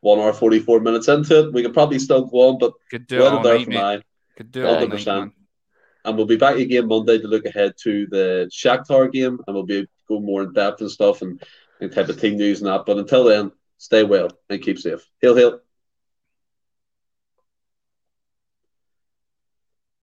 [0.00, 3.06] one hour forty four minutes into it, we could probably still go on, but Could
[3.06, 4.02] do it well there for mate.
[4.36, 5.06] Could do it all night, 100%.
[5.06, 5.32] man.
[6.04, 9.64] And we'll be back again Monday to look ahead to the Shakhtar game, and we'll
[9.64, 11.42] be go more in depth and stuff and,
[11.80, 12.84] and type of team news and that.
[12.86, 13.52] But until then,
[13.84, 15.06] stay well and keep safe.
[15.20, 15.60] Hail, hail.